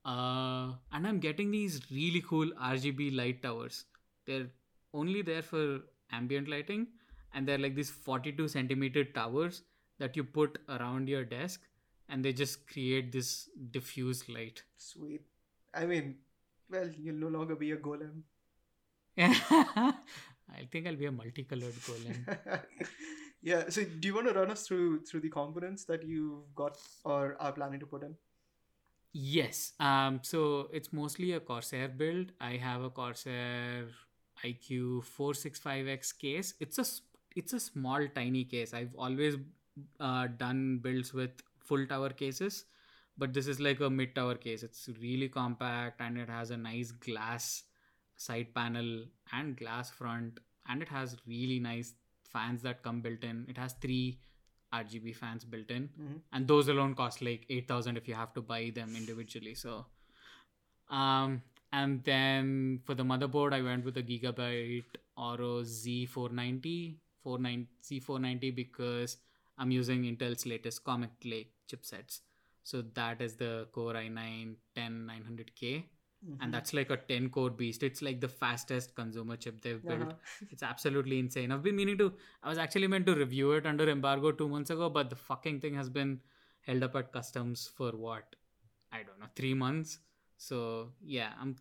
Uh, 0.04 0.72
and 0.92 1.06
I'm 1.06 1.18
getting 1.18 1.50
these 1.50 1.80
really 1.90 2.22
cool 2.26 2.50
RGB 2.62 3.16
light 3.16 3.42
towers. 3.42 3.84
They're 4.26 4.48
only 4.92 5.22
there 5.22 5.42
for 5.42 5.80
ambient 6.16 6.48
lighting, 6.48 6.86
and 7.32 7.46
they're 7.48 7.58
like 7.58 7.74
these 7.74 7.90
42 7.90 8.48
centimeter 8.48 9.04
towers 9.04 9.62
that 9.98 10.16
you 10.16 10.24
put 10.24 10.58
around 10.68 11.08
your 11.08 11.24
desk, 11.24 11.60
and 12.08 12.24
they 12.24 12.32
just 12.32 12.66
create 12.68 13.12
this 13.12 13.48
diffuse 13.70 14.28
light. 14.28 14.62
Sweet. 14.76 15.22
I 15.72 15.86
mean, 15.86 16.16
well, 16.70 16.88
you'll 16.98 17.16
no 17.16 17.28
longer 17.28 17.56
be 17.56 17.72
a 17.72 17.76
golem. 17.76 18.22
I 19.18 20.66
think 20.70 20.86
I'll 20.86 20.96
be 20.96 21.06
a 21.06 21.12
multicolored 21.12 21.74
golem. 21.74 22.62
yeah. 23.42 23.68
So, 23.68 23.84
do 23.84 24.08
you 24.08 24.14
want 24.14 24.28
to 24.28 24.34
run 24.34 24.50
us 24.50 24.66
through 24.66 25.04
through 25.04 25.20
the 25.20 25.30
components 25.30 25.84
that 25.84 26.02
you've 26.04 26.54
got 26.54 26.76
or 27.04 27.36
are 27.40 27.52
planning 27.52 27.80
to 27.80 27.86
put 27.86 28.02
in? 28.02 28.16
Yes. 29.12 29.72
Um. 29.78 30.20
So 30.22 30.68
it's 30.72 30.92
mostly 30.92 31.32
a 31.32 31.40
Corsair 31.40 31.88
build. 31.88 32.32
I 32.40 32.56
have 32.56 32.82
a 32.82 32.90
Corsair 32.90 33.86
iCUE 34.44 35.02
465X 35.18 36.12
case. 36.18 36.54
It's 36.60 36.78
a 36.78 36.84
it's 37.36 37.52
a 37.52 37.60
small 37.60 38.06
tiny 38.14 38.44
case. 38.44 38.72
I've 38.74 38.94
always 38.96 39.36
uh, 40.00 40.28
done 40.38 40.78
builds 40.82 41.12
with 41.12 41.30
full 41.58 41.86
tower 41.86 42.10
cases, 42.10 42.64
but 43.18 43.32
this 43.32 43.46
is 43.46 43.58
like 43.60 43.80
a 43.80 43.90
mid 43.90 44.14
tower 44.14 44.34
case. 44.36 44.62
It's 44.62 44.88
really 45.00 45.28
compact 45.28 46.00
and 46.00 46.18
it 46.18 46.28
has 46.28 46.50
a 46.50 46.56
nice 46.56 46.92
glass 46.92 47.64
side 48.16 48.54
panel 48.54 49.04
and 49.32 49.56
glass 49.56 49.90
front, 49.90 50.38
and 50.68 50.82
it 50.82 50.88
has 50.88 51.16
really 51.26 51.58
nice 51.58 51.94
fans 52.32 52.62
that 52.62 52.82
come 52.82 53.00
built 53.00 53.24
in. 53.24 53.46
It 53.48 53.58
has 53.58 53.74
three 53.80 54.20
RGB 54.72 55.12
fans 55.16 55.44
built 55.44 55.70
in 55.70 55.88
Mhm. 55.88 56.20
and 56.32 56.48
those 56.48 56.68
alone 56.68 56.94
cost 57.00 57.20
like 57.22 57.44
8000 57.48 57.96
if 57.96 58.08
you 58.08 58.14
have 58.20 58.32
to 58.34 58.42
buy 58.42 58.70
them 58.78 58.96
individually 59.00 59.54
so 59.54 59.74
um 60.90 61.42
and 61.78 62.02
then 62.08 62.50
for 62.86 62.94
the 63.00 63.06
motherboard 63.12 63.54
i 63.58 63.62
went 63.68 63.84
with 63.88 63.94
the 64.00 64.02
gigabyte 64.10 64.98
Aorus 65.26 65.72
z490 65.84 66.96
49 67.22 67.66
z490 67.88 68.54
because 68.62 69.16
i'm 69.58 69.70
using 69.78 70.02
intel's 70.10 70.44
latest 70.52 70.84
Comet 70.88 71.26
lake 71.32 71.52
chipsets 71.72 72.20
so 72.70 72.82
that 73.00 73.20
is 73.26 73.36
the 73.42 73.52
core 73.78 73.94
i9 74.04 74.54
10900k 74.76 75.84
Mhm. 76.24 76.36
and 76.42 76.54
that's 76.54 76.72
like 76.76 76.90
a 76.94 76.96
10 77.08 77.24
core 77.32 77.50
beast 77.56 77.82
it's 77.86 78.00
like 78.06 78.20
the 78.20 78.28
fastest 78.42 78.94
consumer 79.00 79.34
chip 79.44 79.56
they've 79.64 79.82
built 79.88 80.04
Uh-huh. 80.04 80.46
it's 80.54 80.62
absolutely 80.68 81.18
insane. 81.24 81.52
I've 81.56 81.64
been 81.66 81.76
meaning 81.80 81.98
to. 82.02 82.06
I 82.42 82.48
was 82.52 82.60
actually 82.62 82.88
meant 82.92 83.04
to 83.10 83.14
review 83.18 83.50
it 83.56 83.66
under 83.72 83.88
embargo 83.94 84.32
two 84.38 84.46
months 84.54 84.70
ago, 84.74 84.88
but 84.94 85.10
the 85.10 85.18
fucking 85.24 85.58
thing 85.64 85.74
has 85.80 85.90
been 85.98 86.14
held 86.68 86.86
up 86.88 86.96
at 87.00 87.12
customs 87.16 87.66
for 87.80 87.90
what? 88.06 88.36
I 88.90 89.02
don't 89.08 89.20
know, 89.24 89.28
three 89.42 89.52
months. 89.64 89.92
So 90.48 90.90
yeah, 91.02 91.30
I'm 91.40 91.56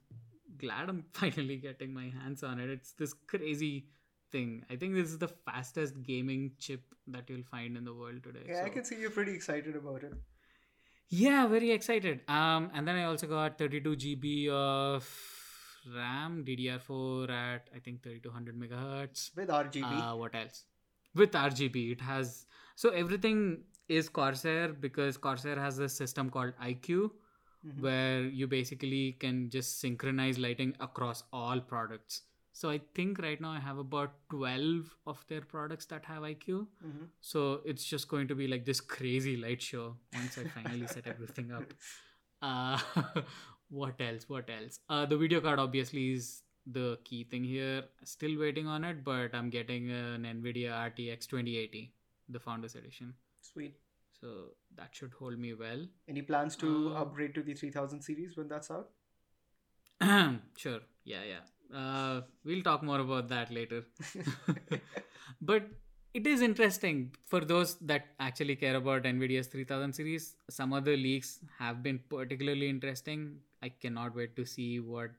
glad 0.58 0.90
I'm 0.90 1.06
finally 1.14 1.58
getting 1.58 1.94
my 1.94 2.10
hands 2.22 2.44
on 2.44 2.60
it. 2.60 2.70
It's 2.70 2.94
this 2.94 3.14
crazy 3.28 3.86
thing. 4.32 4.66
I 4.70 4.76
think 4.76 4.96
this 4.96 5.10
is 5.10 5.18
the 5.20 5.30
fastest 5.30 6.02
gaming 6.04 6.52
chip 6.60 6.82
that 7.08 7.30
you'll 7.30 7.50
find 7.50 7.78
in 7.78 7.86
the 7.86 7.94
world 7.94 8.24
today. 8.24 8.46
Yeah, 8.48 8.64
I 8.66 8.70
can 8.70 8.84
see 8.84 9.00
you're 9.00 9.18
pretty 9.20 9.34
excited 9.34 9.76
about 9.76 10.04
it. 10.04 10.14
yeah, 11.10 11.48
very 11.48 11.72
excited. 11.72 12.22
Um, 12.28 12.72
and 12.74 12.88
then 12.88 12.96
I 12.96 13.06
also 13.06 13.28
got 13.28 13.58
32 13.58 13.96
GB 14.04 14.50
of 14.50 15.10
RAM, 15.96 16.44
DDR4 16.48 17.30
at 17.30 17.70
I 17.76 17.80
think 17.80 18.04
3200 18.04 18.60
megahertz. 18.60 19.30
With 19.36 19.50
RGB. 19.50 19.84
Uh, 20.02 20.16
what 20.18 20.36
else? 20.36 20.64
With 21.16 21.32
RGB, 21.32 21.92
it 21.92 22.02
has 22.02 22.46
so 22.76 22.90
everything 22.90 23.64
is 23.88 24.10
Corsair 24.10 24.70
because 24.70 25.18
Corsair 25.18 25.60
has 25.60 25.78
a 25.80 25.88
system 25.88 26.30
called 26.30 26.54
iCUE 26.64 27.12
Mhm. 27.66 27.80
where 27.88 28.24
you 28.42 28.46
basically 28.48 29.14
can 29.24 29.50
just 29.50 29.80
synchronize 29.80 30.38
lighting 30.46 30.76
across 30.80 31.24
all 31.32 31.62
products. 31.62 32.22
So 32.52 32.70
I 32.70 32.80
think 32.98 33.20
right 33.26 33.40
now 33.42 33.52
I 33.52 33.60
have 33.60 33.78
about 33.84 34.18
12 34.30 34.90
of 35.08 35.24
their 35.30 35.42
products 35.54 35.86
that 35.94 36.06
have 36.06 36.24
iCUE. 36.24 36.68
Mhm. 36.86 37.08
So 37.22 37.46
it's 37.74 37.86
just 37.94 38.08
going 38.10 38.28
to 38.28 38.36
be 38.36 38.48
like 38.48 38.66
this 38.66 38.82
crazy 38.82 39.36
light 39.38 39.62
show 39.62 39.86
once 40.14 40.38
I 40.38 40.44
finally 40.58 40.88
set 40.88 41.08
everything 41.08 41.52
up. 41.52 41.74
Uh, 42.46 42.78
what 43.70 44.02
else? 44.02 44.28
What 44.28 44.50
else? 44.50 44.80
Uh, 44.90 45.06
the 45.06 45.18
video 45.18 45.40
card 45.40 45.60
obviously 45.60 46.12
is 46.12 46.44
the 46.66 47.00
key 47.06 47.24
thing 47.24 47.44
here. 47.46 47.86
Still 48.04 48.38
waiting 48.38 48.68
on 48.68 48.84
it, 48.84 49.04
but 49.06 49.34
I'm 49.34 49.50
getting 49.50 49.90
an 49.92 50.24
NVIDIA 50.24 50.72
RTX 50.72 51.26
2080, 51.28 51.94
the 52.28 52.42
Founders 52.42 52.76
Edition. 52.76 53.14
Sweet. 53.42 53.78
So 54.24 54.34
that 54.78 54.96
should 54.96 55.14
hold 55.20 55.38
me 55.38 55.54
well. 55.54 55.86
Any 56.08 56.22
plans 56.34 56.56
to 56.58 56.70
Uh, 56.74 57.02
upgrade 57.04 57.36
to 57.36 57.44
the 57.44 57.54
3000 57.62 58.02
series 58.02 58.38
when 58.38 58.48
that's 58.48 58.72
out? 58.72 58.92
sure. 60.58 60.82
Yeah, 61.06 61.24
yeah. 61.24 61.78
Uh, 61.78 62.22
we'll 62.44 62.62
talk 62.64 62.84
more 62.84 63.00
about 63.00 63.28
that 63.30 63.52
later. 63.52 63.84
but 65.42 65.68
it 66.14 66.28
is 66.28 66.42
interesting 66.42 67.12
for 67.26 67.40
those 67.42 67.76
that 67.80 68.08
actually 68.20 68.56
care 68.56 68.76
about 68.76 69.04
NVIDIA's 69.04 69.48
3000 69.48 69.94
series. 69.94 70.36
Some 70.50 70.74
other 70.74 70.96
leaks 70.96 71.40
have 71.58 71.82
been 71.84 72.00
particularly 72.10 72.70
interesting. 72.70 73.40
I 73.62 73.70
cannot 73.70 74.16
wait 74.16 74.36
to 74.36 74.46
see 74.46 74.80
what 74.80 75.12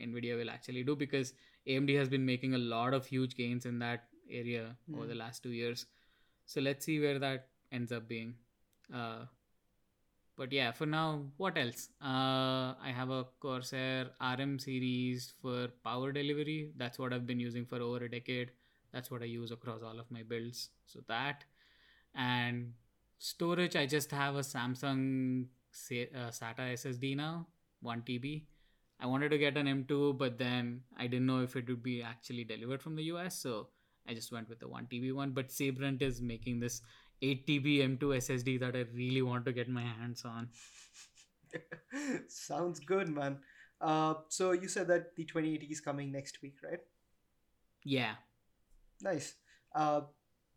NVIDIA 0.00 0.36
will 0.36 0.50
actually 0.50 0.82
do 0.82 0.96
because 0.96 1.34
AMD 1.66 1.94
has 1.94 2.08
been 2.08 2.24
making 2.24 2.54
a 2.54 2.58
lot 2.58 2.94
of 2.94 3.06
huge 3.06 3.36
gains 3.36 3.66
in 3.66 3.78
that 3.80 4.04
area 4.30 4.76
over 4.94 5.02
Hmm. 5.02 5.08
the 5.10 5.14
last 5.14 5.42
two 5.42 5.50
years. 5.50 5.86
So 6.46 6.60
let's 6.60 6.84
see 6.84 7.00
where 7.00 7.18
that 7.18 7.48
ends 7.72 7.92
up 7.92 8.08
being. 8.08 8.34
Uh, 8.94 9.24
but 10.36 10.52
yeah, 10.52 10.72
for 10.72 10.86
now, 10.86 11.22
what 11.36 11.58
else? 11.58 11.88
Uh, 12.02 12.74
I 12.82 12.92
have 12.94 13.10
a 13.10 13.26
Corsair 13.40 14.06
RM 14.20 14.58
series 14.58 15.32
for 15.42 15.68
power 15.84 16.12
delivery. 16.12 16.72
That's 16.76 16.98
what 16.98 17.12
I've 17.12 17.26
been 17.26 17.40
using 17.40 17.66
for 17.66 17.80
over 17.80 18.04
a 18.04 18.10
decade. 18.10 18.50
That's 18.92 19.10
what 19.10 19.22
I 19.22 19.26
use 19.26 19.50
across 19.50 19.82
all 19.82 19.98
of 20.00 20.10
my 20.10 20.22
builds. 20.22 20.70
So 20.86 21.00
that 21.08 21.44
and 22.14 22.72
storage, 23.18 23.76
I 23.76 23.86
just 23.86 24.10
have 24.10 24.36
a 24.36 24.40
Samsung 24.40 25.44
uh, 25.44 26.30
SATA 26.30 26.72
SSD 26.72 27.16
now, 27.16 27.46
1 27.82 28.02
TB. 28.02 28.44
I 28.98 29.06
wanted 29.06 29.30
to 29.30 29.38
get 29.38 29.56
an 29.56 29.66
M2, 29.66 30.18
but 30.18 30.38
then 30.38 30.82
I 30.96 31.06
didn't 31.06 31.26
know 31.26 31.42
if 31.42 31.56
it 31.56 31.68
would 31.68 31.82
be 31.82 32.02
actually 32.02 32.44
delivered 32.44 32.82
from 32.82 32.96
the 32.96 33.04
US, 33.04 33.36
so 33.36 33.68
I 34.06 34.14
just 34.14 34.32
went 34.32 34.48
with 34.48 34.58
the 34.58 34.68
1 34.68 34.88
TB 34.90 35.14
one. 35.14 35.30
But 35.30 35.50
Sabrent 35.50 36.02
is 36.02 36.20
making 36.20 36.60
this 36.60 36.82
8 37.22 37.46
TB 37.46 37.78
M2 37.98 38.16
SSD 38.16 38.58
that 38.60 38.76
I 38.76 38.84
really 38.94 39.22
want 39.22 39.44
to 39.46 39.52
get 39.52 39.68
my 39.68 39.82
hands 39.82 40.24
on. 40.24 40.48
Sounds 42.28 42.80
good, 42.80 43.08
man. 43.08 43.38
Uh, 43.80 44.14
so 44.28 44.52
you 44.52 44.68
said 44.68 44.88
that 44.88 45.16
the 45.16 45.24
2080 45.24 45.66
is 45.66 45.80
coming 45.80 46.12
next 46.12 46.42
week, 46.42 46.56
right? 46.62 46.80
Yeah, 47.84 48.16
Nice. 49.02 49.34
Uh, 49.74 50.02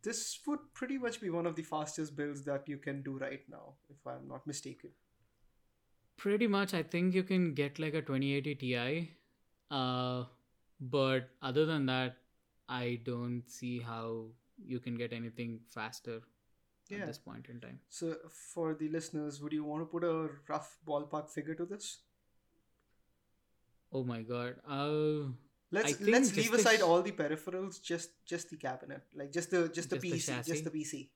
this 0.02 0.40
would 0.48 0.60
pretty 0.74 0.98
much 0.98 1.20
be 1.22 1.30
one 1.30 1.46
of 1.46 1.56
the 1.56 1.64
fastest 1.64 2.16
builds 2.16 2.44
that 2.46 2.68
you 2.68 2.78
can 2.78 3.02
do 3.04 3.18
right 3.18 3.42
now, 3.50 3.76
if 3.90 4.06
I'm 4.06 4.28
not 4.28 4.46
mistaken. 4.48 4.92
pretty 6.18 6.48
much. 6.48 6.74
I 6.74 6.84
think 6.84 7.14
you 7.14 7.24
can 7.24 7.54
get 7.54 7.80
like 7.80 7.94
a 7.94 8.02
2080 8.02 8.56
Ti. 8.56 9.12
Uh, 9.72 10.26
but 10.80 11.30
other 11.42 11.66
than 11.66 11.86
that, 11.88 12.18
I 12.70 13.00
don't 13.04 13.44
see 13.48 13.80
how 13.80 14.28
you 14.66 14.80
can 14.80 14.96
get 14.96 15.14
anything 15.14 15.60
faster 15.70 16.22
Yeah. 16.90 17.00
at 17.00 17.08
this 17.08 17.18
point 17.18 17.48
in 17.50 17.60
time. 17.60 17.80
So, 17.90 18.16
for 18.54 18.74
the 18.76 18.90
listeners, 18.90 19.42
would 19.42 19.54
you 19.54 19.64
want 19.64 19.82
to 19.82 19.86
put 19.86 20.04
a 20.04 20.30
rough 20.48 20.78
ballpark 20.88 21.30
figure 21.30 21.56
to 21.56 21.66
this? 21.66 22.00
Oh 23.92 24.04
my 24.04 24.22
god. 24.22 24.56
Uh, 24.68 25.32
Let's 25.72 26.00
let's 26.02 26.36
leave 26.36 26.54
aside 26.54 26.82
all 26.82 27.02
the 27.02 27.12
peripherals, 27.12 27.82
just 27.82 28.12
just 28.26 28.50
the 28.52 28.58
cabinet, 28.58 29.02
like 29.16 29.32
just 29.32 29.50
the 29.50 29.70
just 29.70 29.90
the 29.90 29.98
Just 29.98 30.06
PC, 30.06 30.26
chassis? 30.28 30.52
just 30.52 30.64
the 30.66 30.70
PC. 30.70 31.10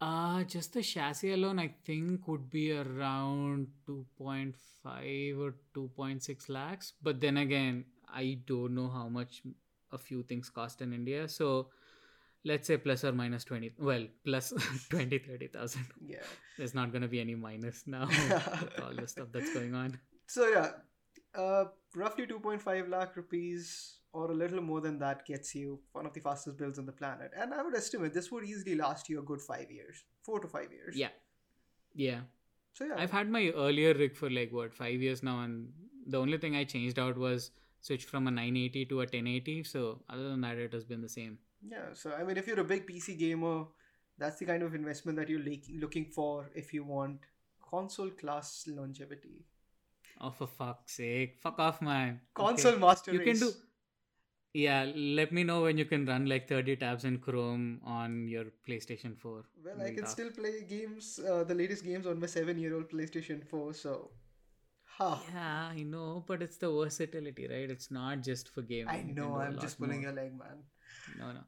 Uh, 0.00 0.44
just 0.44 0.72
the 0.74 0.82
chassis 0.82 1.32
alone, 1.32 1.58
I 1.58 1.68
think, 1.84 2.28
would 2.28 2.48
be 2.50 2.72
around 2.72 3.68
2.5 3.86 5.38
or 5.38 5.54
2.6 5.74 6.48
lakhs. 6.48 6.92
But 7.02 7.20
then 7.20 7.38
again, 7.38 7.84
I 8.08 8.38
don't 8.46 8.74
know 8.74 8.88
how 8.88 9.08
much 9.08 9.42
a 9.90 9.98
few 9.98 10.22
things 10.22 10.50
cost 10.50 10.82
in 10.82 10.92
India. 10.92 11.28
So 11.28 11.70
let's 12.44 12.66
say 12.66 12.76
plus 12.76 13.04
or 13.04 13.12
minus 13.12 13.44
20, 13.44 13.72
well, 13.78 14.06
plus 14.24 14.52
20, 14.90 15.18
30,000. 15.28 15.86
Yeah. 16.04 16.18
There's 16.56 16.74
not 16.74 16.92
going 16.92 17.02
to 17.02 17.08
be 17.08 17.20
any 17.20 17.34
minus 17.34 17.84
now 17.86 18.06
with 18.06 18.80
all 18.82 18.94
the 18.94 19.08
stuff 19.08 19.28
that's 19.32 19.52
going 19.52 19.74
on. 19.74 19.98
So 20.26 20.48
yeah, 20.48 20.70
uh, 21.34 21.64
roughly 21.94 22.26
2.5 22.26 22.88
lakh 22.88 23.16
rupees 23.16 23.98
or 24.12 24.30
a 24.30 24.34
little 24.34 24.60
more 24.60 24.80
than 24.80 24.98
that 24.98 25.26
gets 25.26 25.54
you 25.54 25.80
one 25.92 26.06
of 26.06 26.12
the 26.12 26.20
fastest 26.20 26.56
builds 26.56 26.78
on 26.78 26.86
the 26.86 26.92
planet. 26.92 27.30
And 27.36 27.52
I 27.52 27.62
would 27.62 27.76
estimate 27.76 28.14
this 28.14 28.30
would 28.32 28.44
easily 28.44 28.74
last 28.74 29.08
you 29.08 29.18
a 29.18 29.22
good 29.22 29.42
five 29.42 29.70
years, 29.70 30.04
four 30.22 30.40
to 30.40 30.48
five 30.48 30.72
years. 30.72 30.96
Yeah. 30.96 31.08
Yeah. 31.94 32.20
So 32.72 32.84
yeah, 32.84 32.94
I've 32.96 33.10
had 33.10 33.28
my 33.28 33.50
earlier 33.56 33.92
rig 33.92 34.16
for 34.16 34.30
like 34.30 34.52
what 34.52 34.72
five 34.72 35.02
years 35.02 35.22
now, 35.22 35.40
and 35.40 35.68
the 36.06 36.18
only 36.18 36.38
thing 36.38 36.54
I 36.54 36.64
changed 36.64 36.98
out 36.98 37.18
was 37.18 37.50
switch 37.80 38.04
from 38.04 38.28
a 38.28 38.30
980 38.30 38.86
to 38.86 38.94
a 38.96 38.98
1080. 38.98 39.64
So 39.64 40.00
other 40.08 40.28
than 40.28 40.40
that, 40.42 40.58
it 40.58 40.72
has 40.72 40.84
been 40.84 41.00
the 41.00 41.08
same. 41.08 41.38
Yeah. 41.62 41.92
So 41.94 42.12
I 42.12 42.24
mean, 42.24 42.36
if 42.36 42.46
you're 42.46 42.60
a 42.60 42.64
big 42.64 42.86
PC 42.86 43.18
gamer, 43.18 43.64
that's 44.18 44.38
the 44.38 44.46
kind 44.46 44.62
of 44.62 44.74
investment 44.74 45.18
that 45.18 45.28
you're 45.28 45.44
like, 45.44 45.64
looking 45.80 46.06
for 46.06 46.50
if 46.54 46.72
you 46.74 46.84
want 46.84 47.20
console 47.70 48.10
class 48.10 48.64
longevity. 48.66 49.44
Oh, 50.20 50.30
for 50.30 50.46
fuck's 50.46 50.96
sake, 50.96 51.38
fuck 51.40 51.58
off, 51.58 51.80
man. 51.80 52.20
Console 52.34 52.72
Okay. 52.72 52.80
master 52.80 53.12
You 53.12 53.20
can 53.20 53.38
do. 53.38 53.52
Yeah, 54.54 54.90
let 54.96 55.30
me 55.30 55.44
know 55.44 55.62
when 55.62 55.78
you 55.78 55.84
can 55.84 56.06
run 56.06 56.26
like 56.26 56.48
30 56.48 56.76
tabs 56.76 57.04
in 57.04 57.18
Chrome 57.18 57.80
on 57.84 58.26
your 58.26 58.46
PlayStation 58.66 59.16
4. 59.16 59.44
Well, 59.64 59.82
I 59.82 59.90
can 59.90 60.06
still 60.06 60.30
play 60.30 60.64
games, 60.68 61.20
uh, 61.20 61.44
the 61.44 61.54
latest 61.54 61.84
games 61.84 62.06
on 62.06 62.18
my 62.18 62.26
seven-year-old 62.26 62.90
PlayStation 62.90 63.46
4. 63.46 63.74
So, 63.74 64.10
ha. 64.98 65.20
Yeah, 65.32 65.68
I 65.78 65.82
know, 65.82 66.24
but 66.26 66.42
it's 66.42 66.56
the 66.56 66.70
versatility, 66.70 67.46
right? 67.48 67.70
It's 67.70 67.90
not 67.90 68.22
just 68.22 68.48
for 68.54 68.62
gaming. 68.62 68.88
I 68.88 69.02
know. 69.02 69.36
I'm 69.36 69.58
just 69.58 69.78
pulling 69.78 70.02
more. 70.02 70.10
your 70.10 70.12
leg, 70.12 70.38
man. 70.38 70.62
No, 71.18 71.32
no. 71.32 71.40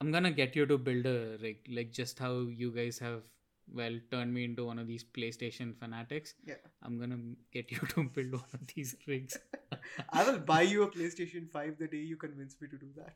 I'm 0.00 0.12
gonna 0.12 0.30
get 0.30 0.56
you 0.56 0.66
to 0.66 0.78
build 0.78 1.06
a 1.06 1.38
rig, 1.40 1.58
like 1.70 1.92
just 1.92 2.18
how 2.18 2.32
you 2.62 2.70
guys 2.70 2.98
have, 2.98 3.22
well, 3.72 3.98
turned 4.10 4.32
me 4.32 4.44
into 4.44 4.64
one 4.64 4.78
of 4.78 4.86
these 4.86 5.04
PlayStation 5.04 5.74
fanatics. 5.78 6.34
Yeah. 6.46 6.54
I'm 6.82 6.98
gonna 6.98 7.18
get 7.52 7.70
you 7.70 7.78
to 7.94 8.04
build 8.04 8.32
one 8.32 8.52
of 8.52 8.66
these 8.74 8.96
rigs. 9.06 9.38
I 10.10 10.24
will 10.30 10.38
buy 10.38 10.62
you 10.62 10.82
a 10.82 10.90
PlayStation 10.90 11.48
5 11.50 11.78
the 11.78 11.88
day 11.88 12.04
you 12.12 12.16
convince 12.16 12.56
me 12.60 12.68
to 12.68 12.76
do 12.76 12.88
that. 12.96 13.14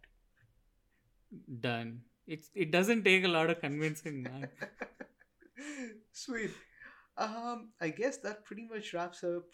Done. 1.60 2.00
It's 2.26 2.50
it 2.54 2.70
doesn't 2.70 3.04
take 3.04 3.24
a 3.24 3.28
lot 3.28 3.50
of 3.50 3.60
convincing, 3.60 4.22
man. 4.22 4.48
Sweet. 6.12 6.50
Um, 7.20 7.68
I 7.80 7.90
guess 7.90 8.16
that 8.18 8.44
pretty 8.46 8.66
much 8.66 8.94
wraps 8.94 9.22
up 9.22 9.44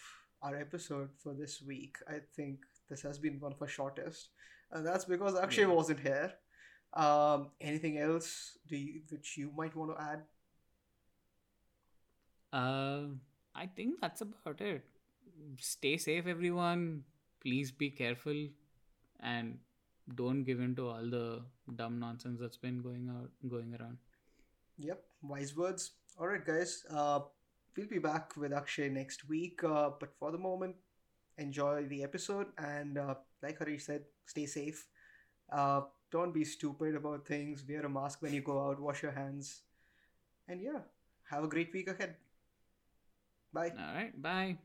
our 0.42 0.54
episode 0.56 1.10
for 1.22 1.34
this 1.34 1.60
week. 1.60 1.96
I 2.08 2.20
think 2.36 2.60
this 2.88 3.02
has 3.02 3.18
been 3.18 3.40
one 3.40 3.52
of 3.52 3.60
our 3.60 3.66
shortest, 3.68 4.30
and 4.70 4.86
that's 4.86 5.04
because 5.04 5.34
Akshay 5.34 5.62
Yeah. 5.62 5.74
wasn't 5.78 6.00
here. 6.00 6.32
Um, 6.92 7.50
anything 7.60 7.98
else 7.98 8.56
do 8.68 8.76
you, 8.76 9.02
which 9.10 9.36
you 9.36 9.50
might 9.56 9.74
want 9.74 9.96
to 9.96 10.00
add? 10.02 10.22
Uh, 12.52 13.08
I 13.54 13.66
think 13.66 14.00
that's 14.00 14.20
about 14.20 14.60
it. 14.60 14.84
Stay 15.60 15.96
safe, 15.96 16.26
everyone. 16.26 17.04
Please 17.40 17.72
be 17.72 17.90
careful, 17.90 18.48
and 19.20 19.58
don't 20.14 20.44
give 20.44 20.60
in 20.60 20.76
to 20.76 20.88
all 20.88 21.10
the 21.10 21.42
dumb 21.74 21.98
nonsense 21.98 22.38
that's 22.40 22.56
been 22.56 22.80
going 22.80 23.08
out, 23.10 23.30
going 23.48 23.74
around. 23.74 23.98
Yep, 24.78 25.02
wise 25.22 25.56
words. 25.56 25.92
All 26.18 26.28
right, 26.28 26.44
guys. 26.44 26.84
Uh, 26.88 27.20
we'll 27.76 27.88
be 27.88 27.98
back 27.98 28.36
with 28.36 28.52
Akshay 28.52 28.88
next 28.88 29.28
week. 29.28 29.62
Uh, 29.64 29.90
but 29.98 30.14
for 30.18 30.32
the 30.32 30.38
moment, 30.38 30.76
enjoy 31.38 31.84
the 31.86 32.02
episode 32.02 32.48
and, 32.58 32.98
uh, 32.98 33.14
like 33.42 33.58
Harish 33.58 33.84
said, 33.84 34.04
stay 34.26 34.46
safe. 34.46 34.86
Uh, 35.50 35.82
don't 36.10 36.32
be 36.32 36.44
stupid 36.44 36.94
about 36.94 37.26
things. 37.26 37.64
Wear 37.68 37.84
a 37.84 37.88
mask 37.88 38.22
when 38.22 38.34
you 38.34 38.42
go 38.42 38.68
out. 38.68 38.80
Wash 38.80 39.02
your 39.02 39.12
hands. 39.12 39.62
And 40.48 40.60
yeah, 40.60 40.80
have 41.30 41.44
a 41.44 41.48
great 41.48 41.72
week 41.72 41.88
ahead. 41.88 42.16
Bye. 43.52 43.72
All 43.78 43.94
right, 43.94 44.22
bye. 44.22 44.58